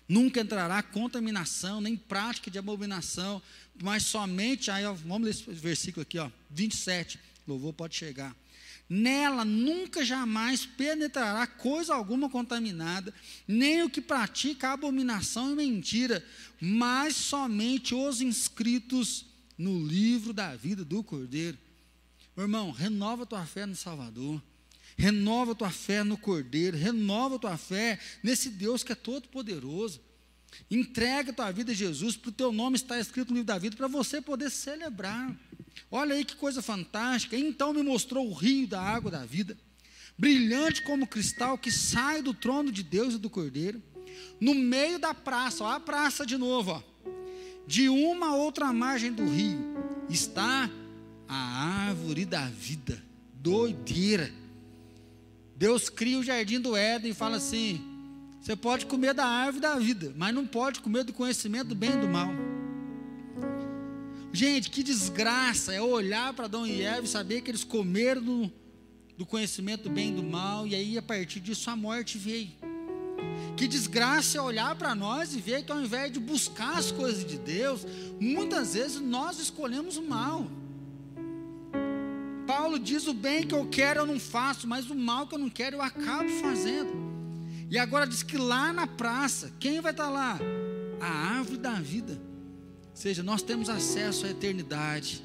Nunca 0.07 0.39
entrará 0.39 0.81
contaminação, 0.83 1.81
nem 1.81 1.95
prática 1.95 2.51
de 2.51 2.59
abominação, 2.59 3.41
mas 3.81 4.03
somente, 4.03 4.71
aí, 4.71 4.85
ó, 4.85 4.93
vamos 4.93 5.23
ler 5.23 5.31
esse 5.31 5.43
versículo 5.51 6.01
aqui, 6.01 6.17
ó, 6.17 6.29
27, 6.49 7.19
louvor 7.47 7.73
pode 7.73 7.95
chegar. 7.95 8.35
Nela 8.87 9.43
nunca 9.43 10.05
jamais 10.05 10.65
penetrará 10.65 11.47
coisa 11.47 11.95
alguma 11.95 12.29
contaminada, 12.29 13.13
nem 13.47 13.83
o 13.83 13.89
que 13.89 13.99
pratica 13.99 14.71
abominação 14.71 15.51
e 15.51 15.55
mentira, 15.55 16.23
mas 16.61 17.15
somente 17.15 17.95
os 17.95 18.21
inscritos 18.21 19.25
no 19.57 19.85
livro 19.85 20.31
da 20.31 20.55
vida 20.55 20.85
do 20.85 21.03
Cordeiro. 21.03 21.57
Meu 22.35 22.45
irmão, 22.45 22.71
renova 22.71 23.25
tua 23.25 23.45
fé 23.45 23.65
no 23.65 23.75
Salvador, 23.75 24.41
renova 24.95 25.55
tua 25.55 25.71
fé 25.71 26.03
no 26.03 26.17
Cordeiro, 26.17 26.77
renova 26.77 27.39
tua 27.39 27.57
fé 27.57 27.99
nesse 28.21 28.49
Deus 28.49 28.83
que 28.83 28.91
é 28.91 28.95
todo 28.95 29.27
poderoso. 29.29 29.99
Entrega 30.69 31.33
tua 31.33 31.51
vida 31.51 31.71
a 31.71 31.75
Jesus, 31.75 32.15
para 32.15 32.29
o 32.29 32.33
teu 32.33 32.51
nome 32.51 32.75
estar 32.75 32.99
escrito 32.99 33.29
no 33.29 33.35
livro 33.35 33.47
da 33.47 33.57
vida, 33.57 33.75
para 33.75 33.87
você 33.87 34.21
poder 34.21 34.49
celebrar. 34.49 35.35
Olha 35.91 36.15
aí 36.15 36.25
que 36.25 36.35
coisa 36.35 36.61
fantástica. 36.61 37.37
Então 37.37 37.73
me 37.73 37.83
mostrou 37.83 38.29
o 38.29 38.33
rio 38.33 38.67
da 38.67 38.81
água 38.81 39.11
da 39.11 39.25
vida, 39.25 39.57
brilhante 40.17 40.81
como 40.83 41.07
cristal 41.07 41.57
que 41.57 41.71
sai 41.71 42.21
do 42.21 42.33
trono 42.33 42.71
de 42.71 42.83
Deus 42.83 43.13
e 43.15 43.17
do 43.17 43.29
Cordeiro, 43.29 43.81
no 44.39 44.53
meio 44.53 44.97
da 44.97 45.13
praça, 45.13 45.63
ó, 45.63 45.71
a 45.71 45.79
praça 45.79 46.25
de 46.25 46.37
novo, 46.37 46.71
ó, 46.71 47.11
de 47.67 47.89
uma 47.89 48.35
outra 48.35 48.71
margem 48.71 49.11
do 49.11 49.25
rio, 49.27 49.59
está 50.09 50.69
a 51.27 51.87
árvore 51.87 52.25
da 52.25 52.45
vida. 52.45 53.03
Doideira. 53.33 54.31
Deus 55.55 55.89
cria 55.89 56.19
o 56.19 56.23
jardim 56.23 56.59
do 56.59 56.75
Éden 56.75 57.11
e 57.11 57.13
fala 57.15 57.37
assim: 57.37 57.94
você 58.45 58.55
pode 58.55 58.85
comer 58.85 59.11
da 59.11 59.25
árvore 59.25 59.59
da 59.59 59.75
vida, 59.79 60.13
mas 60.15 60.31
não 60.31 60.45
pode 60.45 60.79
comer 60.79 61.03
do 61.03 61.11
conhecimento 61.11 61.69
do 61.69 61.75
bem 61.75 61.93
e 61.93 61.97
do 61.97 62.07
mal. 62.07 62.29
Gente, 64.31 64.69
que 64.69 64.83
desgraça 64.83 65.73
é 65.73 65.81
olhar 65.81 66.31
para 66.31 66.45
Adão 66.45 66.67
e 66.67 66.83
Eva 66.83 67.05
e 67.05 67.07
saber 67.07 67.41
que 67.41 67.49
eles 67.49 67.63
comeram 67.63 68.21
do, 68.21 68.51
do 69.17 69.25
conhecimento 69.25 69.85
do 69.85 69.89
bem 69.89 70.09
e 70.09 70.15
do 70.17 70.21
mal, 70.21 70.67
e 70.67 70.75
aí 70.75 70.95
a 70.95 71.01
partir 71.01 71.39
disso 71.39 71.71
a 71.71 71.75
morte 71.75 72.19
veio. 72.19 72.51
Que 73.57 73.67
desgraça 73.67 74.37
é 74.37 74.41
olhar 74.41 74.75
para 74.75 74.93
nós 74.93 75.33
e 75.33 75.39
ver 75.39 75.63
que 75.63 75.71
ao 75.71 75.81
invés 75.81 76.11
de 76.11 76.19
buscar 76.19 76.77
as 76.77 76.91
coisas 76.91 77.25
de 77.25 77.39
Deus, 77.39 77.83
muitas 78.19 78.75
vezes 78.75 79.01
nós 79.01 79.39
escolhemos 79.39 79.97
o 79.97 80.03
mal. 80.03 80.45
Paulo 82.45 82.77
diz: 82.77 83.07
o 83.07 83.13
bem 83.13 83.47
que 83.47 83.55
eu 83.55 83.65
quero 83.65 84.01
eu 84.01 84.05
não 84.05 84.19
faço, 84.19 84.67
mas 84.67 84.87
o 84.87 84.93
mal 84.93 85.25
que 85.25 85.33
eu 85.33 85.39
não 85.39 85.49
quero 85.49 85.77
eu 85.77 85.81
acabo 85.81 86.29
fazendo. 86.43 87.04
E 87.75 87.77
agora 87.77 88.07
diz 88.07 88.23
que 88.23 88.37
lá 88.37 88.71
na 88.71 88.87
praça, 88.87 89.51
quem 89.59 89.81
vai 89.81 89.91
estar 89.91 90.09
lá? 90.09 90.39
A 91.01 91.37
árvore 91.39 91.57
da 91.57 91.73
vida 91.73 92.17
seja, 92.93 93.21
nós 93.21 93.41
temos 93.41 93.67
acesso 93.67 94.25
à 94.25 94.29
eternidade. 94.29 95.21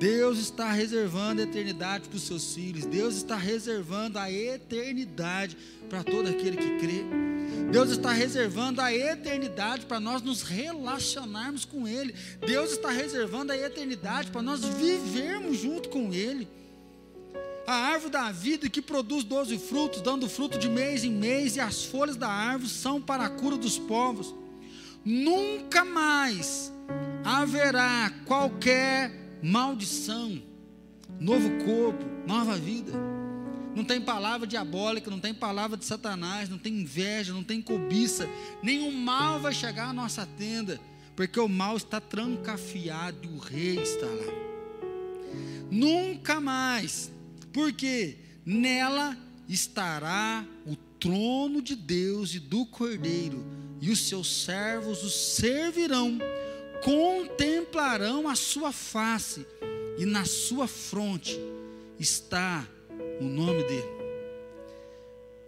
Deus 0.00 0.38
está 0.38 0.72
reservando 0.72 1.40
a 1.40 1.44
eternidade 1.44 2.08
para 2.08 2.16
os 2.16 2.24
seus 2.24 2.54
filhos. 2.54 2.86
Deus 2.86 3.14
está 3.14 3.36
reservando 3.36 4.18
a 4.18 4.28
eternidade 4.28 5.56
para 5.88 6.02
todo 6.02 6.28
aquele 6.28 6.56
que 6.56 6.78
crê. 6.80 7.04
Deus 7.70 7.90
está 7.90 8.10
reservando 8.10 8.80
a 8.80 8.92
eternidade 8.92 9.86
para 9.86 10.00
nós 10.00 10.22
nos 10.22 10.42
relacionarmos 10.42 11.64
com 11.64 11.86
Ele. 11.86 12.12
Deus 12.44 12.72
está 12.72 12.90
reservando 12.90 13.52
a 13.52 13.56
eternidade 13.56 14.32
para 14.32 14.42
nós 14.42 14.64
vivermos 14.64 15.58
junto 15.58 15.88
com 15.88 16.12
Ele. 16.12 16.48
A 17.66 17.74
árvore 17.74 18.10
da 18.10 18.32
vida 18.32 18.68
que 18.68 18.82
produz 18.82 19.22
doze 19.22 19.56
frutos, 19.58 20.00
dando 20.00 20.28
fruto 20.28 20.58
de 20.58 20.68
mês 20.68 21.04
em 21.04 21.12
mês, 21.12 21.56
e 21.56 21.60
as 21.60 21.84
folhas 21.84 22.16
da 22.16 22.28
árvore 22.28 22.68
são 22.68 23.00
para 23.00 23.24
a 23.24 23.30
cura 23.30 23.56
dos 23.56 23.78
povos. 23.78 24.34
Nunca 25.04 25.84
mais 25.84 26.72
haverá 27.24 28.12
qualquer 28.24 29.38
maldição, 29.42 30.40
novo 31.20 31.48
corpo, 31.64 32.04
nova 32.26 32.56
vida. 32.56 32.92
Não 33.74 33.84
tem 33.84 34.00
palavra 34.00 34.46
diabólica, 34.46 35.10
não 35.10 35.20
tem 35.20 35.32
palavra 35.32 35.76
de 35.76 35.84
Satanás, 35.84 36.48
não 36.48 36.58
tem 36.58 36.80
inveja, 36.80 37.32
não 37.32 37.44
tem 37.44 37.62
cobiça. 37.62 38.28
Nenhum 38.62 38.92
mal 38.92 39.40
vai 39.40 39.54
chegar 39.54 39.88
à 39.88 39.92
nossa 39.92 40.26
tenda, 40.36 40.80
porque 41.16 41.38
o 41.38 41.48
mal 41.48 41.76
está 41.76 42.00
trancafiado 42.00 43.18
e 43.22 43.28
o 43.28 43.38
rei 43.38 43.80
está 43.80 44.06
lá. 44.06 44.32
Nunca 45.70 46.40
mais, 46.40 47.11
porque 47.52 48.16
nela 48.44 49.16
estará 49.48 50.46
o 50.66 50.76
trono 50.76 51.60
de 51.60 51.74
Deus 51.74 52.34
e 52.34 52.38
do 52.38 52.64
Cordeiro, 52.66 53.44
e 53.80 53.90
os 53.90 54.08
seus 54.08 54.44
servos 54.44 55.02
o 55.02 55.10
servirão 55.10 56.18
contemplarão 56.82 58.28
a 58.28 58.34
sua 58.34 58.72
face, 58.72 59.46
e 59.98 60.04
na 60.04 60.24
sua 60.24 60.66
fronte 60.66 61.38
está 61.98 62.66
o 63.20 63.24
nome 63.24 63.62
dele. 63.64 64.02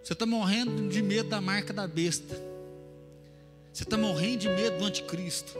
Você 0.02 0.12
está 0.12 0.26
morrendo 0.26 0.88
de 0.88 1.00
medo 1.00 1.30
da 1.30 1.40
marca 1.40 1.72
da 1.72 1.86
besta. 1.86 2.34
Você 3.72 3.84
está 3.84 3.96
morrendo 3.96 4.40
de 4.40 4.48
medo 4.50 4.78
do 4.78 4.84
anticristo. 4.84 5.58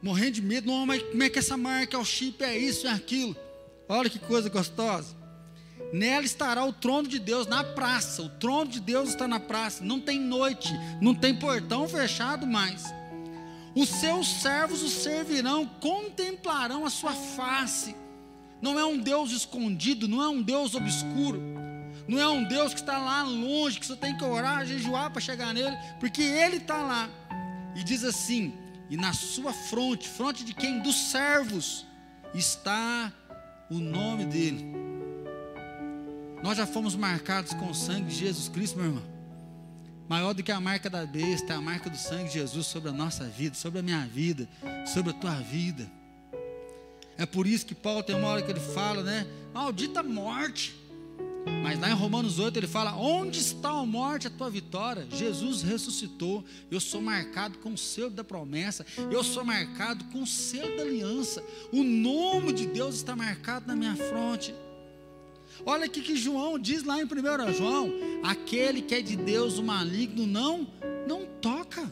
Morrendo 0.00 0.32
de 0.32 0.42
medo, 0.42 0.68
não, 0.68 0.86
mas 0.86 1.02
como 1.02 1.22
é 1.22 1.28
que 1.28 1.38
essa 1.38 1.56
marca 1.56 1.96
é 1.96 2.00
o 2.00 2.04
chip, 2.04 2.44
é 2.44 2.56
isso, 2.56 2.86
é 2.86 2.90
aquilo. 2.90 3.36
Olha 3.88 4.08
que 4.08 4.18
coisa 4.20 4.48
gostosa. 4.48 5.16
Nela 5.92 6.24
estará 6.24 6.64
o 6.64 6.72
trono 6.72 7.08
de 7.08 7.18
Deus 7.18 7.46
na 7.46 7.62
praça. 7.62 8.22
O 8.22 8.28
trono 8.28 8.70
de 8.70 8.80
Deus 8.80 9.10
está 9.10 9.28
na 9.28 9.38
praça. 9.38 9.84
Não 9.84 10.00
tem 10.00 10.18
noite, 10.18 10.72
não 11.00 11.14
tem 11.14 11.34
portão 11.34 11.88
fechado 11.88 12.46
mais. 12.46 12.84
Os 13.74 13.88
seus 13.88 14.26
servos 14.26 14.82
o 14.82 14.88
servirão, 14.88 15.66
contemplarão 15.66 16.86
a 16.86 16.90
sua 16.90 17.12
face. 17.12 17.94
Não 18.60 18.78
é 18.78 18.84
um 18.86 18.98
Deus 18.98 19.30
escondido, 19.32 20.08
não 20.08 20.22
é 20.22 20.28
um 20.28 20.42
Deus 20.42 20.74
obscuro. 20.74 21.42
Não 22.08 22.18
é 22.18 22.28
um 22.28 22.44
Deus 22.44 22.72
que 22.72 22.80
está 22.80 22.98
lá 22.98 23.22
longe, 23.22 23.78
que 23.78 23.86
você 23.86 23.96
tem 23.96 24.16
que 24.16 24.24
orar, 24.24 24.64
jejuar 24.64 25.10
para 25.10 25.20
chegar 25.20 25.52
nele, 25.52 25.76
porque 26.00 26.22
ele 26.22 26.56
está 26.56 26.78
lá. 26.78 27.10
E 27.74 27.82
diz 27.84 28.02
assim: 28.04 28.54
e 28.88 28.96
na 28.96 29.12
sua 29.12 29.52
fronte, 29.52 30.08
fronte 30.08 30.44
de 30.44 30.54
quem? 30.54 30.80
Dos 30.80 31.10
servos, 31.10 31.84
está 32.32 33.12
o 33.68 33.78
nome 33.78 34.24
dele. 34.24 34.85
Nós 36.42 36.56
já 36.56 36.66
fomos 36.66 36.94
marcados 36.94 37.52
com 37.54 37.70
o 37.70 37.74
sangue 37.74 38.08
de 38.08 38.16
Jesus 38.16 38.48
Cristo, 38.48 38.76
meu 38.76 38.86
irmão. 38.86 39.16
Maior 40.08 40.32
do 40.32 40.42
que 40.42 40.52
a 40.52 40.60
marca 40.60 40.88
da 40.88 41.04
besta, 41.04 41.54
a 41.54 41.60
marca 41.60 41.90
do 41.90 41.96
sangue 41.96 42.28
de 42.28 42.34
Jesus 42.34 42.66
sobre 42.66 42.90
a 42.90 42.92
nossa 42.92 43.24
vida, 43.24 43.54
sobre 43.54 43.80
a 43.80 43.82
minha 43.82 44.06
vida, 44.06 44.48
sobre 44.86 45.10
a 45.10 45.14
tua 45.14 45.34
vida. 45.34 45.90
É 47.18 47.26
por 47.26 47.46
isso 47.46 47.66
que 47.66 47.74
Paulo 47.74 48.02
tem 48.02 48.14
uma 48.14 48.28
hora 48.28 48.42
que 48.42 48.50
ele 48.50 48.60
fala, 48.60 49.02
né? 49.02 49.26
Maldita 49.52 50.02
morte 50.02 50.76
mas 51.62 51.78
lá 51.78 51.90
em 51.90 51.94
Romanos 51.94 52.38
8 52.38 52.58
ele 52.58 52.66
fala: 52.66 52.96
Onde 52.96 53.38
está 53.38 53.70
a 53.70 53.86
morte, 53.86 54.26
a 54.26 54.30
tua 54.30 54.50
vitória? 54.50 55.06
Jesus 55.10 55.62
ressuscitou. 55.62 56.44
Eu 56.70 56.80
sou 56.80 57.00
marcado 57.00 57.58
com 57.58 57.72
o 57.72 57.78
selo 57.78 58.10
da 58.10 58.24
promessa. 58.24 58.84
Eu 59.10 59.22
sou 59.22 59.44
marcado 59.44 60.04
com 60.06 60.22
o 60.22 60.26
selo 60.26 60.76
da 60.76 60.82
aliança. 60.82 61.42
O 61.72 61.82
nome 61.84 62.52
de 62.52 62.66
Deus 62.66 62.96
está 62.96 63.14
marcado 63.14 63.66
na 63.66 63.76
minha 63.76 63.94
fronte. 63.94 64.54
Olha 65.64 65.86
o 65.86 65.90
que 65.90 66.16
João 66.16 66.58
diz 66.58 66.84
lá 66.84 67.00
em 67.00 67.04
1 67.04 67.52
João: 67.52 67.92
Aquele 68.22 68.82
que 68.82 68.94
é 68.94 69.00
de 69.00 69.16
Deus, 69.16 69.58
o 69.58 69.62
maligno, 69.62 70.26
não, 70.26 70.66
não 71.06 71.26
toca. 71.40 71.82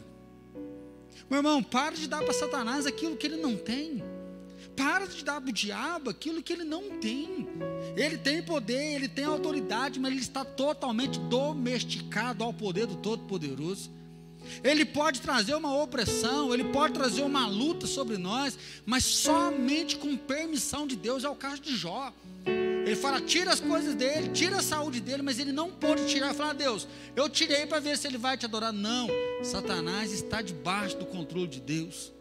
Meu 1.29 1.39
irmão, 1.39 1.63
para 1.63 1.95
de 1.95 2.07
dar 2.07 2.23
para 2.23 2.33
Satanás 2.33 2.85
aquilo 2.85 3.17
que 3.17 3.25
ele 3.25 3.37
não 3.37 3.57
tem. 3.57 4.03
Para 4.75 5.07
de 5.07 5.23
dar 5.23 5.39
para 5.39 5.49
o 5.49 5.53
diabo 5.53 6.09
aquilo 6.09 6.43
que 6.43 6.53
ele 6.53 6.63
não 6.63 6.99
tem. 6.99 7.47
Ele 7.95 8.17
tem 8.17 8.43
poder, 8.43 8.95
ele 8.95 9.07
tem 9.07 9.25
autoridade, 9.25 9.99
mas 9.99 10.11
ele 10.11 10.21
está 10.21 10.43
totalmente 10.43 11.17
domesticado 11.19 12.43
ao 12.43 12.53
poder 12.53 12.85
do 12.85 12.95
Todo-Poderoso. 12.97 13.89
Ele 14.63 14.85
pode 14.85 15.21
trazer 15.21 15.55
uma 15.55 15.75
opressão, 15.75 16.53
ele 16.53 16.65
pode 16.65 16.93
trazer 16.93 17.23
uma 17.23 17.47
luta 17.47 17.87
sobre 17.87 18.17
nós, 18.17 18.57
mas 18.85 19.03
somente 19.03 19.95
com 19.95 20.15
permissão 20.15 20.85
de 20.85 20.95
Deus, 20.95 21.23
é 21.23 21.29
o 21.29 21.35
caso 21.35 21.61
de 21.61 21.75
Jó. 21.75 22.13
Ele 22.85 22.95
fala: 22.95 23.19
tira 23.19 23.51
as 23.51 23.59
coisas 23.59 23.95
dele, 23.95 24.29
tira 24.29 24.57
a 24.57 24.61
saúde 24.61 25.01
dele, 25.01 25.23
mas 25.23 25.39
ele 25.39 25.51
não 25.51 25.71
pode 25.71 26.05
tirar. 26.07 26.33
Fala, 26.35 26.53
Deus, 26.53 26.87
eu 27.15 27.27
tirei 27.27 27.65
para 27.65 27.79
ver 27.79 27.97
se 27.97 28.07
ele 28.07 28.17
vai 28.17 28.37
te 28.37 28.45
adorar. 28.45 28.71
Não, 28.71 29.07
Satanás 29.41 30.11
está 30.11 30.41
debaixo 30.41 30.95
do 30.97 31.05
controle 31.05 31.47
de 31.47 31.59
Deus. 31.59 32.13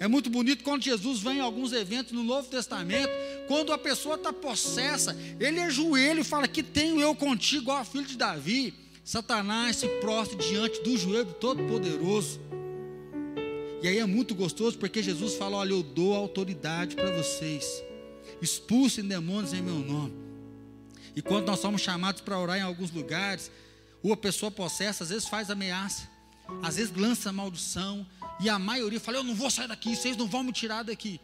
É 0.00 0.08
muito 0.08 0.28
bonito 0.28 0.64
quando 0.64 0.82
Jesus 0.82 1.20
vem 1.20 1.36
em 1.36 1.40
alguns 1.40 1.72
eventos 1.72 2.12
no 2.12 2.24
Novo 2.24 2.48
Testamento, 2.48 3.10
quando 3.46 3.72
a 3.72 3.78
pessoa 3.78 4.16
está 4.16 4.32
possessa, 4.32 5.16
ele 5.38 5.60
ajoelha 5.60 6.20
e 6.20 6.24
fala: 6.24 6.48
Que 6.48 6.62
tenho 6.62 7.00
eu 7.00 7.14
contigo, 7.14 7.70
ó 7.70 7.84
filho 7.84 8.06
de 8.06 8.16
Davi. 8.16 8.74
Satanás 9.04 9.76
se 9.76 9.86
prostra 10.00 10.36
diante 10.36 10.82
do 10.82 10.98
joelho 10.98 11.26
do 11.26 11.34
Todo-Poderoso. 11.34 12.40
E 13.80 13.86
aí 13.86 13.98
é 13.98 14.04
muito 14.04 14.34
gostoso 14.34 14.76
porque 14.78 15.00
Jesus 15.00 15.34
fala: 15.34 15.58
Olha, 15.58 15.70
eu 15.70 15.82
dou 15.82 16.12
autoridade 16.12 16.96
para 16.96 17.12
vocês, 17.12 17.84
expulsem 18.40 19.04
demônios 19.06 19.52
em 19.52 19.62
meu 19.62 19.78
nome. 19.78 20.14
E 21.14 21.22
quando 21.22 21.46
nós 21.46 21.60
somos 21.60 21.80
chamados 21.80 22.20
para 22.20 22.38
orar 22.38 22.58
em 22.58 22.62
alguns 22.62 22.90
lugares, 22.90 23.50
ou 24.02 24.12
a 24.12 24.16
pessoa 24.16 24.50
possessa, 24.50 25.04
às 25.04 25.10
vezes 25.10 25.26
faz 25.26 25.50
ameaça, 25.50 26.08
às 26.62 26.76
vezes 26.76 26.94
lança 26.94 27.32
maldição, 27.32 28.06
e 28.38 28.48
a 28.48 28.58
maioria 28.58 29.00
fala: 29.00 29.18
Eu 29.18 29.24
não 29.24 29.34
vou 29.34 29.50
sair 29.50 29.68
daqui, 29.68 29.96
vocês 29.96 30.16
não 30.16 30.26
vão 30.26 30.42
me 30.42 30.52
tirar 30.52 30.82
daqui. 30.82 31.20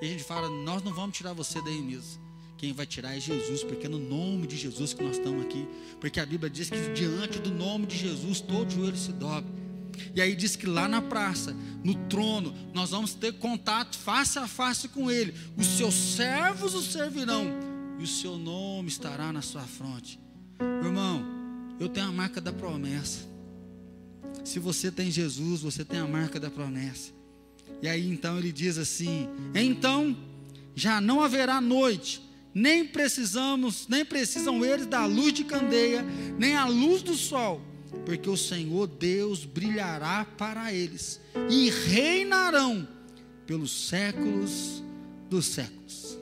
E 0.00 0.06
a 0.06 0.08
gente 0.08 0.24
fala: 0.24 0.48
Nós 0.48 0.82
não 0.82 0.94
vamos 0.94 1.16
tirar 1.16 1.32
você 1.32 1.60
daí 1.62 1.82
mesmo. 1.82 2.22
Quem 2.56 2.72
vai 2.72 2.86
tirar 2.86 3.16
é 3.16 3.18
Jesus, 3.18 3.64
porque 3.64 3.86
é 3.86 3.88
no 3.88 3.98
nome 3.98 4.46
de 4.46 4.56
Jesus 4.56 4.94
que 4.94 5.02
nós 5.02 5.16
estamos 5.16 5.44
aqui. 5.44 5.66
Porque 6.00 6.20
a 6.20 6.24
Bíblia 6.24 6.48
diz 6.48 6.70
que 6.70 6.92
diante 6.92 7.40
do 7.40 7.50
nome 7.50 7.86
de 7.86 7.98
Jesus 7.98 8.40
todo 8.40 8.70
joelho 8.70 8.96
se 8.96 9.12
dobre. 9.12 9.50
E 10.14 10.20
aí 10.20 10.34
diz 10.34 10.56
que 10.56 10.66
lá 10.66 10.88
na 10.88 11.00
praça, 11.00 11.56
no 11.84 11.94
trono, 12.08 12.54
nós 12.72 12.90
vamos 12.90 13.14
ter 13.14 13.32
contato 13.34 13.98
face 13.98 14.38
a 14.38 14.46
face 14.46 14.88
com 14.88 15.10
Ele. 15.10 15.34
Os 15.56 15.66
seus 15.66 15.94
servos 15.94 16.74
o 16.74 16.82
servirão, 16.82 17.46
e 17.98 18.04
o 18.04 18.06
seu 18.06 18.36
nome 18.36 18.88
estará 18.88 19.32
na 19.32 19.42
sua 19.42 19.62
fronte. 19.62 20.18
Meu 20.58 20.86
irmão, 20.86 21.24
eu 21.78 21.88
tenho 21.88 22.08
a 22.08 22.12
marca 22.12 22.40
da 22.40 22.52
promessa. 22.52 23.20
Se 24.44 24.58
você 24.58 24.90
tem 24.90 25.10
Jesus, 25.10 25.60
você 25.60 25.84
tem 25.84 26.00
a 26.00 26.06
marca 26.06 26.40
da 26.40 26.50
promessa. 26.50 27.12
E 27.80 27.88
aí 27.88 28.08
então 28.08 28.38
ele 28.38 28.52
diz 28.52 28.78
assim: 28.78 29.28
Então 29.54 30.16
já 30.74 31.00
não 31.00 31.22
haverá 31.22 31.60
noite, 31.60 32.22
nem 32.54 32.84
precisamos, 32.84 33.86
nem 33.88 34.04
precisam 34.04 34.64
eles 34.64 34.86
da 34.86 35.04
luz 35.04 35.32
de 35.32 35.44
candeia, 35.44 36.04
nem 36.38 36.56
a 36.56 36.66
luz 36.66 37.02
do 37.02 37.14
sol, 37.14 37.60
porque 38.04 38.28
o 38.28 38.36
Senhor 38.36 38.86
Deus 38.86 39.44
brilhará 39.44 40.24
para 40.24 40.72
eles 40.72 41.20
e 41.50 41.70
reinarão 41.70 42.86
pelos 43.46 43.88
séculos 43.88 44.82
dos 45.28 45.46
séculos. 45.46 46.18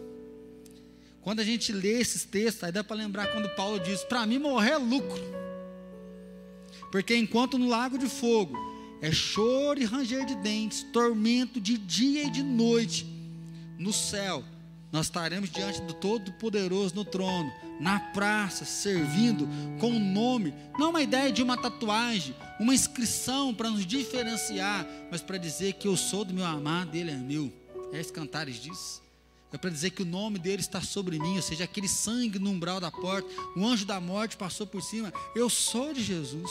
Quando 1.20 1.40
a 1.40 1.44
gente 1.44 1.72
lê 1.72 2.00
esses 2.00 2.24
textos, 2.24 2.64
aí 2.64 2.72
dá 2.72 2.82
para 2.82 2.96
lembrar 2.96 3.26
quando 3.28 3.48
Paulo 3.54 3.78
diz: 3.80 4.02
Para 4.04 4.26
mim 4.26 4.38
morrer 4.38 4.72
é 4.72 4.78
lucro. 4.78 5.22
Porque 6.90 7.16
enquanto 7.16 7.58
no 7.58 7.68
lago 7.68 7.98
de 7.98 8.08
fogo 8.08 8.56
é 9.00 9.12
choro 9.12 9.80
e 9.80 9.84
ranger 9.84 10.26
de 10.26 10.34
dentes, 10.36 10.82
tormento 10.92 11.60
de 11.60 11.78
dia 11.78 12.24
e 12.24 12.30
de 12.30 12.42
noite, 12.42 13.06
no 13.78 13.92
céu 13.92 14.44
nós 14.92 15.06
estaremos 15.06 15.50
diante 15.50 15.80
do 15.82 15.94
Todo-Poderoso 15.94 16.94
no 16.96 17.04
trono, 17.04 17.52
na 17.78 18.00
praça, 18.00 18.64
servindo 18.64 19.48
com 19.78 19.90
o 19.90 20.00
nome, 20.00 20.52
não 20.78 20.90
uma 20.90 21.00
ideia 21.00 21.30
de 21.30 21.42
uma 21.42 21.56
tatuagem, 21.56 22.34
uma 22.58 22.74
inscrição 22.74 23.54
para 23.54 23.70
nos 23.70 23.86
diferenciar, 23.86 24.86
mas 25.10 25.22
para 25.22 25.38
dizer 25.38 25.74
que 25.74 25.86
eu 25.86 25.96
sou 25.96 26.24
do 26.24 26.34
meu 26.34 26.44
amado, 26.44 26.94
ele 26.96 27.10
é 27.10 27.16
meu. 27.16 27.52
É 27.92 28.00
esse 28.00 28.12
cantares 28.12 28.56
diz. 28.56 29.00
É 29.52 29.58
para 29.58 29.70
dizer 29.70 29.90
que 29.90 30.02
o 30.02 30.06
nome 30.06 30.38
dele 30.38 30.60
está 30.60 30.80
sobre 30.80 31.18
mim, 31.18 31.36
ou 31.36 31.42
seja, 31.42 31.64
aquele 31.64 31.88
sangue 31.88 32.38
no 32.38 32.50
umbral 32.50 32.80
da 32.80 32.90
porta, 32.90 33.28
o 33.56 33.66
anjo 33.66 33.84
da 33.84 34.00
morte 34.00 34.36
passou 34.36 34.66
por 34.66 34.82
cima. 34.82 35.12
Eu 35.34 35.48
sou 35.48 35.92
de 35.92 36.02
Jesus. 36.02 36.50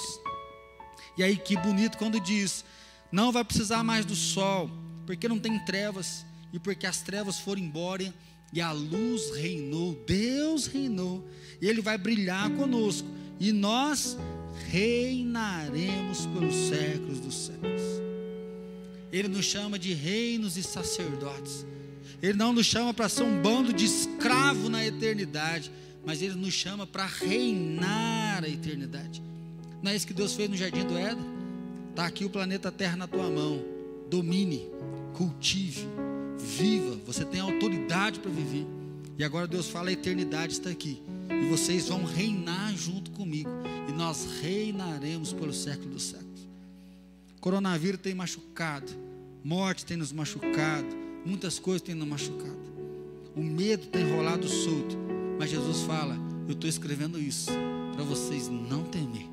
E 1.17 1.23
aí 1.23 1.37
que 1.37 1.55
bonito 1.57 1.97
quando 1.97 2.19
diz: 2.19 2.65
não 3.11 3.31
vai 3.31 3.43
precisar 3.43 3.83
mais 3.83 4.05
do 4.05 4.15
sol, 4.15 4.69
porque 5.05 5.29
não 5.29 5.39
tem 5.39 5.57
trevas, 5.59 6.25
e 6.51 6.59
porque 6.59 6.85
as 6.85 7.01
trevas 7.01 7.39
foram 7.39 7.61
embora 7.61 8.13
e 8.51 8.61
a 8.61 8.71
luz 8.71 9.31
reinou, 9.35 9.97
Deus 10.05 10.65
reinou, 10.65 11.23
e 11.61 11.67
Ele 11.67 11.81
vai 11.81 11.97
brilhar 11.97 12.49
conosco, 12.51 13.07
e 13.39 13.51
nós 13.51 14.17
reinaremos 14.69 16.25
pelos 16.27 16.55
séculos 16.55 17.19
dos 17.19 17.35
séculos. 17.35 17.81
Ele 19.11 19.27
nos 19.27 19.45
chama 19.45 19.79
de 19.79 19.93
reinos 19.93 20.57
e 20.57 20.63
sacerdotes. 20.63 21.65
Ele 22.21 22.37
não 22.37 22.53
nos 22.53 22.65
chama 22.65 22.93
para 22.93 23.09
ser 23.09 23.23
um 23.23 23.41
bando 23.41 23.73
de 23.73 23.85
escravo 23.85 24.69
na 24.69 24.85
eternidade, 24.85 25.71
mas 26.05 26.21
Ele 26.21 26.35
nos 26.35 26.53
chama 26.53 26.85
para 26.85 27.05
reinar 27.05 28.43
a 28.43 28.49
eternidade. 28.49 29.23
Não 29.81 29.91
é 29.91 29.95
isso 29.95 30.05
que 30.05 30.13
Deus 30.13 30.33
fez 30.33 30.49
no 30.49 30.57
jardim 30.57 30.85
do 30.85 30.97
Éden? 30.97 31.25
Está 31.91 32.05
aqui 32.05 32.25
o 32.25 32.29
planeta 32.29 32.71
Terra 32.71 32.97
na 32.97 33.07
tua 33.07 33.29
mão. 33.29 33.63
Domine, 34.09 34.69
cultive, 35.13 35.87
viva. 36.39 36.97
Você 37.05 37.25
tem 37.25 37.39
autoridade 37.39 38.19
para 38.19 38.31
viver. 38.31 38.65
E 39.17 39.23
agora 39.23 39.47
Deus 39.47 39.67
fala: 39.67 39.89
a 39.89 39.93
eternidade 39.93 40.53
está 40.53 40.69
aqui. 40.69 41.01
E 41.29 41.49
vocês 41.49 41.87
vão 41.89 42.03
reinar 42.03 42.75
junto 42.75 43.11
comigo. 43.11 43.49
E 43.87 43.91
nós 43.91 44.27
reinaremos 44.41 45.33
pelo 45.33 45.53
século 45.53 45.91
dos 45.91 46.03
séculos. 46.03 46.47
Coronavírus 47.39 48.01
tem 48.01 48.15
machucado. 48.15 48.91
Morte 49.43 49.85
tem 49.85 49.97
nos 49.97 50.11
machucado. 50.11 50.87
Muitas 51.25 51.59
coisas 51.59 51.81
têm 51.81 51.95
nos 51.95 52.07
machucado. 52.07 52.57
O 53.35 53.43
medo 53.43 53.87
tem 53.87 54.09
rolado 54.11 54.47
solto. 54.47 54.97
Mas 55.37 55.49
Jesus 55.49 55.81
fala: 55.81 56.17
Eu 56.47 56.53
estou 56.53 56.69
escrevendo 56.69 57.19
isso 57.19 57.51
para 57.93 58.03
vocês 58.03 58.47
não 58.47 58.83
temer. 58.85 59.27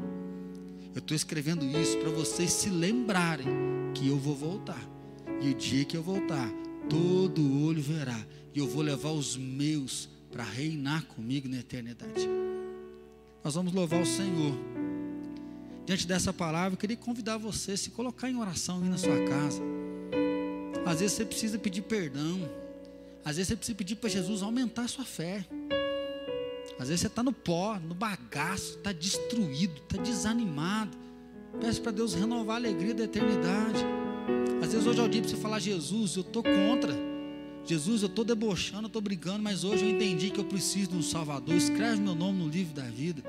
Eu 0.95 1.01
estou 1.01 1.15
escrevendo 1.15 1.65
isso 1.65 1.99
para 1.99 2.11
vocês 2.11 2.51
se 2.51 2.71
lembrarem 2.71 3.47
que 3.95 4.09
eu 4.09 4.17
vou 4.17 4.35
voltar. 4.35 4.83
E 5.41 5.51
o 5.51 5.55
dia 5.55 5.85
que 5.85 5.97
eu 5.97 6.03
voltar, 6.03 6.51
todo 6.89 7.65
olho 7.65 7.83
verá. 7.83 8.19
E 8.55 8.59
eu 8.59 8.67
vou 8.67 8.83
levar 8.83 9.11
os 9.11 9.37
meus 9.37 10.09
para 10.31 10.45
reinar 10.45 11.05
comigo 11.05 11.49
na 11.49 11.59
eternidade. 11.59 12.29
Nós 13.45 13.55
vamos 13.55 13.73
louvar 13.73 14.03
o 14.03 14.07
Senhor. 14.07 14.55
Diante 15.85 16.07
dessa 16.07 16.33
palavra, 16.33 16.75
eu 16.75 16.77
queria 16.77 16.97
convidar 16.97 17.39
você 17.39 17.73
a 17.73 17.77
se 17.77 17.91
colocar 17.91 18.29
em 18.29 18.37
oração 18.37 18.83
aí 18.83 18.89
na 18.89 18.99
sua 18.99 19.25
casa. 19.25 19.63
Às 20.85 21.01
vezes 21.01 21.17
você 21.17 21.25
precisa 21.25 21.59
pedir 21.59 21.83
perdão. 21.83 22.41
Às 23.25 23.37
vezes 23.37 23.49
você 23.49 23.57
precisa 23.57 23.79
pedir 23.79 23.97
para 23.97 24.11
Jesus 24.11 24.43
aumentar 24.43 24.83
a 24.83 24.89
sua 24.89 25.05
fé. 25.05 25.47
Às 26.79 26.89
vezes 26.89 27.01
você 27.01 27.07
está 27.07 27.23
no 27.23 27.33
pó, 27.33 27.79
no 27.79 27.95
bagaço, 27.95 28.77
está 28.79 28.93
destruído, 28.93 29.81
está 29.83 30.03
desanimado. 30.03 30.97
Peça 31.61 31.81
para 31.81 31.93
Deus 31.93 32.15
renovar 32.15 32.57
a 32.57 32.59
alegria 32.59 32.95
da 32.95 33.05
eternidade. 33.05 33.85
Às 34.63 34.73
vezes 34.73 34.87
hoje 34.87 35.01
é 35.01 35.03
o 35.03 35.09
dia 35.09 35.21
para 35.21 35.31
você 35.31 35.37
falar, 35.37 35.61
Jesus, 35.61 36.17
eu 36.17 36.23
estou 36.23 36.43
contra. 36.43 36.95
Jesus, 37.65 38.03
eu 38.03 38.07
estou 38.07 38.25
debochando, 38.25 38.85
eu 38.85 38.87
estou 38.87 39.03
brigando, 39.03 39.43
mas 39.43 39.65
hoje 39.65 39.85
eu 39.85 39.91
entendi 39.91 40.31
que 40.31 40.39
eu 40.39 40.45
preciso 40.45 40.91
de 40.91 40.97
um 40.97 41.03
Salvador. 41.03 41.55
Escreve 41.55 42.01
meu 42.01 42.15
nome 42.15 42.39
no 42.39 42.49
livro 42.49 42.75
da 42.75 42.85
vida. 42.85 43.23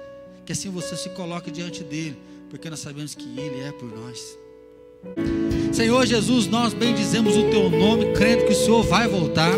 Que 0.46 0.52
assim 0.52 0.70
você 0.70 0.96
se 0.96 1.10
coloque 1.10 1.52
diante 1.52 1.84
dele, 1.84 2.18
porque 2.50 2.70
nós 2.70 2.80
sabemos 2.80 3.16
que 3.16 3.26
ele 3.26 3.62
é 3.62 3.72
por 3.72 3.90
nós. 3.90 4.38
Senhor 5.74 6.06
Jesus, 6.06 6.48
nós 6.48 6.74
bendizemos 6.74 7.36
o 7.36 7.50
teu 7.50 7.70
nome, 7.70 8.14
crendo 8.14 8.46
que 8.46 8.54
o 8.54 8.56
Senhor 8.56 8.84
vai 8.84 9.08
voltar. 9.08 9.52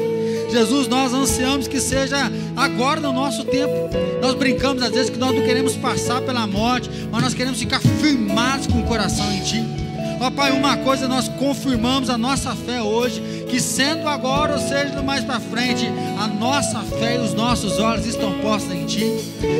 Jesus, 0.49 0.87
nós 0.87 1.13
ansiamos 1.13 1.67
que 1.67 1.79
seja 1.79 2.31
agora 2.55 2.99
no 2.99 3.13
nosso 3.13 3.45
tempo. 3.45 3.73
Nós 4.21 4.33
brincamos 4.33 4.81
às 4.81 4.91
vezes 4.91 5.09
que 5.09 5.17
nós 5.17 5.35
não 5.35 5.43
queremos 5.43 5.75
passar 5.75 6.21
pela 6.21 6.47
morte, 6.47 6.89
mas 7.11 7.21
nós 7.21 7.33
queremos 7.33 7.59
ficar 7.59 7.79
firmados 7.79 8.65
com 8.65 8.81
o 8.81 8.85
coração 8.85 9.31
em 9.31 9.43
Ti. 9.43 9.78
Ó 10.21 10.29
Pai, 10.29 10.51
uma 10.51 10.75
coisa 10.75 11.07
nós 11.07 11.29
confirmamos 11.29 12.09
a 12.09 12.17
nossa 12.17 12.53
fé 12.53 12.81
hoje, 12.81 13.21
que 13.49 13.59
sendo 13.61 14.07
agora 14.07 14.53
ou 14.53 14.59
seja 14.59 15.01
mais 15.01 15.23
para 15.23 15.39
frente, 15.39 15.89
a 16.19 16.27
nossa 16.27 16.81
fé 16.81 17.15
e 17.15 17.19
os 17.19 17.33
nossos 17.33 17.79
olhos 17.79 18.05
estão 18.05 18.33
postos 18.39 18.73
em 18.73 18.85
Ti. 18.85 19.05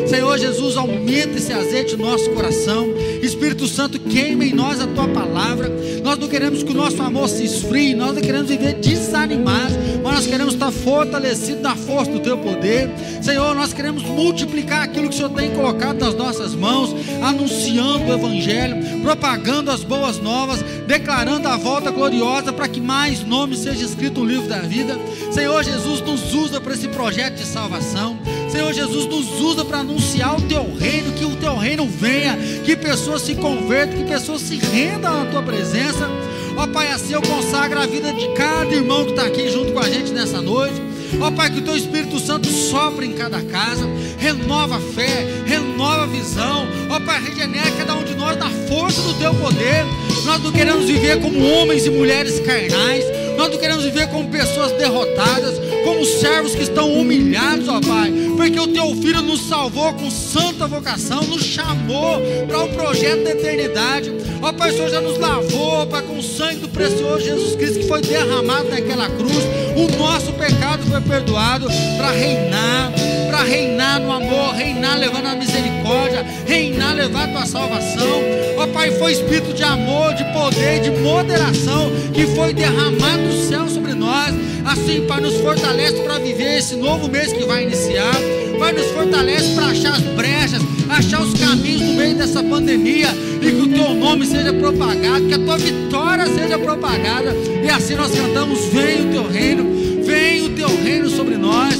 Senhor 0.09 0.37
Jesus, 0.37 0.75
aumenta 0.75 1.37
esse 1.37 1.53
azeite 1.53 1.95
no 1.95 2.05
nosso 2.05 2.29
coração. 2.31 2.87
Espírito 3.21 3.67
Santo, 3.67 3.99
queima 3.99 4.43
em 4.43 4.53
nós 4.53 4.81
a 4.81 4.87
Tua 4.87 5.07
palavra. 5.07 5.71
Nós 6.03 6.17
não 6.17 6.27
queremos 6.27 6.61
que 6.61 6.71
o 6.71 6.75
nosso 6.75 7.01
amor 7.01 7.29
se 7.29 7.45
esfrie, 7.45 7.95
nós 7.95 8.13
não 8.13 8.21
queremos 8.21 8.49
viver 8.49 8.73
desanimados, 8.75 9.77
mas 10.03 10.15
nós 10.15 10.27
queremos 10.27 10.55
estar 10.55 10.71
fortalecidos 10.71 11.61
na 11.61 11.75
força 11.75 12.11
do 12.11 12.19
Teu 12.19 12.37
poder. 12.37 12.89
Senhor, 13.21 13.53
nós 13.55 13.73
queremos 13.73 14.03
multiplicar 14.03 14.83
aquilo 14.83 15.09
que 15.09 15.15
o 15.15 15.17
Senhor 15.17 15.29
tem 15.31 15.51
colocado 15.51 15.99
nas 15.99 16.15
nossas 16.15 16.55
mãos, 16.55 16.95
anunciando 17.21 18.05
o 18.05 18.13
Evangelho, 18.13 19.01
propagando 19.01 19.71
as 19.71 19.83
boas 19.83 20.19
novas, 20.19 20.61
declarando 20.87 21.47
a 21.47 21.57
volta 21.57 21.91
gloriosa 21.91 22.53
para 22.53 22.67
que 22.67 22.79
mais 22.79 23.23
nomes 23.23 23.59
sejam 23.59 23.83
escritos 23.83 24.23
no 24.23 24.29
livro 24.29 24.47
da 24.47 24.59
vida. 24.59 24.97
Senhor 25.31 25.63
Jesus, 25.63 26.01
nos 26.01 26.33
usa 26.33 26.61
para 26.61 26.73
esse 26.73 26.87
projeto 26.87 27.35
de 27.35 27.45
salvação. 27.45 28.17
Senhor 28.49 28.73
Jesus, 28.73 29.05
nos 29.05 29.39
usa 29.41 29.63
para 29.63 29.79
anunciar 29.79 30.35
o 30.37 30.41
teu 30.41 30.75
reino, 30.75 31.13
que 31.13 31.25
o 31.25 31.35
teu 31.35 31.55
reino 31.55 31.85
venha, 31.87 32.37
que 32.65 32.75
pessoas 32.75 33.21
se 33.21 33.35
convertam, 33.35 33.97
que 33.97 34.05
pessoas 34.05 34.41
se 34.41 34.55
rendam 34.55 35.21
à 35.21 35.25
tua 35.25 35.43
presença. 35.43 36.09
Ó 36.57 36.67
Pai, 36.67 36.91
assim 36.91 37.13
eu 37.13 37.21
consagro 37.21 37.79
a 37.79 37.85
vida 37.85 38.11
de 38.11 38.27
cada 38.33 38.73
irmão 38.73 39.05
que 39.05 39.11
está 39.11 39.23
aqui 39.23 39.49
junto 39.49 39.71
com 39.71 39.79
a 39.79 39.89
gente 39.89 40.11
nessa 40.11 40.41
noite. 40.41 40.88
Ó 41.21 41.31
Pai, 41.31 41.49
que 41.49 41.59
o 41.59 41.63
teu 41.63 41.75
Espírito 41.75 42.19
Santo 42.19 42.47
sopra 42.47 43.05
em 43.05 43.13
cada 43.13 43.41
casa, 43.41 43.87
renova 44.17 44.77
a 44.77 44.79
fé, 44.79 45.25
renova 45.45 46.03
a 46.03 46.07
visão. 46.07 46.67
Ó 46.89 46.99
Pai, 46.99 47.21
regenera 47.21 47.71
cada 47.71 47.95
um 47.95 48.03
de 48.03 48.15
nós 48.15 48.37
na 48.37 48.49
força 48.67 49.01
do 49.01 49.13
teu 49.15 49.33
poder. 49.35 49.85
Nós 50.25 50.41
não 50.43 50.51
queremos 50.51 50.85
viver 50.85 51.19
como 51.21 51.43
homens 51.43 51.85
e 51.85 51.89
mulheres 51.89 52.39
carnais. 52.39 53.05
Nós 53.39 53.51
não 53.51 53.57
queremos 53.57 53.85
viver 53.85 54.07
como 54.09 54.27
pessoas 54.27 54.73
derrotadas, 54.73 55.57
como 55.85 56.03
servos 56.03 56.53
que 56.53 56.63
estão 56.63 56.93
humilhados, 56.93 57.69
ó 57.69 57.79
Pai, 57.79 58.11
porque 58.35 58.59
o 58.59 58.67
Teu 58.67 58.93
Filho 58.97 59.21
nos 59.21 59.47
salvou 59.47 59.93
com 59.93 60.11
santa 60.11 60.67
vocação, 60.67 61.21
nos 61.21 61.41
chamou 61.41 62.19
para 62.45 62.59
o 62.59 62.65
um 62.65 62.73
projeto 62.73 63.23
da 63.23 63.31
eternidade. 63.31 64.11
Ó 64.41 64.51
Pai, 64.51 64.71
o 64.71 64.73
Senhor 64.73 64.89
já 64.89 64.99
nos 64.99 65.17
lavou, 65.17 65.69
ó 65.69 65.85
Pai, 65.85 66.01
com 66.01 66.17
o 66.17 66.21
sangue 66.21 66.57
do 66.57 66.67
precioso 66.67 67.23
Jesus 67.23 67.55
Cristo 67.55 67.79
que 67.79 67.87
foi 67.87 68.01
derramado 68.01 68.67
naquela 68.69 69.07
cruz. 69.07 69.45
O 69.79 69.87
nosso 69.97 70.33
pecado 70.33 70.83
foi 70.83 70.99
perdoado 70.99 71.65
para 71.95 72.11
reinar, 72.11 72.91
para 73.29 73.43
reinar 73.43 74.01
no 74.01 74.11
amor, 74.11 74.53
reinar 74.53 74.97
levando 74.97 75.27
a 75.27 75.35
misericórdia, 75.35 76.25
reinar 76.45 76.95
levando 76.95 77.37
a 77.37 77.45
salvação. 77.45 78.21
Ó 78.57 78.67
Pai, 78.67 78.91
foi 78.91 79.13
espírito 79.13 79.53
de 79.53 79.63
amor, 79.63 80.13
de 80.15 80.25
poder, 80.33 80.81
de 80.81 80.91
moderação 80.91 81.89
que 82.13 82.27
foi 82.27 82.53
derramado 82.53 83.23
do 83.23 83.47
céu 83.47 83.69
sobre 83.69 83.93
nós. 83.93 84.35
Assim, 84.65 85.07
Pai, 85.07 85.21
nos 85.21 85.35
fortalece 85.35 86.01
para 86.01 86.19
viver 86.19 86.57
esse 86.57 86.75
novo 86.75 87.07
mês 87.07 87.31
que 87.31 87.45
vai 87.45 87.63
iniciar. 87.63 88.15
Pai, 88.59 88.73
nos 88.73 88.87
fortalece 88.87 89.55
para 89.55 89.67
achar 89.67 89.93
as 89.93 90.01
brechas, 90.01 90.61
achar 90.99 91.21
os 91.21 91.33
caminhos 91.39 91.81
no 91.81 91.93
meio 91.93 92.15
dessa 92.15 92.43
pandemia 92.43 93.07
e 93.41 93.51
que 93.51 93.61
o 93.61 93.67
Teu 93.67 93.93
nome 93.93 94.25
seja 94.25 94.53
propagado, 94.53 95.27
que 95.27 95.33
a 95.33 95.39
Tua 95.39 95.57
vitória 95.57 96.25
seja 96.27 96.59
propagada. 96.59 97.33
E 97.63 97.69
assim 97.69 97.95
nós 97.95 98.11
cantamos: 98.11 98.65
Vem 98.65 99.07
o 99.07 99.11
Teu 99.11 99.29
reino, 99.29 100.03
vem 100.03 100.45
o 100.45 100.49
Teu 100.49 100.67
reino 100.83 101.09
sobre 101.09 101.37
nós. 101.37 101.75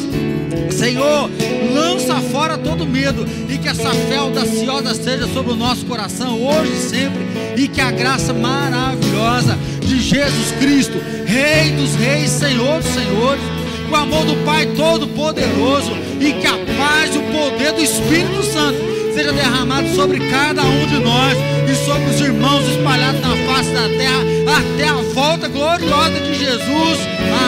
Senhor, 0.72 1.30
lança 1.74 2.16
fora 2.32 2.58
todo 2.58 2.86
medo 2.86 3.26
e 3.50 3.58
que 3.58 3.68
essa 3.68 3.90
fé 3.90 4.16
audaciosa 4.16 4.94
seja 4.94 5.28
sobre 5.28 5.52
o 5.52 5.56
nosso 5.56 5.86
coração 5.86 6.42
hoje 6.42 6.72
e 6.72 6.90
sempre 6.90 7.28
e 7.58 7.68
que 7.68 7.82
a 7.82 7.92
graça 7.92 8.34
maravilhosa 8.34 9.58
de 9.82 10.00
Jesus 10.00 10.52
Cristo, 10.62 10.98
Rei 11.26 11.72
dos 11.72 11.96
Reis, 11.96 12.30
Senhor 12.30 12.82
dos 12.82 12.92
Senhores, 12.92 13.44
o 13.92 13.96
amor 13.96 14.24
do 14.24 14.46
Pai 14.46 14.68
Todo-Poderoso 14.68 15.92
e 16.22 16.32
que 16.32 16.48
a 16.48 16.58
paz 16.78 17.14
e 17.14 17.18
o 17.18 17.24
poder 17.24 17.74
do 17.74 17.82
Espírito 17.82 18.44
Santo 18.44 18.89
seja 19.20 19.34
derramado 19.34 19.86
sobre 19.96 20.18
cada 20.30 20.62
um 20.64 20.88
de 20.88 21.00
nós 21.00 21.38
e 21.70 21.76
sobre 21.86 22.10
os 22.10 22.22
irmãos 22.22 22.66
espalhados 22.70 23.20
na 23.20 23.36
face 23.48 23.70
da 23.74 23.90
terra, 23.90 24.24
até 24.58 24.88
a 24.88 25.02
volta 25.14 25.50
gloriosa 25.50 26.20
de 26.22 26.36
Jesus. 26.36 27.00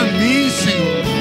Amém, 0.02 0.50
Senhor. 0.50 1.21